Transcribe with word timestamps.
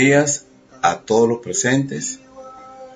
Días 0.05 0.45
a 0.83 1.01
todos 1.01 1.29
los 1.29 1.39
presentes, 1.39 2.21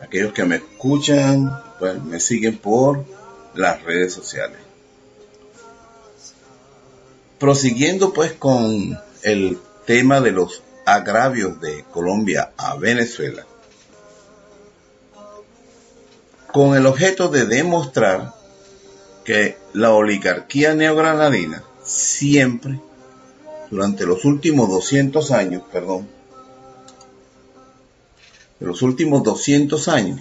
aquellos 0.02 0.32
que 0.34 0.44
me 0.44 0.56
escuchan, 0.56 1.50
pues, 1.78 2.02
me 2.02 2.20
siguen 2.20 2.58
por 2.58 3.04
las 3.54 3.82
redes 3.82 4.12
sociales. 4.12 4.58
Prosiguiendo 7.38 8.12
pues 8.12 8.32
con 8.32 8.98
el 9.22 9.58
tema 9.86 10.20
de 10.20 10.32
los 10.32 10.62
agravios 10.84 11.60
de 11.60 11.84
Colombia 11.90 12.52
a 12.58 12.76
Venezuela, 12.76 13.46
con 16.52 16.76
el 16.76 16.84
objeto 16.84 17.28
de 17.28 17.46
demostrar 17.46 18.34
que 19.24 19.56
la 19.72 19.92
oligarquía 19.92 20.74
neogranadina 20.74 21.62
siempre, 21.82 22.80
durante 23.70 24.04
los 24.04 24.24
últimos 24.24 24.68
200 24.68 25.30
años, 25.30 25.62
perdón, 25.70 26.17
de 28.60 28.66
los 28.66 28.82
últimos 28.82 29.22
200 29.22 29.88
años, 29.88 30.20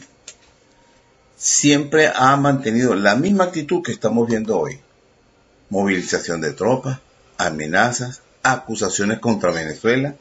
siempre 1.35 2.11
ha 2.13 2.35
mantenido 2.37 2.95
la 2.95 3.15
misma 3.15 3.45
actitud 3.45 3.83
que 3.83 3.91
estamos 3.91 4.27
viendo 4.27 4.59
hoy. 4.59 4.79
Movilización 5.69 6.41
de 6.41 6.53
tropas, 6.53 6.99
amenazas, 7.37 8.21
acusaciones 8.43 9.19
contra 9.19 9.51
Venezuela. 9.51 10.15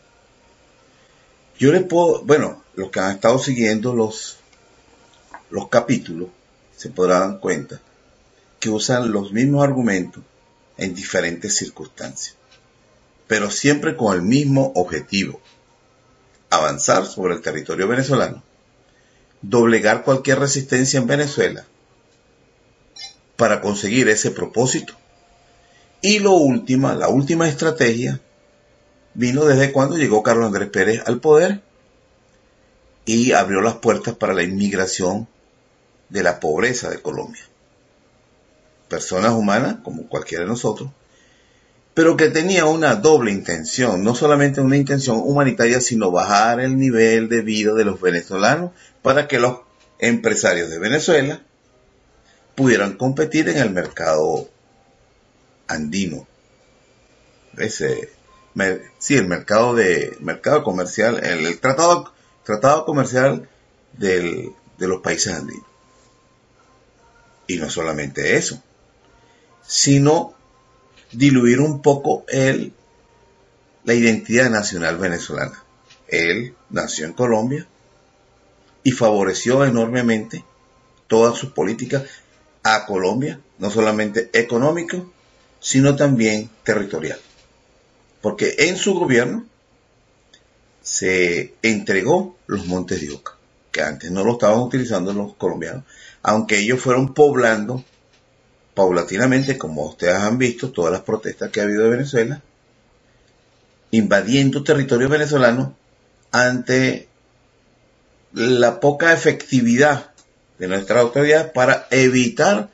Yo 1.59 1.73
les 1.73 1.85
puedo, 1.85 2.23
bueno, 2.25 2.63
los 2.75 2.91
que 2.91 3.01
han 3.01 3.13
estado 3.13 3.39
siguiendo 3.39 3.95
los, 3.95 4.37
los 5.51 5.69
capítulos 5.69 6.29
se 6.77 6.91
podrán 6.91 7.33
dar 7.33 7.41
cuenta 7.41 7.81
que 8.61 8.69
usan 8.69 9.11
los 9.11 9.33
mismos 9.33 9.65
argumentos 9.65 10.23
en 10.77 10.95
diferentes 10.95 11.57
circunstancias, 11.57 12.37
pero 13.27 13.51
siempre 13.51 13.97
con 13.97 14.15
el 14.15 14.23
mismo 14.23 14.73
objetivo, 14.75 15.41
avanzar 16.57 17.07
sobre 17.07 17.35
el 17.35 17.43
territorio 17.43 17.89
venezolano, 17.89 18.43
doblegar 19.43 20.03
cualquier 20.03 20.39
resistencia 20.39 20.99
en 20.99 21.07
Venezuela 21.07 21.65
para 23.37 23.61
conseguir 23.61 24.09
ese 24.09 24.31
propósito. 24.31 24.95
Y 26.01 26.19
lo 26.19 26.33
última, 26.33 26.95
la 26.95 27.09
última 27.09 27.49
estrategia 27.49 28.21
vino 29.15 29.45
desde 29.45 29.73
cuando 29.73 29.97
llegó 29.97 30.23
Carlos 30.23 30.47
Andrés 30.47 30.69
Pérez 30.69 31.03
al 31.07 31.21
poder 31.21 31.63
y 33.05 33.33
abrió 33.33 33.61
las 33.61 33.77
puertas 33.77 34.15
para 34.15 34.35
la 34.35 34.43
inmigración 34.43 35.29
de 36.09 36.23
la 36.23 36.41
pobreza 36.41 36.91
de 36.91 37.01
Colombia. 37.01 37.43
Personas 38.89 39.33
humanas, 39.33 39.77
como 39.83 40.09
cualquiera 40.09 40.45
de 40.45 40.51
nosotros, 40.51 40.91
pero 41.97 42.15
que 42.15 42.29
tenía 42.29 42.67
una 42.67 42.97
doble 42.97 43.33
intención, 43.33 44.05
no 44.05 44.15
solamente 44.15 44.61
una 44.61 44.77
intención 44.77 45.19
humanitaria, 45.19 45.81
sino 45.81 46.11
bajar 46.11 46.61
el 46.61 46.77
nivel 46.77 47.31
de 47.31 47.41
vida 47.41 47.73
de 47.73 47.87
los 47.87 47.99
venezolanos 47.99 48.73
para 49.01 49.27
que 49.27 49.39
los 49.39 49.61
empresarios 49.99 50.69
de 50.69 50.79
Venezuela 50.79 51.41
pudieran 52.55 52.99
competir 52.99 53.49
en 53.49 53.57
el 53.57 53.71
mercado 53.71 54.47
andino. 55.69 56.29
Ese, 57.57 58.11
sí, 58.99 59.17
el 59.17 59.27
mercado 59.27 59.75
de 59.75 60.19
mercado 60.21 60.65
comercial, 60.65 61.25
el, 61.25 61.59
tratado 61.61 62.13
tratado 62.45 62.85
comercial 62.85 63.49
de 63.97 64.53
los 64.81 65.01
países 65.01 65.33
andinos. 65.33 65.65
Y 67.47 67.57
no 67.57 67.71
solamente 67.71 68.37
eso, 68.37 68.63
sino 69.67 70.36
diluir 71.17 71.61
un 71.61 71.83
poco 71.83 72.25
el, 72.29 72.73
la 73.85 73.95
identidad 73.95 74.51
nacional 74.51 74.99
venezolana. 74.99 75.63
Él 76.09 76.55
nació 76.71 77.07
en 77.07 77.13
Colombia 77.13 77.67
y 78.83 78.93
favoreció 78.93 79.65
enormemente 79.65 80.45
todas 81.07 81.39
sus 81.39 81.51
políticas 81.51 82.05
a 82.63 82.87
Colombia, 82.87 83.41
no 83.59 83.71
solamente 83.71 84.31
económico, 84.33 85.11
sino 85.61 85.97
también 85.97 86.51
territorial. 86.63 87.19
Porque 88.21 88.55
en 88.59 88.77
su 88.77 88.95
gobierno 88.95 89.47
se 90.83 91.55
entregó 91.63 92.37
los 92.47 92.67
montes 92.67 93.01
de 93.01 93.13
Oca, 93.13 93.37
que 93.73 93.83
antes 93.83 94.11
no 94.11 94.25
lo 94.25 94.33
estaban 94.33 94.59
utilizando 94.59 95.13
los 95.13 95.35
colombianos, 95.35 95.85
aunque 96.23 96.59
ellos 96.59 96.81
fueron 96.81 97.15
poblando 97.15 97.85
paulatinamente, 98.77 99.57
como 99.57 99.87
ustedes 99.87 100.17
han 100.17 100.37
visto, 100.37 100.71
todas 100.71 100.93
las 100.93 101.01
protestas 101.01 101.51
que 101.51 101.61
ha 101.61 101.63
habido 101.63 101.85
de 101.85 101.91
Venezuela, 101.91 102.43
invadiendo 103.91 104.63
territorio 104.63 105.09
venezolano 105.09 105.75
ante 106.31 107.09
la 108.35 108.79
poca 108.79 109.15
efectividad 109.15 110.11
de 110.59 110.69
nuestras 110.69 111.01
autoridades 111.01 111.51
para 111.53 111.87
evitar 111.91 112.69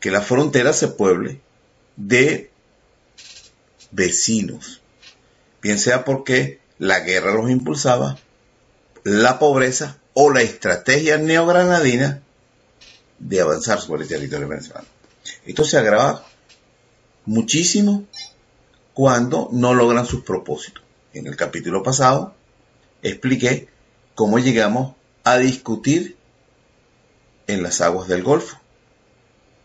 que 0.00 0.10
la 0.10 0.22
frontera 0.22 0.72
se 0.72 0.88
pueble 0.88 1.42
de 1.96 2.50
vecinos, 3.90 4.80
bien 5.60 5.78
sea 5.78 6.06
porque 6.06 6.58
la 6.78 7.00
guerra 7.00 7.34
los 7.34 7.50
impulsaba, 7.50 8.16
la 9.04 9.38
pobreza 9.38 9.98
o 10.14 10.32
la 10.32 10.40
estrategia 10.40 11.18
neogranadina 11.18 12.22
de 13.18 13.40
avanzar 13.42 13.78
sobre 13.78 14.04
el 14.04 14.08
territorio 14.08 14.48
venezolano. 14.48 14.97
Esto 15.44 15.64
se 15.64 15.78
agrava 15.78 16.24
muchísimo 17.24 18.04
cuando 18.94 19.48
no 19.52 19.74
logran 19.74 20.06
sus 20.06 20.22
propósitos. 20.22 20.82
En 21.12 21.26
el 21.26 21.36
capítulo 21.36 21.82
pasado 21.82 22.34
expliqué 23.02 23.68
cómo 24.14 24.38
llegamos 24.38 24.94
a 25.24 25.38
discutir 25.38 26.16
en 27.46 27.62
las 27.62 27.80
aguas 27.80 28.08
del 28.08 28.22
Golfo 28.22 28.58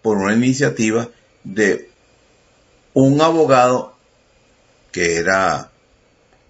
por 0.01 0.18
una 0.18 0.33
iniciativa 0.33 1.10
de 1.44 1.89
un 2.94 3.21
abogado 3.21 3.95
que 4.92 5.18
era 5.18 5.71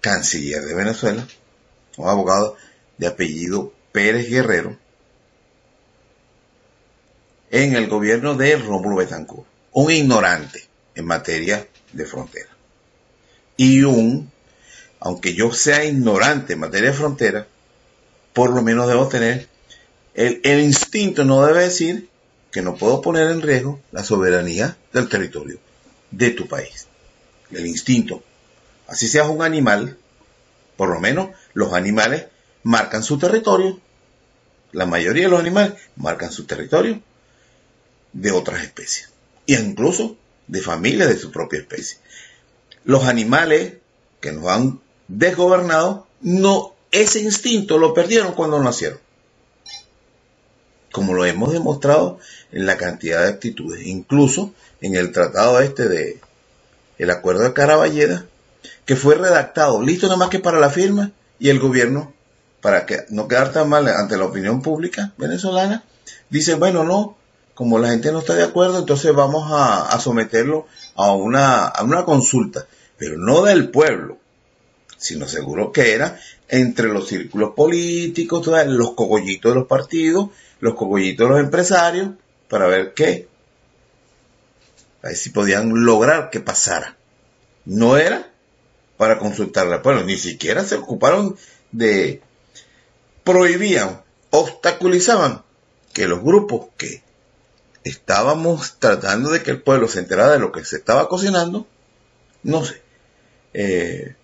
canciller 0.00 0.62
de 0.64 0.74
Venezuela, 0.74 1.26
un 1.96 2.08
abogado 2.08 2.56
de 2.98 3.06
apellido 3.06 3.72
Pérez 3.92 4.28
Guerrero, 4.28 4.76
en 7.54 7.76
el 7.76 7.86
gobierno 7.86 8.34
de 8.34 8.56
Rómulo 8.56 8.96
Betancourt. 8.96 9.46
Un 9.70 9.92
ignorante 9.92 10.66
en 10.96 11.06
materia 11.06 11.64
de 11.92 12.04
frontera. 12.04 12.48
Y 13.56 13.84
un, 13.84 14.32
aunque 14.98 15.34
yo 15.34 15.52
sea 15.52 15.84
ignorante 15.84 16.54
en 16.54 16.58
materia 16.58 16.90
de 16.90 16.96
frontera, 16.96 17.46
por 18.32 18.50
lo 18.50 18.60
menos 18.60 18.88
debo 18.88 19.06
tener, 19.06 19.46
el, 20.14 20.40
el 20.42 20.64
instinto 20.64 21.24
no 21.24 21.46
debe 21.46 21.62
decir 21.62 22.08
que 22.50 22.60
no 22.60 22.74
puedo 22.74 23.00
poner 23.00 23.30
en 23.30 23.40
riesgo 23.40 23.80
la 23.92 24.02
soberanía 24.02 24.76
del 24.92 25.08
territorio 25.08 25.60
de 26.10 26.30
tu 26.30 26.48
país. 26.48 26.88
el 27.52 27.68
instinto. 27.68 28.24
Así 28.88 29.06
seas 29.06 29.28
un 29.28 29.42
animal, 29.42 29.96
por 30.76 30.88
lo 30.88 30.98
menos 30.98 31.28
los 31.52 31.72
animales 31.72 32.26
marcan 32.64 33.04
su 33.04 33.16
territorio. 33.16 33.78
La 34.72 34.86
mayoría 34.86 35.26
de 35.26 35.30
los 35.30 35.38
animales 35.38 35.74
marcan 35.94 36.32
su 36.32 36.46
territorio 36.46 37.00
de 38.14 38.30
otras 38.32 38.62
especies. 38.62 39.10
E 39.46 39.54
incluso 39.54 40.16
de 40.46 40.62
familias 40.62 41.08
de 41.08 41.18
su 41.18 41.30
propia 41.30 41.60
especie. 41.60 41.98
Los 42.84 43.04
animales 43.04 43.74
que 44.20 44.32
nos 44.32 44.46
han 44.48 44.80
desgobernado, 45.08 46.06
no, 46.22 46.74
ese 46.90 47.20
instinto 47.20 47.78
lo 47.78 47.92
perdieron 47.92 48.32
cuando 48.32 48.62
nacieron. 48.62 48.98
Como 50.92 51.12
lo 51.12 51.26
hemos 51.26 51.52
demostrado 51.52 52.18
en 52.52 52.66
la 52.66 52.76
cantidad 52.76 53.22
de 53.22 53.30
actitudes, 53.30 53.86
incluso 53.86 54.54
en 54.80 54.94
el 54.94 55.12
tratado 55.12 55.60
este 55.60 55.88
de 55.88 56.20
el 56.98 57.10
acuerdo 57.10 57.42
de 57.42 57.52
Caraballeda, 57.52 58.26
que 58.84 58.96
fue 58.96 59.16
redactado, 59.16 59.82
listo 59.82 60.06
nada 60.06 60.18
más 60.18 60.28
que 60.28 60.38
para 60.38 60.60
la 60.60 60.70
firma, 60.70 61.10
y 61.38 61.48
el 61.48 61.58
gobierno, 61.58 62.14
para 62.60 62.86
que 62.86 63.04
no 63.10 63.26
quedar 63.26 63.52
tan 63.52 63.68
mal 63.68 63.88
ante 63.88 64.16
la 64.16 64.26
opinión 64.26 64.62
pública 64.62 65.12
venezolana, 65.18 65.84
dice, 66.30 66.54
bueno, 66.54 66.84
no, 66.84 67.16
como 67.54 67.78
la 67.78 67.90
gente 67.90 68.10
no 68.10 68.18
está 68.18 68.34
de 68.34 68.42
acuerdo, 68.42 68.80
entonces 68.80 69.14
vamos 69.14 69.48
a, 69.52 69.98
someterlo 70.00 70.66
a 70.96 71.12
una, 71.12 71.66
a 71.66 71.84
una 71.84 72.04
consulta, 72.04 72.66
pero 72.98 73.16
no 73.16 73.42
del 73.42 73.70
pueblo, 73.70 74.18
sino 74.98 75.28
seguro 75.28 75.70
que 75.70 75.94
era 75.94 76.18
entre 76.48 76.88
los 76.88 77.08
círculos 77.08 77.54
políticos, 77.54 78.46
los 78.66 78.92
cogollitos 78.92 79.52
de 79.52 79.60
los 79.60 79.68
partidos, 79.68 80.30
los 80.60 80.74
cogollitos 80.74 81.28
de 81.28 81.34
los 81.34 81.42
empresarios, 81.42 82.10
para 82.48 82.66
ver 82.66 82.92
qué, 82.94 83.28
a 85.02 85.08
ver 85.08 85.16
si 85.16 85.30
podían 85.30 85.84
lograr 85.84 86.30
que 86.30 86.40
pasara. 86.40 86.96
No 87.64 87.96
era 87.96 88.30
para 88.96 89.18
consultar 89.18 89.72
al 89.72 89.82
pueblo, 89.82 90.04
ni 90.04 90.16
siquiera 90.16 90.64
se 90.64 90.76
ocuparon 90.76 91.36
de, 91.72 92.20
prohibían, 93.22 94.02
obstaculizaban 94.30 95.42
que 95.92 96.08
los 96.08 96.22
grupos 96.22 96.66
que 96.76 97.03
estábamos 97.84 98.78
tratando 98.78 99.30
de 99.30 99.42
que 99.42 99.50
el 99.50 99.62
pueblo 99.62 99.88
se 99.88 100.00
enterara 100.00 100.32
de 100.32 100.38
lo 100.38 100.50
que 100.50 100.64
se 100.64 100.76
estaba 100.76 101.08
cocinando, 101.08 101.66
no 102.42 102.64
sé, 102.64 102.82
eh, 103.52 104.16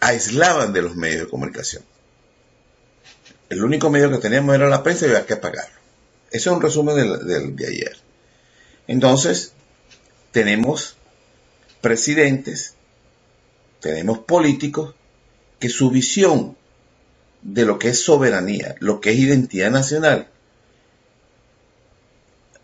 aislaban 0.00 0.72
de 0.72 0.82
los 0.82 0.96
medios 0.96 1.22
de 1.22 1.28
comunicación. 1.28 1.82
El 3.48 3.62
único 3.64 3.90
medio 3.90 4.10
que 4.10 4.18
teníamos 4.18 4.54
era 4.54 4.68
la 4.68 4.82
prensa 4.82 5.06
y 5.06 5.10
había 5.10 5.26
que 5.26 5.34
apagarlo. 5.34 5.78
Ese 6.30 6.48
es 6.48 6.54
un 6.54 6.62
resumen 6.62 6.96
del, 6.96 7.54
de 7.54 7.66
ayer. 7.66 7.96
Entonces, 8.86 9.52
tenemos 10.30 10.96
presidentes, 11.80 12.74
tenemos 13.80 14.20
políticos 14.20 14.94
que 15.58 15.68
su 15.68 15.90
visión 15.90 16.56
de 17.42 17.64
lo 17.64 17.78
que 17.78 17.88
es 17.88 18.00
soberanía, 18.00 18.76
lo 18.78 19.00
que 19.00 19.10
es 19.10 19.18
identidad 19.18 19.70
nacional, 19.70 20.28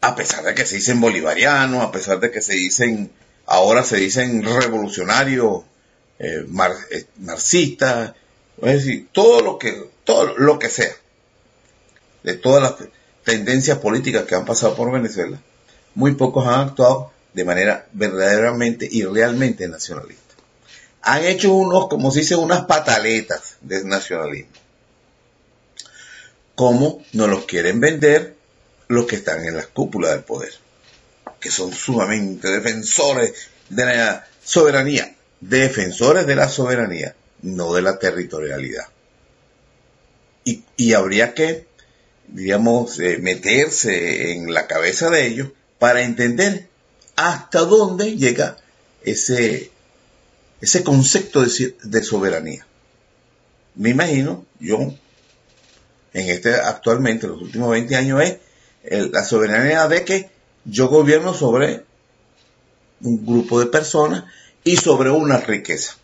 a 0.01 0.15
pesar 0.15 0.45
de 0.45 0.55
que 0.55 0.67
se 0.67 0.77
dicen 0.77 1.01
bolivarianos, 1.01 1.83
a 1.83 1.91
pesar 1.91 2.21
de 2.21 2.31
que 2.31 2.41
se 2.41 2.55
dicen, 2.55 3.11
ahora 3.47 3.83
se 3.83 3.97
dicen 3.97 4.43
revolucionarios, 4.45 5.63
eh, 6.19 6.45
eh, 6.91 7.05
marxistas, 7.19 8.15
es 8.63 8.85
decir, 8.85 9.09
todo 9.13 9.41
lo 9.41 9.59
que, 9.59 9.89
todo 10.05 10.37
lo 10.37 10.59
que 10.59 10.69
sea, 10.69 10.93
de 12.23 12.35
todas 12.35 12.63
las 12.63 12.89
tendencias 13.25 13.79
políticas 13.79 14.25
que 14.25 14.35
han 14.35 14.45
pasado 14.45 14.75
por 14.75 14.91
Venezuela, 14.91 15.41
muy 15.95 16.15
pocos 16.15 16.47
han 16.47 16.69
actuado 16.69 17.13
de 17.35 17.45
manera 17.45 17.87
verdaderamente 17.93 18.89
y 18.91 19.05
realmente 19.05 19.69
nacionalista. 19.69 20.35
Han 21.03 21.25
hecho 21.25 21.55
unos, 21.55 21.89
como 21.89 22.11
se 22.11 22.21
dice, 22.21 22.37
unas 22.37 22.65
pataletas 22.65 23.57
de 23.61 23.85
nacionalismo. 23.85 24.53
Como 26.55 27.05
nos 27.13 27.29
los 27.29 27.45
quieren 27.45 27.81
vender 27.81 28.38
los 28.89 29.07
que 29.07 29.17
están 29.17 29.45
en 29.45 29.55
las 29.55 29.67
cúpulas 29.69 30.13
del 30.13 30.25
poder, 30.25 30.53
que 31.39 31.51
son 31.51 31.73
sumamente 31.73 32.49
defensores 32.49 33.33
de 33.69 33.85
la 33.85 34.27
soberanía, 34.43 35.15
defensores 35.41 36.27
de 36.27 36.35
la 36.35 36.49
soberanía, 36.49 37.15
no 37.43 37.73
de 37.75 37.83
la 37.83 37.99
territorialidad. 37.99 38.87
Y, 40.77 40.95
habría 40.95 41.35
que, 41.35 41.67
digamos, 42.29 42.99
eh, 43.01 43.19
meterse 43.21 44.33
en 44.33 44.55
la 44.55 44.67
cabeza 44.67 45.11
de 45.11 45.27
ellos 45.27 45.49
para 45.79 46.03
entender 46.03 46.69
hasta 47.17 47.61
dónde 47.61 48.17
llega 48.17 48.57
ese, 49.03 49.71
ese 50.63 50.83
concepto 50.83 51.43
de, 51.43 51.77
de 51.83 52.03
soberanía. 52.03 52.67
Me 53.75 53.91
imagino, 53.91 54.47
yo, 54.59 54.79
en 56.15 56.29
este 56.31 56.55
actualmente, 56.55 57.27
los 57.27 57.43
últimos 57.43 57.71
20 57.71 57.97
años, 57.97 58.23
es 58.23 58.39
la 58.91 59.25
soberanía 59.25 59.89
de 59.89 60.05
que 60.05 60.31
yo 60.65 60.89
gobierno 60.89 61.35
sobre 61.35 61.85
un 63.01 63.25
grupo 63.25 63.61
de 63.61 63.67
personas 63.67 64.25
y 64.65 64.77
sobre 64.77 65.11
una 65.11 65.39
riqueza. 65.39 65.97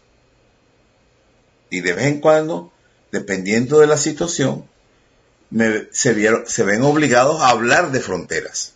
Y 1.71 1.81
de 1.81 1.93
vez 1.93 2.07
en 2.07 2.21
cuando, 2.21 2.73
dependiendo 3.11 3.81
de 3.81 3.87
la 3.87 3.97
situación, 3.97 4.65
se, 5.93 6.19
se 6.47 6.63
ven 6.65 6.83
obligados 6.83 7.41
a 7.41 7.49
hablar 7.49 7.91
de 7.91 8.01
fronteras. 8.01 8.75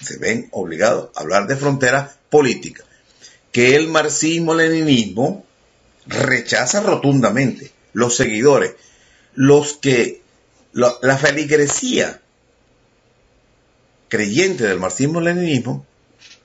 Se 0.00 0.18
ven 0.18 0.48
obligados 0.50 1.10
a 1.14 1.20
hablar 1.20 1.46
de 1.46 1.56
fronteras 1.56 2.16
políticas. 2.28 2.86
Que 3.52 3.76
el 3.76 3.88
marxismo-leninismo 3.88 5.44
rechaza 6.06 6.80
rotundamente. 6.80 7.70
Los 7.92 8.16
seguidores, 8.16 8.74
los 9.34 9.74
que, 9.74 10.22
la 10.72 11.18
feligresía 11.18 12.21
creyente 14.12 14.64
del 14.64 14.78
marxismo-leninismo 14.78 15.86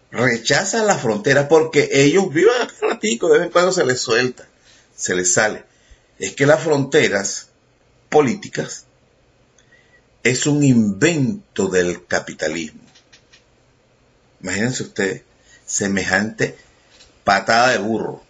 rechaza 0.09 0.85
la 0.85 0.97
frontera 0.97 1.49
porque 1.49 1.89
ellos 1.91 2.33
viven 2.33 2.61
acá 2.61 2.73
ratico, 2.79 3.27
de 3.27 3.39
vez 3.39 3.47
en 3.47 3.51
cuando 3.51 3.73
se 3.73 3.83
les 3.83 3.99
suelta, 3.99 4.47
se 4.95 5.13
les 5.15 5.33
sale. 5.33 5.65
Es 6.17 6.31
que 6.31 6.45
las 6.45 6.63
fronteras 6.63 7.49
políticas 8.07 8.85
es 10.23 10.47
un 10.47 10.63
invento 10.63 11.67
del 11.67 12.05
capitalismo. 12.05 12.79
Imagínense 14.41 14.83
ustedes, 14.83 15.23
semejante 15.65 16.55
patada 17.25 17.71
de 17.71 17.79
burro. 17.79 18.24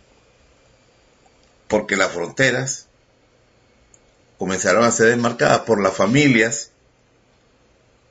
Porque 1.68 1.96
las 1.96 2.12
fronteras 2.12 2.88
comenzaron 4.40 4.84
a 4.84 4.90
ser 4.90 5.10
desmarcadas 5.10 5.60
por 5.60 5.80
las 5.80 5.94
familias 5.94 6.72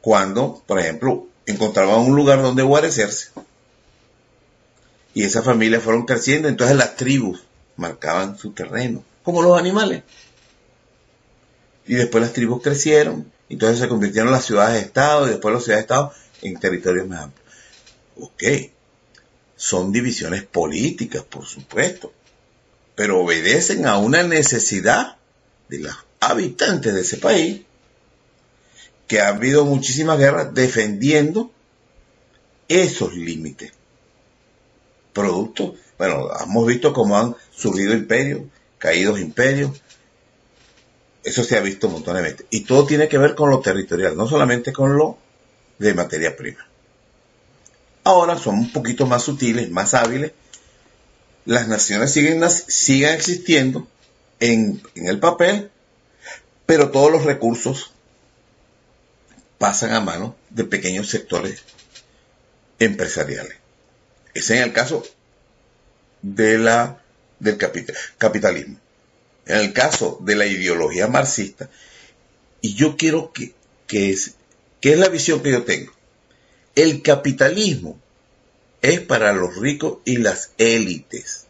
cuando, 0.07 0.63
por 0.69 0.79
ejemplo, 0.79 1.27
encontraban 1.47 1.99
un 1.99 2.15
lugar 2.15 2.41
donde 2.41 2.63
guarecerse. 2.63 3.31
Y 5.15 5.25
esas 5.25 5.45
familias 5.45 5.83
fueron 5.83 6.07
creciendo, 6.07 6.47
entonces 6.47 6.77
las 6.77 6.95
tribus 6.95 7.43
marcaban 7.75 8.39
su 8.39 8.53
terreno, 8.53 9.03
como 9.25 9.43
los 9.43 9.59
animales. 9.59 10.05
Y 11.89 11.97
después 11.97 12.23
las 12.23 12.33
tribus 12.33 12.63
crecieron, 12.63 13.33
entonces 13.49 13.81
se 13.81 13.89
convirtieron 13.89 14.31
las 14.31 14.45
ciudades-estado 14.45 15.27
y 15.27 15.31
después 15.31 15.53
las 15.53 15.65
ciudades-estado 15.65 16.13
en 16.43 16.61
territorios 16.61 17.09
más 17.09 17.25
amplios. 17.25 17.49
Ok, 18.21 18.45
son 19.57 19.91
divisiones 19.91 20.45
políticas, 20.45 21.25
por 21.25 21.47
supuesto, 21.47 22.13
pero 22.95 23.19
obedecen 23.19 23.87
a 23.87 23.99
una 23.99 24.23
necesidad 24.23 25.17
de 25.69 25.81
los 25.81 25.97
habitantes 26.21 26.95
de 26.95 27.01
ese 27.01 27.17
país 27.17 27.63
que 29.07 29.21
ha 29.21 29.29
habido 29.29 29.65
muchísimas 29.65 30.19
guerras 30.19 30.53
defendiendo 30.55 31.51
esos 32.69 33.15
límites. 33.15 33.73
Producto, 35.13 35.77
bueno, 35.99 36.29
hemos 36.43 36.67
visto 36.67 36.93
cómo 36.93 37.17
han 37.17 37.37
surgido 37.55 37.95
imperios, 37.95 38.43
caídos 38.79 39.21
imperios. 39.21 39.81
Eso 41.23 41.43
se 41.43 41.57
ha 41.57 41.61
visto 41.61 41.89
montonalmente. 41.89 42.47
Y 42.51 42.61
todo 42.61 42.87
tiene 42.87 43.09
que 43.09 43.19
ver 43.19 43.35
con 43.35 43.51
lo 43.51 43.61
territorial, 43.61 44.17
no 44.17 44.29
solamente 44.29 44.73
con 44.73 44.97
lo 44.97 45.19
de 45.79 45.95
materia 45.95 46.37
prima. 46.37 46.67
Ahora 48.05 48.39
son 48.39 48.59
un 48.59 48.73
poquito 48.73 49.07
más 49.07 49.23
sutiles, 49.23 49.71
más 49.71 49.95
hábiles. 49.95 50.33
Las 51.45 51.67
naciones 51.69 52.13
siguen, 52.13 52.49
siguen 52.51 53.15
existiendo 53.15 53.87
en, 54.39 54.83
en 54.95 55.07
el 55.09 55.19
papel, 55.19 55.71
pero 56.67 56.91
todos 56.91 57.11
los 57.11 57.25
recursos 57.25 57.93
pasan 59.59 59.93
a 59.93 60.01
manos 60.01 60.35
de 60.51 60.65
pequeños 60.65 61.09
sectores 61.09 61.63
empresariales. 62.79 63.57
Ese 64.35 64.57
es 64.59 64.61
el 64.63 64.73
caso 64.73 65.03
de 66.23 66.59
la, 66.59 67.03
del 67.39 67.57
capitalismo. 68.19 68.79
En 69.47 69.59
el 69.59 69.73
caso 69.73 70.19
de 70.23 70.35
la 70.35 70.47
ideología 70.47 71.07
marxista, 71.07 71.71
y 72.61 72.75
yo 72.75 72.97
quiero 72.97 73.33
que, 73.33 73.55
que 73.87 74.11
es, 74.11 74.35
es 74.93 74.99
la 74.99 75.09
visión 75.09 75.43
que 75.43 75.53
yo 75.53 75.65
tengo. 75.65 75.93
El 76.75 77.03
capitalismo 77.03 77.99
es 78.83 79.01
para 79.01 79.33
los 79.33 79.57
ricos 79.57 79.99
y 80.05 80.19
las 80.19 80.51
élites. 80.59 81.47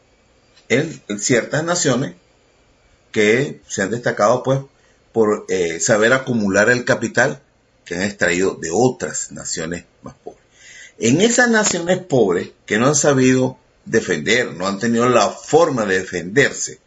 En, 0.69 1.03
en 1.09 1.19
ciertas 1.19 1.65
naciones 1.65 2.15
que 3.13 3.61
se 3.69 3.83
han 3.83 3.91
destacado 3.91 4.43
pues 4.43 4.61
por 5.13 5.47
eh, 5.49 5.81
saber 5.81 6.13
acumular 6.13 6.71
el 6.71 6.85
capital 6.85 7.41
que 7.87 7.95
han 7.95 8.03
extraído 8.03 8.55
de 8.55 8.71
otras 8.71 9.33
naciones 9.33 9.85
más 10.03 10.15
pobres. 10.23 10.43
En 10.99 11.21
esas 11.21 11.49
naciones 11.49 11.99
pobres 11.99 12.51
que 12.67 12.79
no 12.79 12.89
han 12.89 12.95
sabido 12.95 13.59
defender, 13.87 14.53
no 14.53 14.67
han 14.67 14.79
tenido 14.79 15.09
la 15.09 15.31
forma 15.31 15.87
de 15.87 16.01
defenderse 16.01 16.81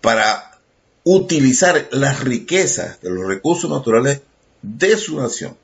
para 0.00 0.58
utilizar 1.04 1.88
las 1.90 2.20
riquezas 2.20 3.00
de 3.00 3.10
los 3.10 3.26
recursos 3.26 3.68
naturales 3.68 4.20
de 4.62 4.96
su 4.96 5.20
nación 5.20 5.56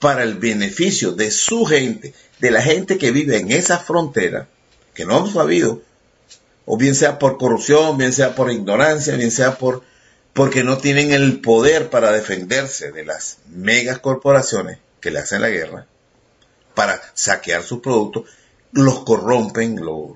para 0.00 0.22
el 0.22 0.34
beneficio 0.34 1.12
de 1.12 1.30
su 1.30 1.64
gente, 1.64 2.14
de 2.40 2.50
la 2.50 2.60
gente 2.60 2.98
que 2.98 3.10
vive 3.10 3.38
en 3.38 3.52
esa 3.52 3.78
frontera, 3.78 4.48
que 4.92 5.06
no 5.06 5.18
han 5.18 5.32
sabido 5.32 5.82
o 6.66 6.76
bien 6.76 6.94
sea 6.94 7.18
por 7.18 7.38
corrupción, 7.38 7.96
bien 7.96 8.12
sea 8.12 8.34
por 8.34 8.50
ignorancia, 8.50 9.16
bien 9.16 9.30
sea 9.30 9.56
por 9.56 9.82
porque 10.34 10.64
no 10.64 10.78
tienen 10.78 11.12
el 11.12 11.40
poder 11.40 11.88
para 11.88 12.12
defenderse 12.12 12.92
de 12.92 13.04
las 13.04 13.38
megas 13.48 14.00
corporaciones 14.00 14.78
que 15.00 15.10
le 15.10 15.20
hacen 15.20 15.40
la 15.40 15.48
guerra, 15.48 15.86
para 16.74 17.00
saquear 17.14 17.62
sus 17.62 17.80
productos, 17.80 18.28
los 18.72 19.04
corrompen, 19.04 19.76
los, 19.76 20.10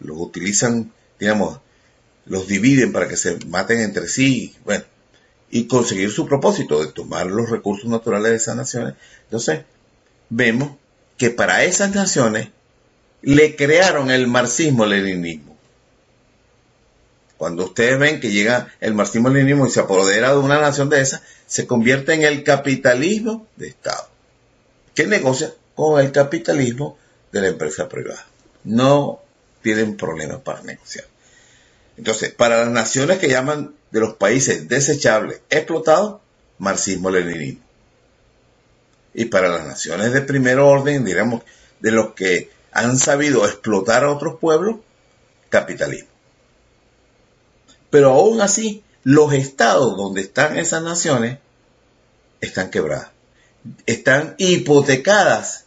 los 0.00 0.16
utilizan, 0.18 0.92
digamos, 1.18 1.60
los 2.26 2.46
dividen 2.46 2.92
para 2.92 3.08
que 3.08 3.16
se 3.16 3.38
maten 3.46 3.80
entre 3.80 4.06
sí, 4.06 4.54
bueno, 4.64 4.84
y 5.50 5.66
conseguir 5.66 6.10
su 6.10 6.26
propósito 6.26 6.84
de 6.84 6.92
tomar 6.92 7.26
los 7.26 7.48
recursos 7.48 7.88
naturales 7.88 8.30
de 8.30 8.36
esas 8.36 8.56
naciones. 8.56 8.94
Entonces, 9.24 9.62
vemos 10.28 10.72
que 11.16 11.30
para 11.30 11.64
esas 11.64 11.94
naciones 11.94 12.48
le 13.22 13.56
crearon 13.56 14.10
el 14.10 14.26
marxismo-leninismo. 14.26 15.51
Cuando 17.42 17.64
ustedes 17.64 17.98
ven 17.98 18.20
que 18.20 18.30
llega 18.30 18.72
el 18.78 18.94
marxismo-leninismo 18.94 19.66
y 19.66 19.70
se 19.70 19.80
apodera 19.80 20.30
de 20.30 20.38
una 20.38 20.60
nación 20.60 20.88
de 20.88 21.00
esa, 21.00 21.24
se 21.44 21.66
convierte 21.66 22.14
en 22.14 22.22
el 22.22 22.44
capitalismo 22.44 23.48
de 23.56 23.66
Estado, 23.66 24.08
que 24.94 25.08
negocia 25.08 25.52
con 25.74 26.00
el 26.00 26.12
capitalismo 26.12 26.96
de 27.32 27.40
la 27.40 27.48
empresa 27.48 27.88
privada. 27.88 28.24
No 28.62 29.22
tienen 29.60 29.96
problemas 29.96 30.40
para 30.42 30.62
negociar. 30.62 31.04
Entonces, 31.96 32.32
para 32.32 32.58
las 32.60 32.70
naciones 32.70 33.18
que 33.18 33.28
llaman 33.28 33.74
de 33.90 33.98
los 33.98 34.14
países 34.14 34.68
desechables 34.68 35.40
explotados, 35.50 36.20
marxismo-leninismo. 36.58 37.64
Y 39.14 39.24
para 39.24 39.48
las 39.48 39.66
naciones 39.66 40.12
de 40.12 40.20
primer 40.20 40.60
orden, 40.60 41.04
digamos, 41.04 41.42
de 41.80 41.90
los 41.90 42.12
que 42.12 42.50
han 42.70 42.96
sabido 42.98 43.44
explotar 43.46 44.04
a 44.04 44.12
otros 44.12 44.38
pueblos, 44.38 44.76
capitalismo. 45.48 46.11
Pero 47.92 48.12
aún 48.12 48.40
así, 48.40 48.82
los 49.04 49.34
estados 49.34 49.98
donde 49.98 50.22
están 50.22 50.56
esas 50.56 50.82
naciones 50.82 51.40
están 52.40 52.70
quebradas. 52.70 53.10
Están 53.84 54.34
hipotecadas 54.38 55.66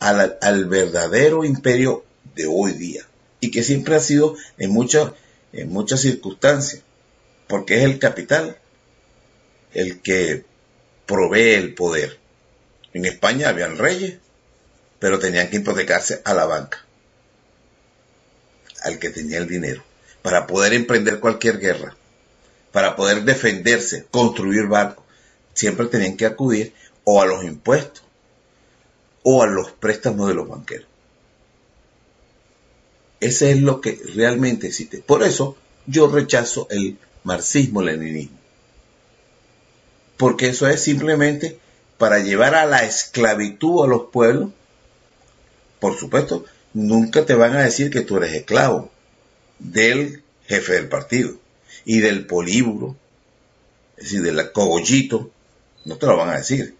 al, 0.00 0.64
verdadero 0.64 1.44
imperio 1.44 2.06
de 2.34 2.46
hoy 2.46 2.72
día. 2.72 3.02
Y 3.40 3.50
que 3.50 3.62
siempre 3.62 3.96
ha 3.96 4.00
sido 4.00 4.34
en 4.56 4.70
muchas, 4.70 5.12
en 5.52 5.68
muchas 5.68 6.00
circunstancias. 6.00 6.80
Porque 7.46 7.76
es 7.76 7.84
el 7.84 7.98
capital 7.98 8.56
el 9.74 10.00
que 10.00 10.46
provee 11.04 11.52
el 11.52 11.74
poder. 11.74 12.18
En 12.94 13.04
España 13.04 13.50
habían 13.50 13.76
reyes, 13.76 14.16
pero 15.00 15.18
tenían 15.18 15.50
que 15.50 15.58
hipotecarse 15.58 16.22
a 16.24 16.32
la 16.32 16.46
banca, 16.46 16.86
al 18.84 18.98
que 18.98 19.10
tenía 19.10 19.36
el 19.36 19.46
dinero 19.46 19.87
para 20.22 20.46
poder 20.46 20.72
emprender 20.72 21.20
cualquier 21.20 21.58
guerra, 21.58 21.96
para 22.72 22.96
poder 22.96 23.22
defenderse, 23.22 24.06
construir 24.10 24.66
barcos, 24.66 25.04
siempre 25.54 25.86
tenían 25.86 26.16
que 26.16 26.26
acudir 26.26 26.72
o 27.04 27.22
a 27.22 27.26
los 27.26 27.44
impuestos 27.44 28.02
o 29.22 29.42
a 29.42 29.46
los 29.46 29.72
préstamos 29.72 30.28
de 30.28 30.34
los 30.34 30.48
banqueros. 30.48 30.86
Ese 33.20 33.50
es 33.50 33.60
lo 33.60 33.80
que 33.80 34.00
realmente 34.14 34.68
existe. 34.68 34.98
Por 34.98 35.22
eso 35.22 35.56
yo 35.86 36.08
rechazo 36.08 36.68
el 36.70 36.98
marxismo-leninismo. 37.24 38.38
Porque 40.16 40.48
eso 40.48 40.68
es 40.68 40.82
simplemente 40.82 41.58
para 41.96 42.20
llevar 42.20 42.54
a 42.54 42.66
la 42.66 42.84
esclavitud 42.84 43.84
a 43.84 43.88
los 43.88 44.10
pueblos. 44.12 44.50
Por 45.80 45.96
supuesto, 45.96 46.44
nunca 46.74 47.24
te 47.24 47.34
van 47.34 47.56
a 47.56 47.62
decir 47.62 47.90
que 47.90 48.02
tú 48.02 48.18
eres 48.18 48.34
esclavo 48.34 48.90
del 49.58 50.22
jefe 50.46 50.74
del 50.74 50.88
partido 50.88 51.34
y 51.84 52.00
del 52.00 52.26
políbulo, 52.26 52.96
es 53.96 54.04
decir, 54.04 54.22
del 54.22 54.52
cogollito, 54.52 55.30
no 55.84 55.96
te 55.96 56.06
lo 56.06 56.16
van 56.16 56.30
a 56.30 56.38
decir. 56.38 56.76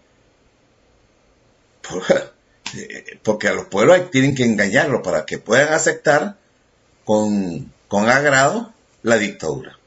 Porque 3.23 3.47
a 3.47 3.53
los 3.53 3.65
pueblos 3.65 4.11
tienen 4.11 4.35
que 4.35 4.45
engañarlos 4.45 5.01
para 5.01 5.25
que 5.25 5.39
puedan 5.39 5.73
aceptar 5.73 6.37
con, 7.03 7.73
con 7.87 8.07
agrado 8.09 8.73
la 9.01 9.17
dictadura. 9.17 9.79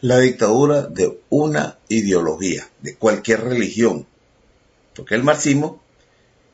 La 0.00 0.18
dictadura 0.18 0.82
de 0.82 1.18
una 1.28 1.78
ideología, 1.88 2.68
de 2.80 2.96
cualquier 2.96 3.44
religión. 3.44 4.06
Porque 4.94 5.14
el 5.14 5.22
marxismo 5.22 5.82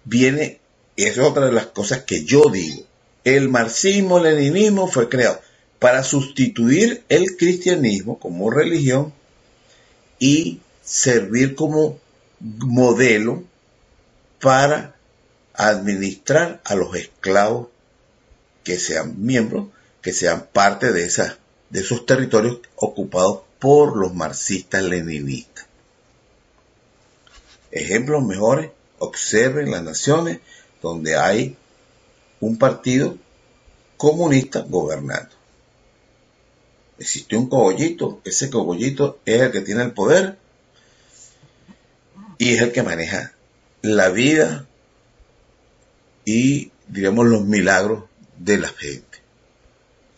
viene, 0.04 0.61
es 0.96 1.18
otra 1.18 1.46
de 1.46 1.52
las 1.52 1.66
cosas 1.66 2.02
que 2.02 2.25
yo 2.25 2.50
digo, 2.50 2.84
el 3.24 3.48
marxismo-leninismo 3.48 4.88
fue 4.88 5.08
creado 5.08 5.40
para 5.78 6.04
sustituir 6.04 7.02
el 7.08 7.36
cristianismo 7.36 8.18
como 8.18 8.50
religión 8.50 9.12
y 10.18 10.60
servir 10.82 11.54
como 11.54 11.98
modelo 12.40 13.44
para 14.40 14.96
administrar 15.54 16.60
a 16.64 16.74
los 16.74 16.94
esclavos 16.96 17.68
que 18.64 18.78
sean 18.78 19.24
miembros, 19.24 19.68
que 20.00 20.12
sean 20.12 20.46
parte 20.52 20.92
de, 20.92 21.08
de 21.70 21.80
esos 21.80 22.06
territorios 22.06 22.60
ocupados 22.76 23.40
por 23.58 23.96
los 23.96 24.14
marxistas 24.14 24.82
leninistas. 24.82 25.66
Ejemplos 27.70 28.24
mejores, 28.24 28.70
observen 28.98 29.70
las 29.70 29.82
naciones 29.82 30.40
donde 30.80 31.16
hay 31.16 31.56
un 32.42 32.58
partido 32.58 33.16
comunista 33.96 34.64
gobernando. 34.68 35.30
Existe 36.99 37.37
un 37.37 37.49
cogollito, 37.49 38.20
ese 38.25 38.50
cogollito 38.50 39.20
es 39.25 39.42
el 39.42 39.52
que 39.52 39.61
tiene 39.61 39.84
el 39.84 39.92
poder 39.92 40.38
y 42.38 42.54
es 42.54 42.62
el 42.62 42.72
que 42.72 42.82
maneja 42.82 43.32
la 43.80 44.08
vida 44.08 44.66
y, 46.25 46.72
digamos, 46.88 47.26
los 47.26 47.44
milagros 47.44 48.04
de 48.38 48.58
la 48.58 48.68
gente. 48.68 49.18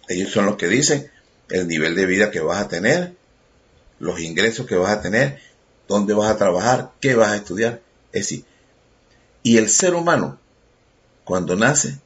Ellos 0.09 0.33
son 0.33 0.47
los 0.47 0.57
que 0.57 0.69
dicen 0.69 1.11
el 1.51 1.69
nivel 1.69 1.95
de 1.95 2.07
vida 2.07 2.31
que 2.31 2.41
vas 2.41 2.65
a 2.65 2.69
tener, 2.69 3.15
los 3.99 4.19
ingresos 4.21 4.67
que 4.67 4.77
vas 4.77 4.93
a 4.93 5.03
tener, 5.03 5.41
dónde 5.89 6.15
vas 6.15 6.31
a 6.31 6.39
trabajar, 6.39 6.93
qué 7.01 7.15
vas 7.15 7.33
a 7.33 7.37
estudiar. 7.37 7.83
Es 8.13 8.23
decir, 8.23 8.45
y 9.43 9.59
el 9.59 9.69
ser 9.69 9.95
humano, 9.95 10.39
cuando 11.25 11.55
nace, 11.55 11.99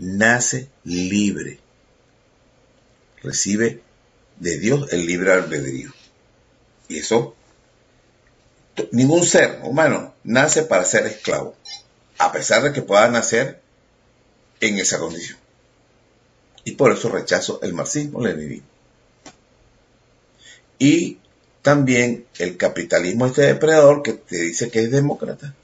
nace 0.00 0.68
libre. 0.84 1.60
Recibe 3.22 3.82
de 4.38 4.58
Dios 4.58 4.92
el 4.92 5.06
libre 5.06 5.32
albedrío. 5.32 5.92
Y 6.88 6.98
eso, 6.98 7.36
ningún 8.90 9.24
ser 9.24 9.60
humano 9.62 10.14
nace 10.24 10.62
para 10.62 10.84
ser 10.84 11.06
esclavo, 11.06 11.54
a 12.18 12.32
pesar 12.32 12.62
de 12.62 12.72
que 12.72 12.82
pueda 12.82 13.08
nacer 13.08 13.60
en 14.60 14.78
esa 14.78 14.98
condición. 14.98 15.38
Y 16.64 16.72
por 16.72 16.92
eso 16.92 17.08
rechazo 17.08 17.60
el 17.62 17.74
marxismo-leninismo. 17.74 18.66
Y 20.78 21.18
también 21.62 22.26
el 22.38 22.56
capitalismo 22.56 23.26
este 23.26 23.42
depredador 23.42 24.02
que 24.02 24.14
te 24.14 24.36
dice 24.36 24.70
que 24.70 24.80
es 24.80 24.90
demócrata, 24.90 25.54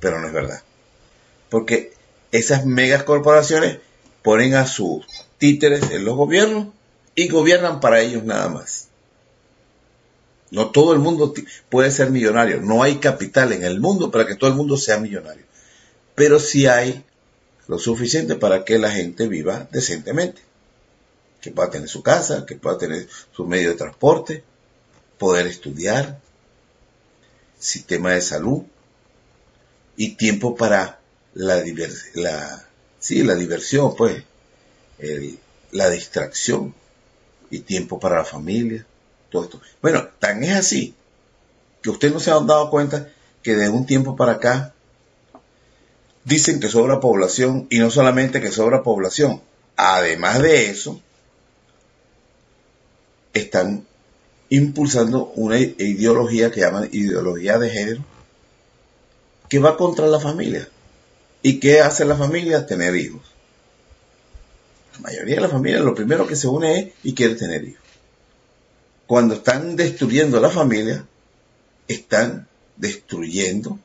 pero 0.00 0.20
no 0.20 0.26
es 0.26 0.32
verdad. 0.32 0.62
Porque 1.48 1.92
esas 2.32 2.66
megas 2.66 3.04
corporaciones 3.04 3.78
ponen 4.22 4.54
a 4.54 4.66
sus 4.66 5.06
títeres 5.38 5.90
en 5.90 6.04
los 6.04 6.16
gobiernos 6.16 6.68
y 7.14 7.28
gobiernan 7.28 7.80
para 7.80 8.00
ellos 8.00 8.24
nada 8.24 8.48
más. 8.48 8.88
No 10.50 10.70
todo 10.70 10.92
el 10.92 10.98
mundo 10.98 11.34
puede 11.68 11.90
ser 11.90 12.10
millonario, 12.10 12.60
no 12.60 12.82
hay 12.82 12.96
capital 12.96 13.52
en 13.52 13.64
el 13.64 13.80
mundo 13.80 14.10
para 14.10 14.26
que 14.26 14.34
todo 14.34 14.50
el 14.50 14.56
mundo 14.56 14.76
sea 14.76 14.98
millonario, 14.98 15.44
pero 16.14 16.40
sí 16.40 16.66
hay 16.66 17.04
lo 17.66 17.78
suficiente 17.78 18.34
para 18.34 18.64
que 18.64 18.78
la 18.78 18.90
gente 18.90 19.28
viva 19.28 19.68
decentemente, 19.70 20.40
que 21.40 21.50
pueda 21.50 21.70
tener 21.70 21.88
su 21.88 22.02
casa, 22.02 22.46
que 22.46 22.56
pueda 22.56 22.78
tener 22.78 23.06
su 23.32 23.46
medio 23.46 23.70
de 23.70 23.76
transporte, 23.76 24.42
poder 25.18 25.46
estudiar, 25.46 26.18
sistema 27.58 28.12
de 28.12 28.22
salud, 28.22 28.62
y 29.96 30.14
tiempo 30.14 30.54
para 30.54 31.00
la, 31.38 31.62
divers- 31.64 32.10
la, 32.14 32.66
sí, 32.98 33.22
la 33.22 33.34
diversión, 33.36 33.94
pues, 33.96 34.22
el- 34.98 35.38
la 35.72 35.88
distracción 35.90 36.74
y 37.50 37.60
tiempo 37.60 38.00
para 38.00 38.18
la 38.18 38.24
familia, 38.24 38.84
todo 39.30 39.44
esto. 39.44 39.60
Bueno, 39.82 40.08
tan 40.18 40.42
es 40.44 40.56
así 40.56 40.94
que 41.82 41.90
ustedes 41.90 42.14
no 42.14 42.20
se 42.20 42.30
han 42.32 42.46
dado 42.46 42.70
cuenta 42.70 43.08
que 43.42 43.54
de 43.56 43.68
un 43.68 43.86
tiempo 43.86 44.16
para 44.16 44.32
acá 44.32 44.74
dicen 46.24 46.60
que 46.60 46.68
sobra 46.68 47.00
población 47.00 47.66
y 47.70 47.78
no 47.78 47.90
solamente 47.90 48.40
que 48.40 48.50
sobra 48.52 48.82
población, 48.82 49.42
además 49.76 50.42
de 50.42 50.70
eso, 50.70 51.00
están 53.32 53.86
impulsando 54.50 55.26
una 55.36 55.58
ideología 55.58 56.50
que 56.50 56.60
llaman 56.60 56.88
ideología 56.92 57.58
de 57.58 57.70
género 57.70 58.04
que 59.48 59.58
va 59.58 59.76
contra 59.76 60.06
la 60.06 60.20
familia. 60.20 60.68
¿Y 61.42 61.60
qué 61.60 61.80
hace 61.80 62.04
la 62.04 62.16
familia? 62.16 62.66
Tener 62.66 62.94
hijos. 62.96 63.22
La 64.94 65.00
mayoría 65.00 65.36
de 65.36 65.40
la 65.42 65.48
familia 65.48 65.80
lo 65.80 65.94
primero 65.94 66.26
que 66.26 66.36
se 66.36 66.48
une 66.48 66.78
es 66.78 66.92
y 67.04 67.14
quiere 67.14 67.36
tener 67.36 67.64
hijos. 67.64 67.84
Cuando 69.06 69.34
están 69.34 69.76
destruyendo 69.76 70.40
la 70.40 70.50
familia, 70.50 71.06
están 71.86 72.48
destruyendo 72.76 73.78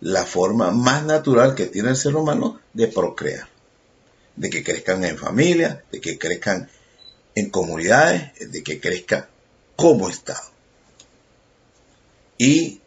la 0.00 0.24
forma 0.24 0.70
más 0.70 1.04
natural 1.04 1.54
que 1.54 1.66
tiene 1.66 1.90
el 1.90 1.96
ser 1.96 2.14
humano 2.14 2.60
de 2.72 2.88
procrear. 2.88 3.48
De 4.36 4.48
que 4.48 4.62
crezcan 4.62 5.04
en 5.04 5.18
familia, 5.18 5.84
de 5.90 6.00
que 6.00 6.18
crezcan 6.18 6.68
en 7.34 7.50
comunidades, 7.50 8.52
de 8.52 8.62
que 8.62 8.80
crezcan 8.80 9.26
como 9.76 10.08
Estado. 10.08 10.50
Y 12.38 12.80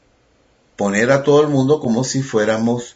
poner 0.75 1.11
a 1.11 1.23
todo 1.23 1.41
el 1.41 1.47
mundo 1.47 1.79
como 1.79 2.03
si 2.03 2.21
fuéramos 2.21 2.95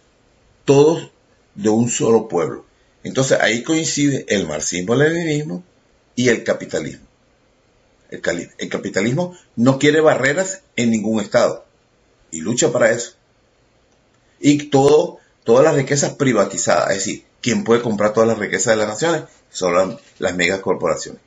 todos 0.68 1.10
de 1.56 1.70
un 1.70 1.90
solo 1.90 2.28
pueblo. 2.28 2.66
Entonces 3.04 3.40
ahí 3.40 3.64
coincide 3.64 4.26
el 4.28 4.46
marxismo-leninismo 4.46 5.64
y 6.16 6.28
el 6.28 6.44
capitalismo. 6.44 7.08
El, 8.10 8.22
capitalismo 8.70 9.38
no 9.56 9.80
quiere 9.80 10.02
barreras 10.02 10.62
en 10.76 10.92
ningún 10.92 11.22
estado 11.22 11.66
y 12.32 12.42
lucha 12.42 12.72
para 12.72 12.92
eso. 12.92 13.14
Y 14.42 14.70
todas 14.70 15.64
las 15.64 15.76
riquezas 15.76 16.14
privatizadas, 16.16 16.92
es 16.92 16.98
decir, 16.98 17.26
quien 17.42 17.64
puede 17.64 17.82
comprar 17.82 18.14
todas 18.14 18.28
las 18.28 18.38
riquezas 18.38 18.74
de 18.74 18.78
las 18.78 18.90
naciones 18.90 19.24
son 19.50 19.74
las, 19.74 20.00
las 20.20 20.36
megacorporaciones. 20.36 21.22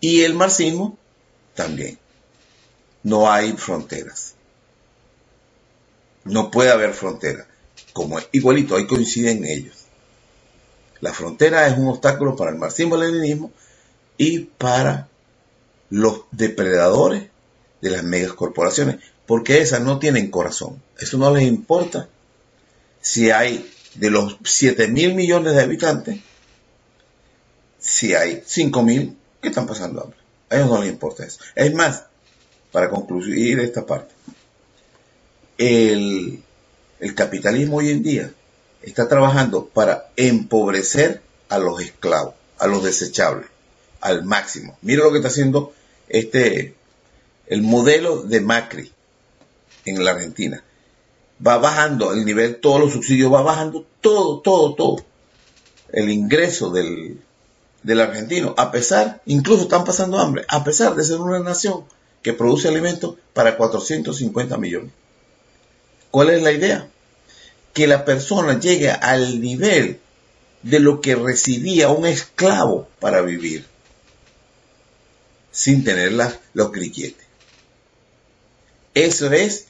Y 0.00 0.22
el 0.22 0.34
marxismo 0.34 0.98
también. 1.54 1.96
No 3.04 3.30
hay 3.30 3.52
fronteras. 3.52 4.34
No 6.24 6.50
puede 6.50 6.70
haber 6.70 6.92
frontera. 6.92 7.46
Como 7.94 8.18
igualito, 8.32 8.76
ahí 8.76 8.86
coinciden 8.86 9.46
ellos. 9.46 9.84
La 11.00 11.14
frontera 11.14 11.66
es 11.68 11.78
un 11.78 11.88
obstáculo 11.88 12.36
para 12.36 12.50
el 12.50 12.58
marxismo-leninismo 12.58 13.52
y 14.18 14.40
para 14.40 15.08
los 15.90 16.22
depredadores 16.30 17.28
de 17.80 17.90
las 17.90 18.02
megacorporaciones, 18.02 18.96
porque 19.26 19.60
esas 19.60 19.80
no 19.80 19.98
tienen 19.98 20.30
corazón. 20.30 20.82
Eso 20.98 21.18
no 21.18 21.32
les 21.32 21.44
importa 21.44 22.08
si 23.00 23.30
hay 23.30 23.70
de 23.94 24.10
los 24.10 24.38
7 24.44 24.88
mil 24.88 25.14
millones 25.14 25.54
de 25.54 25.62
habitantes, 25.62 26.20
si 27.78 28.14
hay 28.14 28.42
5 28.44 28.82
mil 28.82 29.16
que 29.40 29.48
están 29.48 29.66
pasando 29.66 30.02
hambre. 30.02 30.18
A 30.50 30.56
ellos 30.56 30.68
no 30.68 30.80
les 30.80 30.90
importa 30.90 31.24
eso. 31.24 31.38
Es 31.54 31.72
más, 31.74 32.04
para 32.72 32.90
concluir 32.90 33.60
esta 33.60 33.86
parte, 33.86 34.14
el, 35.58 36.42
el 37.04 37.14
capitalismo 37.14 37.76
hoy 37.76 37.90
en 37.90 38.02
día 38.02 38.32
está 38.80 39.06
trabajando 39.06 39.66
para 39.66 40.08
empobrecer 40.16 41.20
a 41.50 41.58
los 41.58 41.82
esclavos, 41.82 42.32
a 42.58 42.66
los 42.66 42.82
desechables, 42.82 43.46
al 44.00 44.24
máximo. 44.24 44.78
Mira 44.80 45.04
lo 45.04 45.10
que 45.10 45.18
está 45.18 45.28
haciendo 45.28 45.74
este, 46.08 46.74
el 47.46 47.60
modelo 47.60 48.22
de 48.22 48.40
Macri 48.40 48.90
en 49.84 50.02
la 50.02 50.12
Argentina. 50.12 50.64
Va 51.46 51.58
bajando 51.58 52.14
el 52.14 52.24
nivel, 52.24 52.56
todos 52.56 52.80
los 52.80 52.94
subsidios, 52.94 53.30
va 53.30 53.42
bajando 53.42 53.84
todo, 54.00 54.40
todo, 54.40 54.74
todo. 54.74 55.04
El 55.92 56.08
ingreso 56.08 56.70
del, 56.70 57.20
del 57.82 58.00
argentino, 58.00 58.54
a 58.56 58.72
pesar, 58.72 59.20
incluso 59.26 59.64
están 59.64 59.84
pasando 59.84 60.18
hambre, 60.18 60.46
a 60.48 60.64
pesar 60.64 60.94
de 60.94 61.04
ser 61.04 61.18
una 61.18 61.40
nación 61.40 61.84
que 62.22 62.32
produce 62.32 62.68
alimentos 62.68 63.16
para 63.34 63.58
450 63.58 64.56
millones. 64.56 64.90
¿Cuál 66.10 66.30
es 66.30 66.42
la 66.42 66.52
idea? 66.52 66.88
Que 67.74 67.86
la 67.86 68.04
persona 68.06 68.58
llegue 68.58 68.90
al 68.90 69.40
nivel 69.42 70.00
de 70.62 70.80
lo 70.80 71.02
que 71.02 71.14
recibía 71.16 71.90
un 71.90 72.06
esclavo 72.06 72.88
para 73.00 73.20
vivir, 73.20 73.66
sin 75.52 75.84
tener 75.84 76.12
la- 76.12 76.38
los 76.54 76.72
grilletes. 76.72 77.26
Eso 78.94 79.30
es 79.32 79.66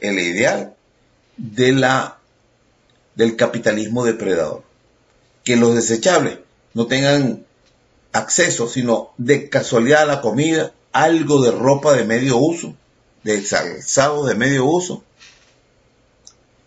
el 0.00 0.18
ideal 0.18 0.74
de 1.36 1.72
la, 1.72 2.18
del 3.14 3.36
capitalismo 3.36 4.04
depredador. 4.04 4.62
Que 5.44 5.56
los 5.56 5.74
desechables 5.74 6.38
no 6.74 6.86
tengan 6.86 7.44
acceso, 8.12 8.68
sino 8.68 9.12
de 9.16 9.48
casualidad 9.48 10.02
a 10.02 10.06
la 10.06 10.20
comida, 10.20 10.72
algo 10.92 11.42
de 11.42 11.52
ropa 11.52 11.94
de 11.94 12.04
medio 12.04 12.36
uso, 12.36 12.74
de 13.22 13.42
calzado 13.44 14.26
de 14.26 14.34
medio 14.34 14.64
uso, 14.66 15.02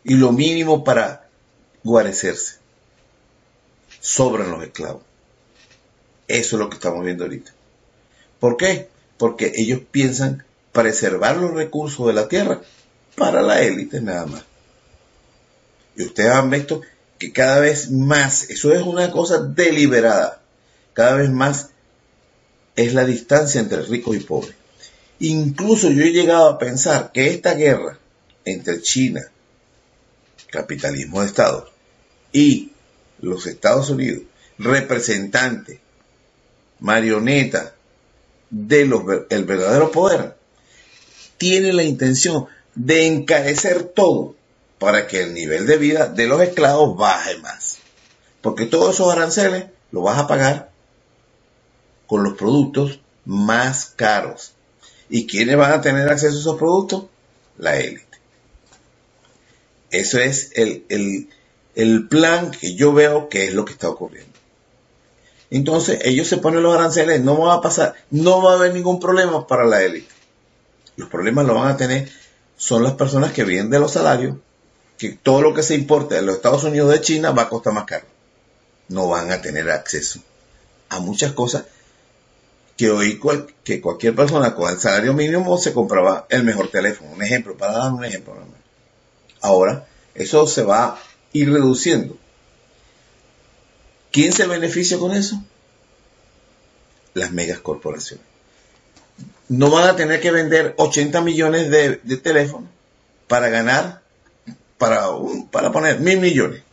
y 0.08 0.15
lo 0.15 0.32
mínimo 0.32 0.86
para 0.86 1.28
guarecerse. 1.84 2.56
Sobran 4.00 4.50
los 4.52 4.63
esclavos. 4.63 5.04
Eso 6.30 6.56
es 6.56 6.60
lo 6.60 6.70
que 6.70 6.76
estamos 6.76 7.04
viendo 7.04 7.26
ahorita. 7.26 7.52
¿Por 8.39 8.56
qué? 8.56 8.88
Porque 9.17 9.52
ellos 9.56 9.82
piensan 9.91 10.46
preservar 10.72 11.36
los 11.36 11.54
recursos 11.54 12.08
de 12.08 12.13
la 12.13 12.30
tierra 12.30 12.62
para 13.15 13.41
la 13.41 13.62
élite 13.62 14.00
nada 14.00 14.26
más. 14.28 14.43
Y 15.98 16.04
ustedes 16.04 16.32
han 16.32 16.50
visto 16.50 16.82
que 17.20 17.34
cada 17.34 17.60
vez 17.60 17.91
más, 17.91 18.50
eso 18.50 18.74
es 18.74 18.84
una 18.84 19.12
cosa 19.12 19.39
deliberada, 19.39 20.41
cada 20.93 21.15
vez 21.15 21.30
más 21.30 21.72
es 22.78 22.93
la 22.93 23.04
distancia 23.04 23.60
entre 23.60 23.82
ricos 23.82 24.15
y 24.15 24.20
pobres. 24.20 24.56
Incluso 25.20 25.89
yo 25.89 26.04
he 26.04 26.12
llegado 26.12 26.48
a 26.48 26.58
pensar 26.60 27.12
que 27.12 27.28
esta 27.28 27.56
guerra 27.56 28.00
entre 28.46 28.82
China, 28.82 29.22
capitalismo 30.50 31.22
de 31.22 31.28
Estado, 31.28 31.70
y 32.32 32.72
los 33.20 33.46
Estados 33.48 33.90
Unidos, 33.90 34.24
representante, 34.58 35.80
marioneta 36.80 37.74
del 38.50 38.94
el 39.30 39.44
verdadero 39.46 39.92
poder, 39.92 40.36
tiene 41.38 41.74
la 41.74 41.84
intención 41.84 42.48
de 42.76 43.08
encarecer 43.08 43.84
todo 43.84 44.36
para 44.80 45.08
que 45.08 45.22
el 45.22 45.34
nivel 45.34 45.66
de 45.66 45.78
vida 45.78 46.08
de 46.08 46.28
los 46.28 46.42
esclavos 46.42 46.98
baje 46.98 47.38
más. 47.40 47.78
Porque 48.42 48.66
todos 48.66 48.96
esos 48.96 49.12
aranceles 49.12 49.66
los 49.92 50.04
vas 50.04 50.20
a 50.20 50.28
pagar 50.28 50.72
con 52.06 52.24
los 52.24 52.38
productos 52.38 53.00
más 53.26 53.94
caros. 53.96 54.54
¿Y 55.10 55.26
quiénes 55.26 55.58
van 55.58 55.72
a 55.72 55.82
tener 55.82 56.10
acceso 56.10 56.38
a 56.38 56.40
esos 56.40 56.58
productos? 56.58 57.06
La 57.58 57.78
élite. 57.78 58.07
Eso 59.91 60.19
es 60.19 60.52
el, 60.56 60.86
el, 60.89 61.30
el 61.76 62.08
plan 62.08 62.52
que 62.52 62.76
yo 62.76 62.93
veo 62.93 63.30
que 63.30 63.45
es 63.45 63.54
lo 63.54 63.65
que 63.65 63.73
está 63.73 63.89
ocurriendo. 63.89 64.38
Entonces 65.50 66.00
ellos 66.04 66.28
se 66.28 66.38
ponen 66.38 66.63
los 66.63 66.76
aranceles, 66.76 67.21
no 67.21 67.39
va 67.39 67.54
a 67.54 67.62
pasar, 67.62 67.95
no 68.12 68.41
va 68.41 68.52
a 68.52 68.56
haber 68.56 68.73
ningún 68.73 69.00
problema 69.00 69.47
para 69.47 69.65
la 69.65 69.82
élite. 69.82 70.13
Los 70.97 71.10
problemas 71.10 71.45
lo 71.45 71.56
van 71.56 71.69
a 71.69 71.78
tener 71.78 72.10
son 72.58 72.84
las 72.84 72.93
personas 72.93 73.32
que 73.32 73.43
viven 73.43 73.69
de 73.69 73.80
los 73.80 73.93
salarios, 73.93 74.36
que 74.97 75.12
todo 75.12 75.41
lo 75.41 75.54
que 75.54 75.62
se 75.62 75.76
importa 75.76 76.15
de 76.15 76.23
los 76.23 76.36
Estados 76.36 76.63
Unidos 76.63 76.91
de 76.91 77.02
China 77.02 77.32
va 77.32 77.43
a 77.43 77.50
costar 77.50 77.71
más 77.71 77.86
caro. 77.86 78.06
No 78.89 79.08
van 79.08 79.32
a 79.32 79.41
tener 79.41 79.69
acceso 79.69 80.19
a 80.89 81.00
muchas 81.00 81.34
cosas 81.34 81.65
que 82.76 82.89
hoy 82.89 83.19
que 83.63 83.80
cualquier 83.80 84.15
persona 84.15 84.56
con 84.56 84.71
el 84.71 84.80
salario 84.80 85.13
mínimo 85.13 85.58
se 85.58 85.73
compraba 85.73 86.26
el 86.30 86.43
mejor 86.43 86.69
teléfono. 86.69 87.12
Un 87.12 87.21
ejemplo, 87.21 87.56
para 87.56 87.73
dar 87.73 87.93
un 87.93 88.04
ejemplo. 88.04 88.36
Ahora, 89.41 89.88
eso 90.15 90.47
se 90.47 90.63
va 90.63 90.84
a 90.86 91.00
ir 91.34 91.52
reduciendo. 91.52 92.17
¿Quién 94.12 94.32
se 94.34 94.47
beneficia 94.47 94.97
con 94.97 95.12
eso? 95.13 95.41
Las 97.13 97.32
megas 97.32 97.60
corporaciones. 97.60 98.26
No 99.50 99.69
van 99.69 99.88
a 99.89 99.95
tener 99.95 100.21
que 100.21 100.32
vender 100.32 100.73
80 100.78 101.21
millones 101.21 101.69
de, 101.69 101.97
teléfonos 102.17 102.69
para 103.28 103.50
ganar, 103.50 104.02
para, 104.78 105.10
un- 105.12 105.47
para 105.50 105.71
poner 105.71 106.00
mil 106.00 106.19
millones. 106.19 106.63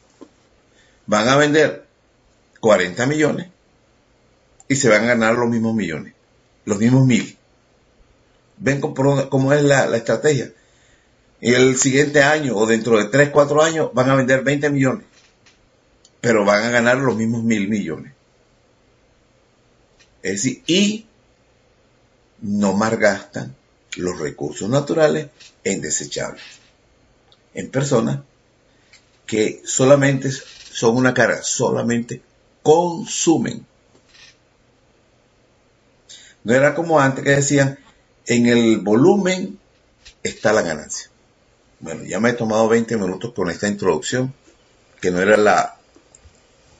Van 1.06 1.28
a 1.28 1.36
vender 1.36 1.86
40 2.60 3.06
millones 3.06 3.48
y 4.68 4.76
se 4.76 4.88
van 4.88 5.02
a 5.04 5.08
ganar 5.08 5.34
los 5.34 5.48
mismos 5.48 5.74
millones, 5.74 6.14
los 6.64 6.78
mismos 6.78 7.06
mil. 7.06 7.36
¿Ven 8.56 8.80
cómo, 8.80 9.28
cómo 9.28 9.52
es 9.52 9.62
la 9.62 9.94
estrategia? 9.96 10.52
Y 11.40 11.52
el 11.52 11.76
siguiente 11.76 12.22
año 12.22 12.56
o 12.56 12.66
dentro 12.66 12.98
de 12.98 13.06
3, 13.06 13.30
4 13.30 13.62
años 13.62 13.90
van 13.92 14.10
a 14.10 14.14
vender 14.14 14.42
20 14.42 14.70
millones. 14.70 15.06
Pero 16.20 16.44
van 16.44 16.64
a 16.64 16.70
ganar 16.70 16.98
los 16.98 17.16
mismos 17.16 17.42
mil 17.42 17.68
millones. 17.68 18.12
Es 20.22 20.42
decir, 20.42 20.62
y 20.66 21.06
no 22.40 22.72
malgastan 22.72 23.54
los 23.96 24.18
recursos 24.18 24.68
naturales 24.68 25.28
en 25.64 25.80
desechables. 25.82 26.42
En 27.52 27.70
personas 27.70 28.20
que 29.26 29.62
solamente 29.64 30.30
son 30.30 30.96
una 30.96 31.14
carga, 31.14 31.42
solamente 31.42 32.22
consumen. 32.62 33.66
No 36.42 36.54
era 36.54 36.74
como 36.74 37.00
antes 37.00 37.24
que 37.24 37.30
decían, 37.30 37.78
en 38.26 38.46
el 38.46 38.78
volumen 38.78 39.58
está 40.22 40.52
la 40.52 40.62
ganancia. 40.62 41.10
Bueno, 41.84 42.02
ya 42.04 42.18
me 42.18 42.30
he 42.30 42.32
tomado 42.32 42.66
20 42.66 42.96
minutos 42.96 43.34
con 43.34 43.50
esta 43.50 43.68
introducción, 43.68 44.32
que 45.02 45.10
no 45.10 45.20
era 45.20 45.36
la, 45.36 45.76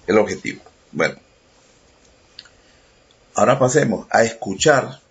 el 0.07 0.17
objetivo. 0.17 0.63
Bueno, 0.93 1.17
ahora 3.35 3.59
pasemos 3.59 4.07
a 4.09 4.25
escuchar 4.25 5.03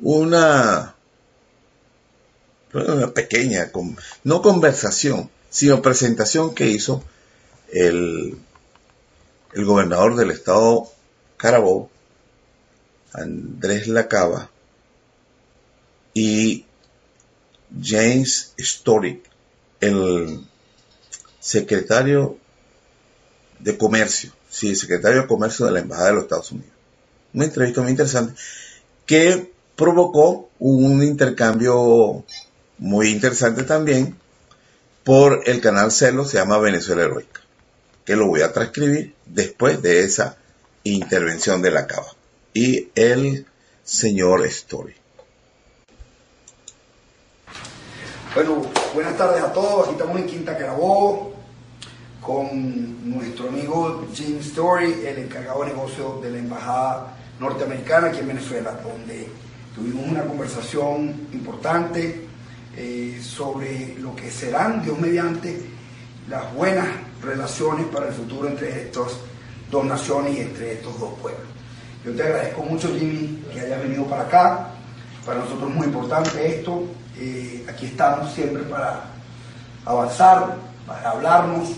una, 0.00 0.96
una 2.74 3.14
pequeña, 3.14 3.70
no 4.24 4.42
conversación, 4.42 5.30
sino 5.48 5.80
presentación 5.80 6.56
que 6.56 6.66
hizo 6.66 7.04
el, 7.68 8.36
el 9.52 9.64
gobernador 9.64 10.16
del 10.16 10.32
estado 10.32 10.90
Carabobo, 11.36 11.88
Andrés 13.12 13.86
Lacaba, 13.86 14.50
y 16.14 16.66
James 17.80 18.54
Story, 18.56 19.22
el 19.80 20.46
secretario 21.40 22.38
de 23.58 23.76
Comercio, 23.78 24.32
sí, 24.48 24.74
secretario 24.74 25.22
de 25.22 25.28
Comercio 25.28 25.66
de 25.66 25.72
la 25.72 25.80
Embajada 25.80 26.08
de 26.08 26.14
los 26.14 26.22
Estados 26.24 26.52
Unidos. 26.52 26.70
Una 27.34 27.44
entrevista 27.44 27.80
muy 27.80 27.90
interesante 27.90 28.34
que 29.06 29.52
provocó 29.76 30.50
un 30.58 31.02
intercambio 31.02 32.24
muy 32.78 33.10
interesante 33.10 33.62
también 33.62 34.16
por 35.04 35.42
el 35.46 35.60
canal 35.60 35.90
Celo, 35.90 36.24
se 36.24 36.38
llama 36.38 36.58
Venezuela 36.58 37.02
Heroica, 37.02 37.40
que 38.04 38.16
lo 38.16 38.26
voy 38.26 38.42
a 38.42 38.52
transcribir 38.52 39.14
después 39.26 39.82
de 39.82 40.04
esa 40.04 40.36
intervención 40.84 41.62
de 41.62 41.70
la 41.70 41.86
Cava 41.86 42.14
y 42.54 42.90
el 42.94 43.46
señor 43.84 44.44
Story. 44.46 44.94
Bueno, 48.34 48.62
buenas 48.94 49.14
tardes 49.18 49.42
a 49.42 49.52
todos. 49.52 49.84
Aquí 49.84 49.92
estamos 49.92 50.18
en 50.18 50.26
Quinta 50.26 50.56
Carabobo 50.56 51.34
con 52.22 53.10
nuestro 53.10 53.50
amigo 53.50 54.06
Jim 54.14 54.38
Story, 54.38 55.02
el 55.04 55.18
encargado 55.18 55.60
de 55.60 55.66
negocio 55.66 56.18
de 56.22 56.30
la 56.30 56.38
Embajada 56.38 57.14
Norteamericana 57.38 58.06
aquí 58.06 58.20
en 58.20 58.28
Venezuela, 58.28 58.72
donde 58.82 59.28
tuvimos 59.74 60.08
una 60.08 60.24
conversación 60.24 61.28
importante 61.34 62.26
eh, 62.74 63.20
sobre 63.22 63.96
lo 63.98 64.16
que 64.16 64.30
serán, 64.30 64.82
Dios 64.82 64.98
mediante, 64.98 65.66
las 66.26 66.54
buenas 66.54 66.88
relaciones 67.22 67.84
para 67.88 68.08
el 68.08 68.14
futuro 68.14 68.48
entre 68.48 68.84
estas 68.84 69.12
dos 69.70 69.84
naciones 69.84 70.38
y 70.38 70.40
entre 70.40 70.72
estos 70.72 70.98
dos 70.98 71.12
pueblos. 71.20 71.44
Yo 72.02 72.12
te 72.12 72.22
agradezco 72.22 72.62
mucho, 72.62 72.88
Jimmy, 72.98 73.44
que 73.52 73.60
hayas 73.60 73.82
venido 73.82 74.06
para 74.06 74.22
acá. 74.22 74.70
Para 75.26 75.40
nosotros 75.40 75.68
es 75.68 75.76
muy 75.76 75.86
importante 75.86 76.56
esto. 76.56 76.82
Eh, 77.24 77.64
aquí 77.68 77.86
estamos 77.86 78.34
siempre 78.34 78.64
para 78.64 79.04
avanzar, 79.84 80.56
para 80.84 81.10
hablarnos, 81.10 81.68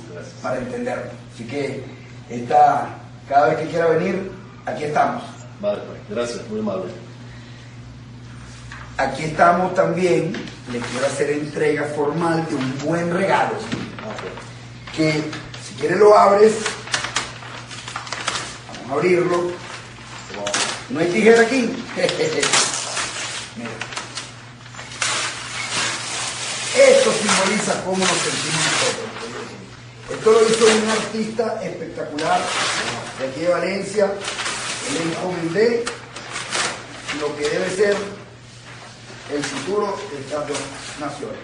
para 0.42 0.56
entendernos. 0.56 1.12
Así 1.34 1.44
que 1.44 1.84
esta, 2.30 2.88
cada 3.28 3.48
vez 3.48 3.58
que 3.58 3.66
quiera 3.66 3.88
venir, 3.88 4.32
aquí 4.64 4.84
estamos. 4.84 5.22
Vale, 5.60 5.82
pues, 5.82 6.00
gracias, 6.08 6.48
muy 6.48 6.60
amable. 6.60 6.90
Aquí 8.96 9.24
estamos 9.24 9.74
también, 9.74 10.32
le 10.72 10.78
quiero 10.78 11.06
hacer 11.06 11.28
entrega 11.28 11.84
formal 11.94 12.46
de 12.48 12.54
un 12.54 12.78
buen 12.78 13.12
regalo. 13.12 13.56
Que 14.96 15.12
si 15.62 15.74
quieres 15.78 15.98
lo 15.98 16.16
abres, 16.16 16.54
vamos 18.78 18.92
a 18.92 18.94
abrirlo. 18.94 19.50
No 20.88 21.00
hay 21.00 21.08
tijera 21.08 21.42
aquí. 21.42 21.70
Mira. 23.56 23.70
Esto 26.76 27.12
simboliza 27.24 27.84
cómo 27.84 27.98
nos 27.98 28.08
sentimos 28.08 28.64
nosotros. 28.64 29.14
Esto 30.12 30.32
lo 30.32 30.48
hizo 30.48 30.82
un 30.82 30.90
artista 30.90 31.60
espectacular 31.62 32.40
de 33.18 33.26
aquí 33.26 33.40
de 33.40 33.48
Valencia. 33.48 34.12
Le 34.92 35.02
encomendé 35.02 35.84
lo 37.20 37.34
que 37.36 37.48
debe 37.48 37.70
ser 37.70 37.96
el 39.32 39.42
futuro 39.42 39.98
de 40.12 40.20
estas 40.20 40.48
dos 40.48 40.58
naciones. 41.00 41.38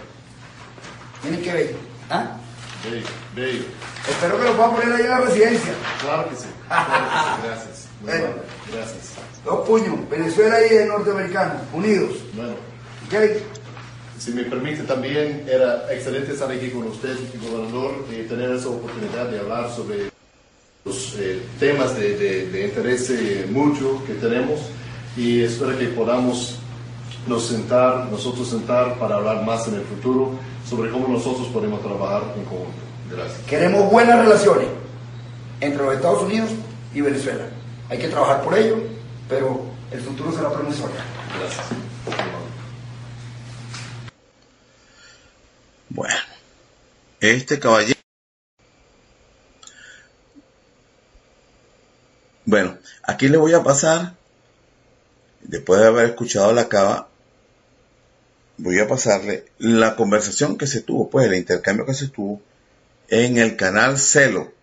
Tienen 1.22 1.42
que 1.42 1.52
ver. 1.52 1.76
¿Ah? 2.10 2.36
Bello, 2.84 3.06
bello. 3.34 3.64
Espero 4.08 4.38
que 4.38 4.44
lo 4.44 4.56
puedan 4.56 4.72
poner 4.72 4.92
ahí 4.92 5.02
en 5.02 5.10
la 5.10 5.18
residencia. 5.20 5.72
Claro 6.00 6.28
que 6.28 6.36
sí. 6.36 6.46
Gracias. 6.68 7.88
Muy 8.00 8.10
Bueno. 8.10 8.26
Gracias. 8.72 9.10
Dos 9.44 9.66
puños, 9.66 10.08
Venezuela 10.10 10.58
y 10.66 10.74
el 10.74 10.88
norteamericano, 10.88 11.54
unidos. 11.72 12.12
Bueno, 12.34 12.52
¿Ok? 13.06 13.59
Si 14.20 14.32
me 14.32 14.44
permite 14.44 14.82
también, 14.84 15.44
era 15.50 15.86
excelente 15.92 16.32
estar 16.32 16.50
aquí 16.50 16.68
con 16.70 16.84
usted, 16.88 17.16
gobernador, 17.50 18.04
y 18.10 18.28
tener 18.28 18.50
esa 18.50 18.68
oportunidad 18.68 19.28
de 19.30 19.40
hablar 19.40 19.70
sobre 19.74 20.10
los 20.84 21.14
eh, 21.18 21.40
temas 21.58 21.96
de, 21.96 22.16
de- 22.16 22.46
de 22.50 22.64
interés 22.66 23.08
eh, 23.10 23.46
mutuo 23.50 24.02
que 24.06 24.14
tenemos 24.14 24.60
y 25.16 25.42
espero 25.42 25.76
que 25.78 25.86
podamos 25.88 26.56
nos 27.26 27.46
sentar, 27.46 28.06
nosotros 28.10 28.48
sentar 28.48 28.98
para 28.98 29.16
hablar 29.16 29.42
más 29.44 29.66
en 29.68 29.74
el 29.76 29.82
futuro 29.82 30.32
sobre 30.68 30.90
cómo 30.90 31.08
nosotros 31.08 31.48
podemos 31.48 31.82
trabajar 31.82 32.22
en 32.36 32.44
conjunto. 32.44 32.78
Gracias. 33.10 33.38
Queremos 33.46 33.90
buenas 33.90 34.18
relaciones 34.20 34.66
entre 35.60 35.82
los 35.84 35.94
Estados 35.94 36.22
Unidos 36.22 36.50
y 36.94 37.00
Venezuela. 37.00 37.44
Hay 37.88 37.98
que 37.98 38.08
trabajar 38.08 38.42
por 38.42 38.56
ello, 38.56 38.76
pero 39.28 39.62
el 39.90 40.00
futuro 40.00 40.30
será 40.32 40.50
promisorio. 40.50 40.96
Gracias. 41.38 41.66
Muy 42.06 42.14
amable. 42.14 42.38
Bueno, 45.90 46.14
este 47.18 47.58
caballero. 47.58 47.98
Bueno, 52.44 52.78
aquí 53.02 53.28
le 53.28 53.36
voy 53.36 53.54
a 53.54 53.64
pasar, 53.64 54.14
después 55.42 55.80
de 55.80 55.88
haber 55.88 56.06
escuchado 56.06 56.52
la 56.52 56.68
cava, 56.68 57.08
voy 58.56 58.78
a 58.78 58.86
pasarle 58.86 59.46
la 59.58 59.96
conversación 59.96 60.56
que 60.56 60.68
se 60.68 60.80
tuvo, 60.80 61.10
pues 61.10 61.26
el 61.26 61.34
intercambio 61.34 61.86
que 61.86 61.94
se 61.94 62.06
tuvo 62.08 62.40
en 63.08 63.38
el 63.38 63.56
canal 63.56 63.98
celo.com, 63.98 64.54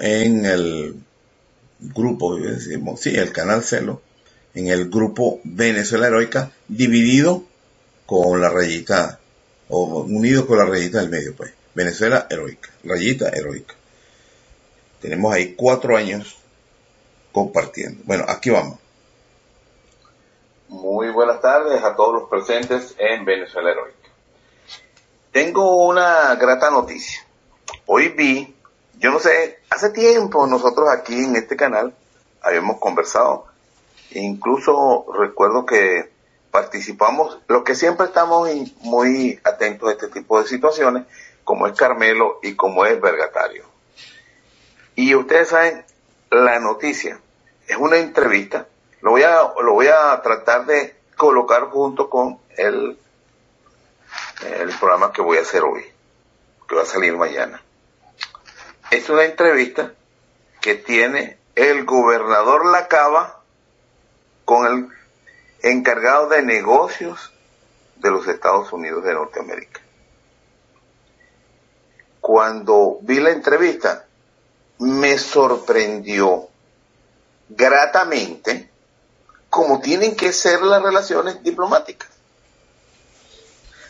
en 0.00 0.46
el 0.46 1.02
grupo, 1.80 2.38
sí, 2.96 3.16
el 3.16 3.32
canal 3.32 3.64
celo, 3.64 4.02
en 4.54 4.68
el 4.68 4.88
grupo 4.88 5.40
Venezuela 5.42 6.06
Heroica, 6.06 6.52
dividido 6.68 7.44
con 8.12 8.42
la 8.42 8.50
rayita, 8.50 9.18
o 9.70 10.02
unido 10.02 10.46
con 10.46 10.58
la 10.58 10.66
rayita 10.66 10.98
del 10.98 11.08
medio, 11.08 11.34
pues. 11.34 11.54
Venezuela 11.72 12.26
heroica, 12.28 12.68
rayita 12.84 13.30
heroica. 13.30 13.74
Tenemos 15.00 15.32
ahí 15.32 15.54
cuatro 15.54 15.96
años 15.96 16.36
compartiendo. 17.32 18.02
Bueno, 18.04 18.26
aquí 18.28 18.50
vamos. 18.50 18.78
Muy 20.68 21.08
buenas 21.08 21.40
tardes 21.40 21.82
a 21.82 21.96
todos 21.96 22.20
los 22.20 22.28
presentes 22.28 22.94
en 22.98 23.24
Venezuela 23.24 23.70
Heroica. 23.70 24.10
Tengo 25.30 25.86
una 25.86 26.34
grata 26.34 26.70
noticia. 26.70 27.26
Hoy 27.86 28.08
vi, 28.10 28.54
yo 28.98 29.10
no 29.10 29.20
sé, 29.20 29.60
hace 29.70 29.88
tiempo 29.88 30.46
nosotros 30.46 30.86
aquí 30.90 31.14
en 31.14 31.36
este 31.36 31.56
canal 31.56 31.94
habíamos 32.42 32.78
conversado. 32.78 33.46
Incluso 34.10 35.06
recuerdo 35.18 35.64
que 35.64 36.11
participamos, 36.52 37.38
los 37.48 37.64
que 37.64 37.74
siempre 37.74 38.06
estamos 38.06 38.48
muy 38.82 39.40
atentos 39.42 39.88
a 39.88 39.92
este 39.92 40.08
tipo 40.08 40.40
de 40.40 40.46
situaciones, 40.46 41.04
como 41.44 41.66
es 41.66 41.76
Carmelo 41.76 42.38
y 42.42 42.54
como 42.54 42.84
es 42.84 43.00
Vergatario. 43.00 43.64
Y 44.94 45.14
ustedes 45.14 45.48
saben, 45.48 45.84
la 46.30 46.60
noticia 46.60 47.18
es 47.66 47.76
una 47.76 47.96
entrevista, 47.96 48.68
lo 49.00 49.12
voy 49.12 49.22
a, 49.22 49.52
lo 49.62 49.72
voy 49.72 49.88
a 49.88 50.20
tratar 50.22 50.66
de 50.66 50.94
colocar 51.16 51.70
junto 51.70 52.10
con 52.10 52.38
el, 52.58 52.98
el 54.44 54.70
programa 54.78 55.10
que 55.10 55.22
voy 55.22 55.38
a 55.38 55.42
hacer 55.42 55.62
hoy, 55.62 55.84
que 56.68 56.74
va 56.74 56.82
a 56.82 56.86
salir 56.86 57.16
mañana. 57.16 57.62
Es 58.90 59.08
una 59.08 59.24
entrevista 59.24 59.94
que 60.60 60.74
tiene 60.74 61.38
el 61.54 61.86
gobernador 61.86 62.66
Lacaba 62.66 63.40
con 64.44 64.66
el 64.66 65.01
encargado 65.62 66.28
de 66.28 66.42
negocios 66.42 67.32
de 67.96 68.10
los 68.10 68.26
Estados 68.26 68.72
Unidos 68.72 69.04
de 69.04 69.14
Norteamérica. 69.14 69.80
Cuando 72.20 72.98
vi 73.02 73.20
la 73.20 73.30
entrevista, 73.30 74.06
me 74.78 75.18
sorprendió 75.18 76.48
gratamente 77.48 78.70
cómo 79.48 79.80
tienen 79.80 80.16
que 80.16 80.32
ser 80.32 80.62
las 80.62 80.82
relaciones 80.82 81.42
diplomáticas. 81.42 82.08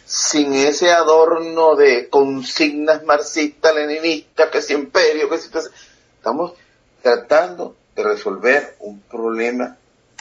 Sin 0.04 0.52
ese 0.52 0.92
adorno 0.92 1.76
de 1.76 2.10
consignas 2.10 3.02
marxistas, 3.04 3.74
leninistas, 3.74 4.50
que 4.50 4.60
si 4.60 4.74
imperio, 4.74 5.30
que 5.30 5.38
si... 5.38 5.48
Estamos 6.16 6.52
tratando 7.02 7.76
de 7.96 8.04
resolver 8.04 8.76
un 8.80 9.00
problema 9.00 9.76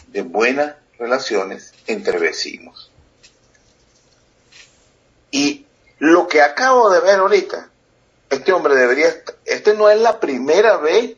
de 0.07 0.21
buenas 0.21 0.75
relaciones 1.01 1.73
entre 1.87 2.19
vecinos. 2.19 2.91
Y 5.31 5.65
lo 5.97 6.27
que 6.27 6.41
acabo 6.41 6.91
de 6.91 6.99
ver 6.99 7.19
ahorita, 7.19 7.69
este 8.29 8.53
hombre 8.53 8.75
debería 8.75 9.07
este 9.45 9.73
no 9.73 9.89
es 9.89 9.99
la 9.99 10.19
primera 10.19 10.77
vez 10.77 11.17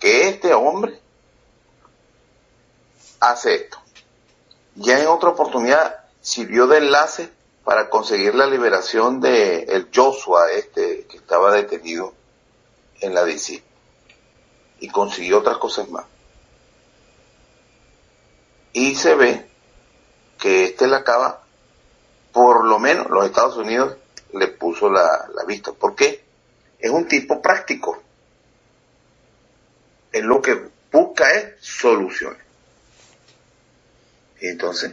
que 0.00 0.28
este 0.28 0.52
hombre 0.52 0.98
hace 3.20 3.54
esto. 3.54 3.78
Ya 4.74 4.98
en 4.98 5.06
otra 5.06 5.30
oportunidad 5.30 6.04
sirvió 6.20 6.66
de 6.66 6.78
enlace 6.78 7.30
para 7.64 7.88
conseguir 7.90 8.34
la 8.34 8.46
liberación 8.46 9.20
de 9.20 9.62
el 9.64 9.88
Joshua 9.94 10.50
este 10.50 11.06
que 11.06 11.18
estaba 11.18 11.52
detenido 11.52 12.12
en 13.00 13.14
la 13.14 13.24
DC 13.24 13.62
y 14.80 14.88
consiguió 14.88 15.38
otras 15.38 15.58
cosas 15.58 15.88
más. 15.90 16.06
Y 18.72 18.94
se 18.94 19.14
ve 19.14 19.46
que 20.38 20.64
este 20.64 20.86
la 20.86 20.98
acaba, 20.98 21.42
por 22.32 22.66
lo 22.66 22.78
menos 22.78 23.10
los 23.10 23.26
Estados 23.26 23.56
Unidos 23.56 23.96
le 24.32 24.48
puso 24.48 24.90
la, 24.90 25.28
la 25.34 25.44
vista. 25.44 25.72
¿Por 25.72 25.94
qué? 25.94 26.24
Es 26.78 26.90
un 26.90 27.06
tipo 27.06 27.40
práctico. 27.42 28.02
Es 30.10 30.22
lo 30.22 30.40
que 30.40 30.70
busca 30.90 31.30
es 31.32 31.54
soluciones. 31.60 32.40
Entonces, 34.40 34.92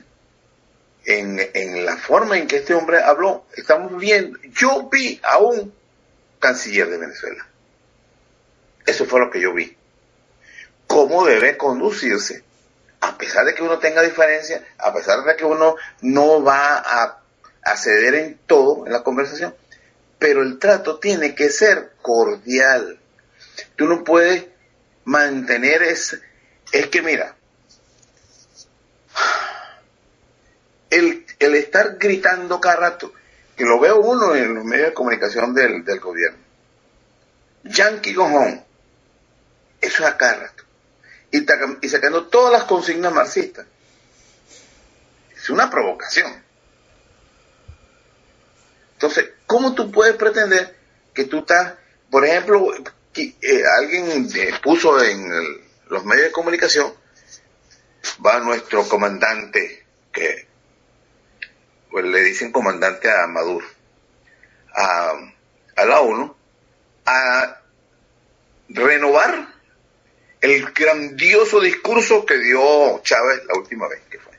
en, 1.05 1.39
en 1.53 1.85
la 1.85 1.97
forma 1.97 2.37
en 2.37 2.47
que 2.47 2.57
este 2.57 2.75
hombre 2.75 3.01
habló, 3.01 3.45
estamos 3.55 3.97
viendo, 3.97 4.37
yo 4.51 4.89
vi 4.89 5.19
a 5.23 5.37
un 5.39 5.73
canciller 6.39 6.89
de 6.89 6.97
Venezuela. 6.97 7.47
Eso 8.85 9.05
fue 9.05 9.19
lo 9.19 9.31
que 9.31 9.41
yo 9.41 9.53
vi 9.53 9.75
cómo 10.89 11.23
debe 11.23 11.55
conducirse, 11.55 12.43
a 13.01 13.17
pesar 13.17 13.45
de 13.45 13.53
que 13.53 13.63
uno 13.63 13.79
tenga 13.79 14.01
diferencias, 14.01 14.61
a 14.77 14.93
pesar 14.93 15.23
de 15.23 15.35
que 15.35 15.45
uno 15.45 15.75
no 16.01 16.43
va 16.43 16.77
a, 16.77 17.15
ceder 17.75 18.15
en 18.15 18.39
todo 18.47 18.87
en 18.87 18.91
la 18.91 19.03
conversación, 19.03 19.55
pero 20.17 20.41
el 20.41 20.57
trato 20.57 20.97
tiene 20.97 21.35
que 21.35 21.49
ser 21.49 21.93
cordial. 22.01 22.99
Tú 23.75 23.85
no 23.85 24.03
puedes 24.03 24.45
mantener 25.05 25.83
ese... 25.83 26.19
Es 26.71 26.87
que 26.87 27.01
mira, 27.01 27.35
el, 30.89 31.25
estar 31.39 31.97
gritando 31.97 32.59
cada 32.59 32.75
rato, 32.77 33.13
que 33.55 33.65
lo 33.65 33.79
veo 33.79 33.99
uno 33.99 34.35
en 34.35 34.55
los 34.55 34.65
medios 34.65 34.87
de 34.87 34.93
comunicación 34.93 35.53
del, 35.53 35.83
gobierno, 35.99 36.39
Yankee 37.63 38.13
go 38.13 38.25
home, 38.25 38.63
eso 39.79 40.03
es 40.03 40.09
a 40.09 40.17
cada 40.17 40.39
rato 40.39 40.68
y, 41.31 41.45
y 41.81 41.89
sacando 41.89 42.27
todas 42.27 42.51
las 42.51 42.63
consignas 42.63 43.13
marxistas. 43.13 43.65
Es 45.35 45.49
una 45.49 45.69
provocación. 45.69 46.43
Entonces, 48.93 49.29
¿cómo 49.45 49.73
tú 49.73 49.91
puedes 49.91 50.15
pretender 50.15 50.75
que 51.13 51.25
tú 51.25 51.39
estás, 51.39 51.75
por 52.09 52.25
ejemplo, 52.25 52.67
que, 53.13 53.35
eh, 53.41 53.63
alguien 53.77 54.29
eh, 54.35 54.53
puso 54.61 55.01
en 55.01 55.29
los 55.87 56.03
medios 56.05 56.25
de 56.25 56.31
comunicación, 56.31 56.93
va 58.25 58.39
nuestro 58.39 58.87
comandante, 58.87 59.85
que 60.11 60.47
pues 61.89 62.05
le 62.05 62.21
dicen 62.21 62.51
comandante 62.51 63.09
a 63.09 63.25
Maduro, 63.27 63.65
a 64.75 65.85
la 65.85 66.01
ONU, 66.01 66.35
a 67.05 67.61
renovar 68.69 69.58
el 70.41 70.71
grandioso 70.71 71.59
discurso 71.59 72.25
que 72.25 72.37
dio 72.37 72.99
Chávez 73.03 73.43
la 73.45 73.59
última 73.59 73.87
vez 73.87 74.01
que 74.09 74.19
fue. 74.19 74.37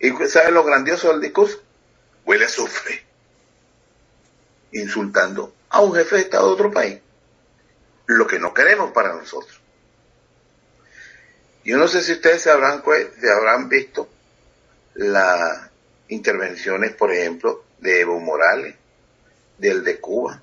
¿Y 0.00 0.28
sabe 0.28 0.50
lo 0.50 0.64
grandioso 0.64 1.10
del 1.10 1.20
discurso? 1.20 1.62
Huele 2.24 2.44
a 2.44 2.48
azufre. 2.48 3.04
Insultando 4.72 5.54
a 5.70 5.80
un 5.80 5.94
jefe 5.94 6.16
de 6.16 6.22
Estado 6.22 6.48
de 6.48 6.52
otro 6.52 6.70
país. 6.70 6.98
Lo 8.06 8.26
que 8.26 8.38
no 8.38 8.52
queremos 8.52 8.92
para 8.92 9.14
nosotros. 9.14 9.60
Yo 11.64 11.76
no 11.78 11.88
sé 11.88 12.02
si 12.02 12.12
ustedes 12.12 12.42
se 12.42 12.50
habrán, 12.50 12.82
se 13.20 13.30
habrán 13.30 13.68
visto 13.68 14.08
las 14.94 15.70
intervenciones, 16.08 16.92
por 16.92 17.12
ejemplo, 17.12 17.64
de 17.78 18.00
Evo 18.00 18.20
Morales, 18.20 18.76
del 19.58 19.82
de 19.82 19.98
Cuba. 19.98 20.42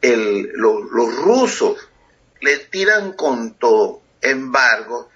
El, 0.00 0.52
lo, 0.54 0.82
los 0.82 1.16
rusos 1.16 1.88
le 2.42 2.58
tiran 2.58 3.12
con 3.14 3.54
todo, 3.54 4.02
embargo, 4.20 5.08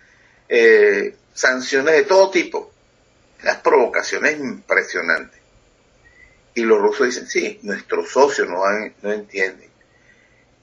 eh, 0.48 1.14
sanciones 1.34 1.94
de 1.94 2.02
todo 2.04 2.30
tipo, 2.30 2.72
las 3.42 3.58
provocaciones 3.58 4.38
impresionantes. 4.38 5.40
Y 6.54 6.62
los 6.62 6.80
rusos 6.80 7.06
dicen, 7.08 7.26
sí, 7.26 7.58
nuestros 7.62 8.10
socios 8.10 8.48
no, 8.48 8.62
no 9.02 9.12
entienden 9.12 9.70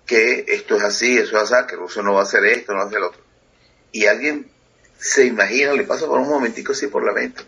que 0.06 0.46
esto 0.48 0.78
es 0.78 0.84
así, 0.84 1.18
eso 1.18 1.38
es 1.42 1.52
así, 1.52 1.68
que 1.68 1.76
Rusia 1.76 2.02
no 2.02 2.14
va 2.14 2.22
a 2.22 2.24
hacer 2.24 2.46
esto, 2.46 2.74
no 2.74 2.80
va 2.80 2.86
a 2.86 2.88
hacer 2.88 3.00
lo 3.00 3.08
otro. 3.08 3.22
Y 3.92 4.06
alguien 4.06 4.50
se 4.98 5.26
imagina, 5.26 5.74
le 5.74 5.84
pasa 5.84 6.08
por 6.08 6.20
un 6.20 6.30
momentico 6.30 6.72
así 6.72 6.88
por 6.88 7.06
la 7.06 7.14
mente, 7.14 7.44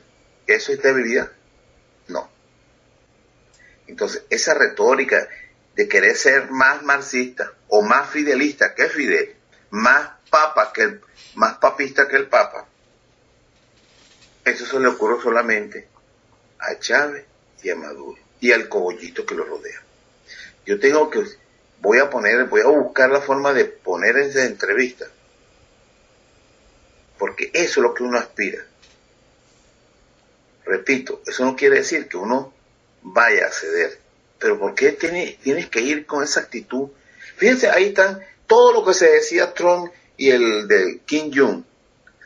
¿eso 0.45 0.71
es 0.71 0.82
debilidad? 0.82 1.32
No. 2.08 2.30
Entonces, 3.88 4.23
esa 4.30 4.54
retórica 4.54 5.28
de 5.76 5.88
querer 5.88 6.16
ser 6.16 6.52
más 6.52 6.84
marxista 6.84 7.54
o 7.68 7.82
más 7.82 8.10
fidelista 8.10 8.74
que 8.74 8.88
Fidel, 8.90 9.36
más 9.72 10.10
papa 10.30 10.72
que 10.74 10.84
el, 10.84 11.02
más 11.36 11.58
papista 11.58 12.08
que 12.08 12.16
el 12.16 12.28
papa, 12.28 12.66
eso 14.46 14.66
se 14.66 14.80
le 14.80 14.88
ocurre 14.88 15.22
solamente 15.22 15.88
a 16.60 16.80
Chávez 16.80 17.26
y 17.62 17.70
a 17.70 17.76
Maduro 17.76 18.20
y 18.40 18.52
al 18.52 18.70
cogollito 18.70 19.26
que 19.26 19.36
lo 19.36 19.44
rodea. 19.44 19.82
Yo 20.66 20.80
tengo 20.80 21.10
que, 21.10 21.24
voy 21.82 22.00
a 22.00 22.10
poner, 22.10 22.46
voy 22.46 22.62
a 22.62 22.68
buscar 22.68 23.10
la 23.10 23.22
forma 23.22 23.54
de 23.54 23.66
poner 23.66 24.18
esa 24.18 24.46
entrevista, 24.46 25.08
porque 27.18 27.50
eso 27.54 27.80
es 27.80 27.84
lo 27.84 27.94
que 27.94 28.04
uno 28.04 28.18
aspira. 28.18 28.64
Repito, 30.66 31.22
eso 31.26 31.46
no 31.46 31.56
quiere 31.56 31.78
decir 31.78 32.08
que 32.08 32.18
uno 32.18 32.54
vaya 33.02 33.48
a 33.48 33.52
ceder, 33.52 34.00
pero 34.46 34.60
¿por 34.60 34.76
qué 34.76 34.92
tiene, 34.92 35.40
tienes 35.42 35.70
que 35.72 35.82
ir 35.82 36.06
con 36.06 36.24
esa 36.24 36.42
actitud? 36.42 36.90
Fíjense, 37.36 37.68
ahí 37.68 37.86
están 37.86 38.24
todo 38.46 38.74
lo 38.74 38.86
que 38.86 38.94
se 38.94 39.10
decía 39.10 39.56
Trump 39.56 39.92
y 40.18 40.30
el 40.30 40.68
del 40.68 41.00
Kim 41.04 41.32
Jong. 41.34 41.64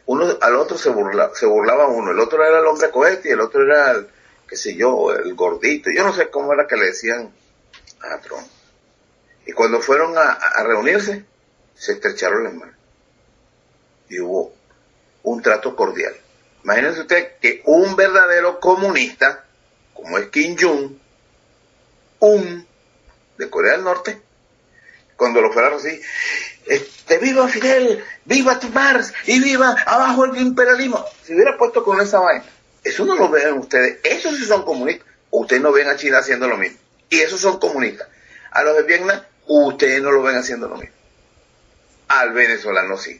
Uno 0.06 0.38
al 0.42 0.56
otro 0.58 0.78
se, 0.78 0.90
burla, 0.90 1.32
se 1.34 1.46
burlaba 1.46 1.88
uno, 1.88 2.12
el 2.12 2.20
otro 2.20 2.46
era 2.46 2.60
el 2.60 2.66
hombre 2.66 2.90
cohete 2.90 3.30
y 3.30 3.32
el 3.32 3.40
otro 3.40 3.64
era 3.64 3.92
el, 3.92 4.10
qué 4.50 4.58
sé 4.58 4.76
yo, 4.76 5.14
el 5.14 5.34
gordito. 5.34 5.90
Yo 5.96 6.04
no 6.04 6.14
sé 6.14 6.30
cómo 6.30 6.52
era 6.52 6.68
que 6.68 6.76
le 6.76 6.88
decían 6.88 7.32
a 8.02 8.18
Trump. 8.20 8.46
Y 9.46 9.54
cuando 9.54 9.80
fueron 9.80 10.18
a, 10.18 10.34
a 10.34 10.64
reunirse, 10.64 11.24
se 11.74 11.94
estrecharon 11.94 12.44
las 12.44 12.54
manos. 12.54 12.76
Y 14.10 14.20
hubo 14.20 14.52
un 15.24 15.42
trato 15.42 15.74
cordial. 15.74 16.18
Imagínense 16.66 17.00
usted 17.00 17.38
que 17.40 17.62
un 17.64 17.96
verdadero 17.96 18.60
comunista, 18.60 19.46
como 19.94 20.18
es 20.18 20.28
Kim 20.28 20.58
Jong, 20.60 21.00
un 22.20 22.68
de 23.38 23.50
Corea 23.50 23.74
del 23.74 23.84
Norte, 23.84 24.22
cuando 25.16 25.42
lo 25.42 25.52
fueran 25.52 25.74
así, 25.74 26.00
este, 26.66 27.18
viva 27.18 27.48
Fidel, 27.48 28.04
viva 28.26 28.60
Mars 28.74 29.14
y 29.26 29.40
viva 29.40 29.76
abajo 29.86 30.26
el 30.26 30.38
imperialismo. 30.38 31.04
Si 31.24 31.34
hubiera 31.34 31.58
puesto 31.58 31.84
con 31.84 32.00
esa 32.00 32.20
vaina, 32.20 32.46
eso 32.84 33.06
no 33.06 33.16
lo 33.16 33.30
ven 33.30 33.54
ustedes, 33.54 34.00
esos 34.04 34.38
sí 34.38 34.46
son 34.46 34.64
comunistas. 34.64 35.08
Ustedes 35.32 35.62
no 35.62 35.72
ven 35.72 35.88
a 35.88 35.96
China 35.96 36.20
haciendo 36.20 36.48
lo 36.48 36.58
mismo. 36.58 36.80
Y 37.10 37.20
esos 37.20 37.40
son 37.40 37.60
comunistas. 37.60 38.08
A 38.52 38.64
los 38.64 38.76
de 38.78 38.84
Vietnam, 38.84 39.22
ustedes 39.46 40.02
no 40.02 40.12
lo 40.12 40.24
ven 40.24 40.38
haciendo 40.38 40.68
lo 40.68 40.76
mismo. 40.76 40.96
Al 42.08 42.34
venezolano 42.34 42.98
sí. 42.98 43.20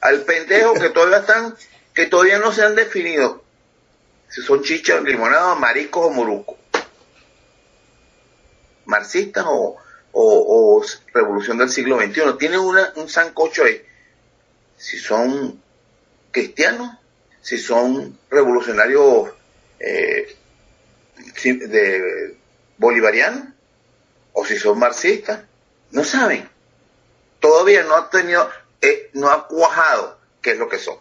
Al 0.00 0.22
pendejo 0.22 0.74
que 0.74 0.88
todavía 0.88 1.18
están, 1.18 1.54
que 1.92 2.06
todavía 2.06 2.38
no 2.38 2.52
se 2.52 2.62
han 2.62 2.74
definido 2.74 3.44
si 4.28 4.42
son 4.42 4.62
chichas, 4.62 5.02
limonadas, 5.02 5.58
mariscos 5.58 6.06
o 6.06 6.10
morucos 6.10 6.59
marxistas 8.90 9.44
o, 9.46 9.76
o, 10.12 10.84
revolución 11.14 11.56
del 11.56 11.70
siglo 11.70 11.98
XXI. 11.98 12.36
Tienen 12.38 12.60
una, 12.60 12.92
un 12.96 13.08
sancocho 13.08 13.64
ahí. 13.64 13.82
Si 14.76 14.98
son 14.98 15.62
cristianos 16.30 17.00
si 17.40 17.58
son 17.58 18.18
revolucionarios 18.30 19.30
eh, 19.78 20.36
de 21.42 22.36
bolivarianos 22.76 23.48
o 24.32 24.44
si 24.44 24.58
son 24.58 24.78
marxistas. 24.78 25.42
No 25.90 26.04
saben. 26.04 26.48
Todavía 27.40 27.82
no 27.84 27.96
ha 27.96 28.10
tenido, 28.10 28.48
eh, 28.80 29.10
no 29.14 29.30
ha 29.30 29.48
cuajado 29.48 30.18
qué 30.42 30.52
es 30.52 30.58
lo 30.58 30.68
que 30.68 30.78
son. 30.78 30.98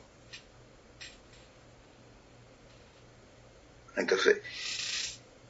Entonces, 3.98 4.40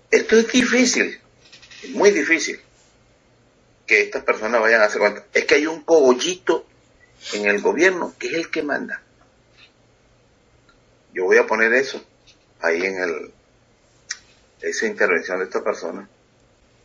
esto 0.10 0.38
es 0.38 0.52
difícil, 0.52 1.22
muy 1.90 2.12
difícil 2.12 2.60
que 3.86 4.02
estas 4.02 4.24
personas 4.24 4.62
vayan 4.62 4.82
a 4.82 4.86
hacer 4.86 5.00
cuenta. 5.00 5.26
Es 5.34 5.46
que 5.46 5.56
hay 5.56 5.66
un 5.66 5.82
cogollito 5.82 6.66
en 7.34 7.48
el 7.48 7.62
gobierno 7.62 8.14
que 8.20 8.28
es 8.28 8.34
el 8.34 8.52
que 8.52 8.64
manda. 8.64 9.02
Yo 11.14 11.26
voy 11.26 11.38
a 11.38 11.48
poner 11.48 11.74
eso 11.74 12.04
ahí 12.62 12.86
en 12.86 13.02
el 13.02 13.34
esa 14.62 14.86
intervención 14.86 15.40
de 15.40 15.46
esta 15.46 15.64
persona 15.64 16.08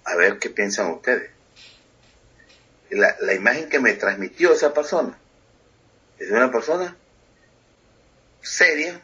a 0.04 0.16
ver 0.16 0.38
qué 0.38 0.48
piensan 0.48 0.92
ustedes. 0.92 1.30
La, 2.90 3.16
la 3.20 3.34
imagen 3.34 3.68
que 3.68 3.80
me 3.80 3.94
transmitió 3.94 4.52
esa 4.52 4.72
persona 4.72 5.18
es 6.18 6.28
de 6.28 6.34
una 6.34 6.52
persona 6.52 6.96
seria. 8.40 9.00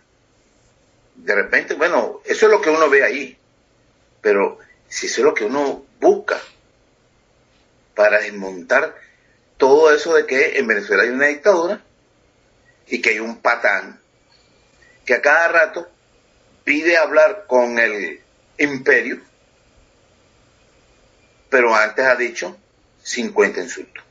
De 1.17 1.35
repente, 1.35 1.75
bueno, 1.75 2.21
eso 2.25 2.47
es 2.47 2.53
lo 2.53 2.61
que 2.61 2.71
uno 2.71 2.89
ve 2.89 3.03
ahí, 3.03 3.37
pero 4.23 4.59
si 4.91 5.07
eso 5.07 5.21
es 5.21 5.25
lo 5.25 5.35
que 5.35 5.45
uno 5.45 5.87
busca 6.01 6.39
para 7.95 8.21
desmontar 8.21 8.95
todo 9.57 9.95
eso 9.95 10.15
de 10.15 10.27
que 10.27 10.59
en 10.59 10.67
Venezuela 10.67 11.05
hay 11.05 11.11
una 11.11 11.27
dictadura 11.27 11.81
y 12.89 13.01
que 13.01 13.11
hay 13.11 13.21
un 13.21 13.41
patán 13.41 14.01
que 15.07 15.15
a 15.15 15.23
cada 15.23 15.49
rato 15.49 15.89
pide 16.65 16.97
hablar 16.97 17.45
con 17.47 17.79
el 17.79 18.21
imperio, 18.59 19.21
pero 21.49 21.75
antes 21.75 22.05
ha 22.05 22.17
dicho 22.17 22.57
50 23.03 23.61
insultos, 23.61 24.05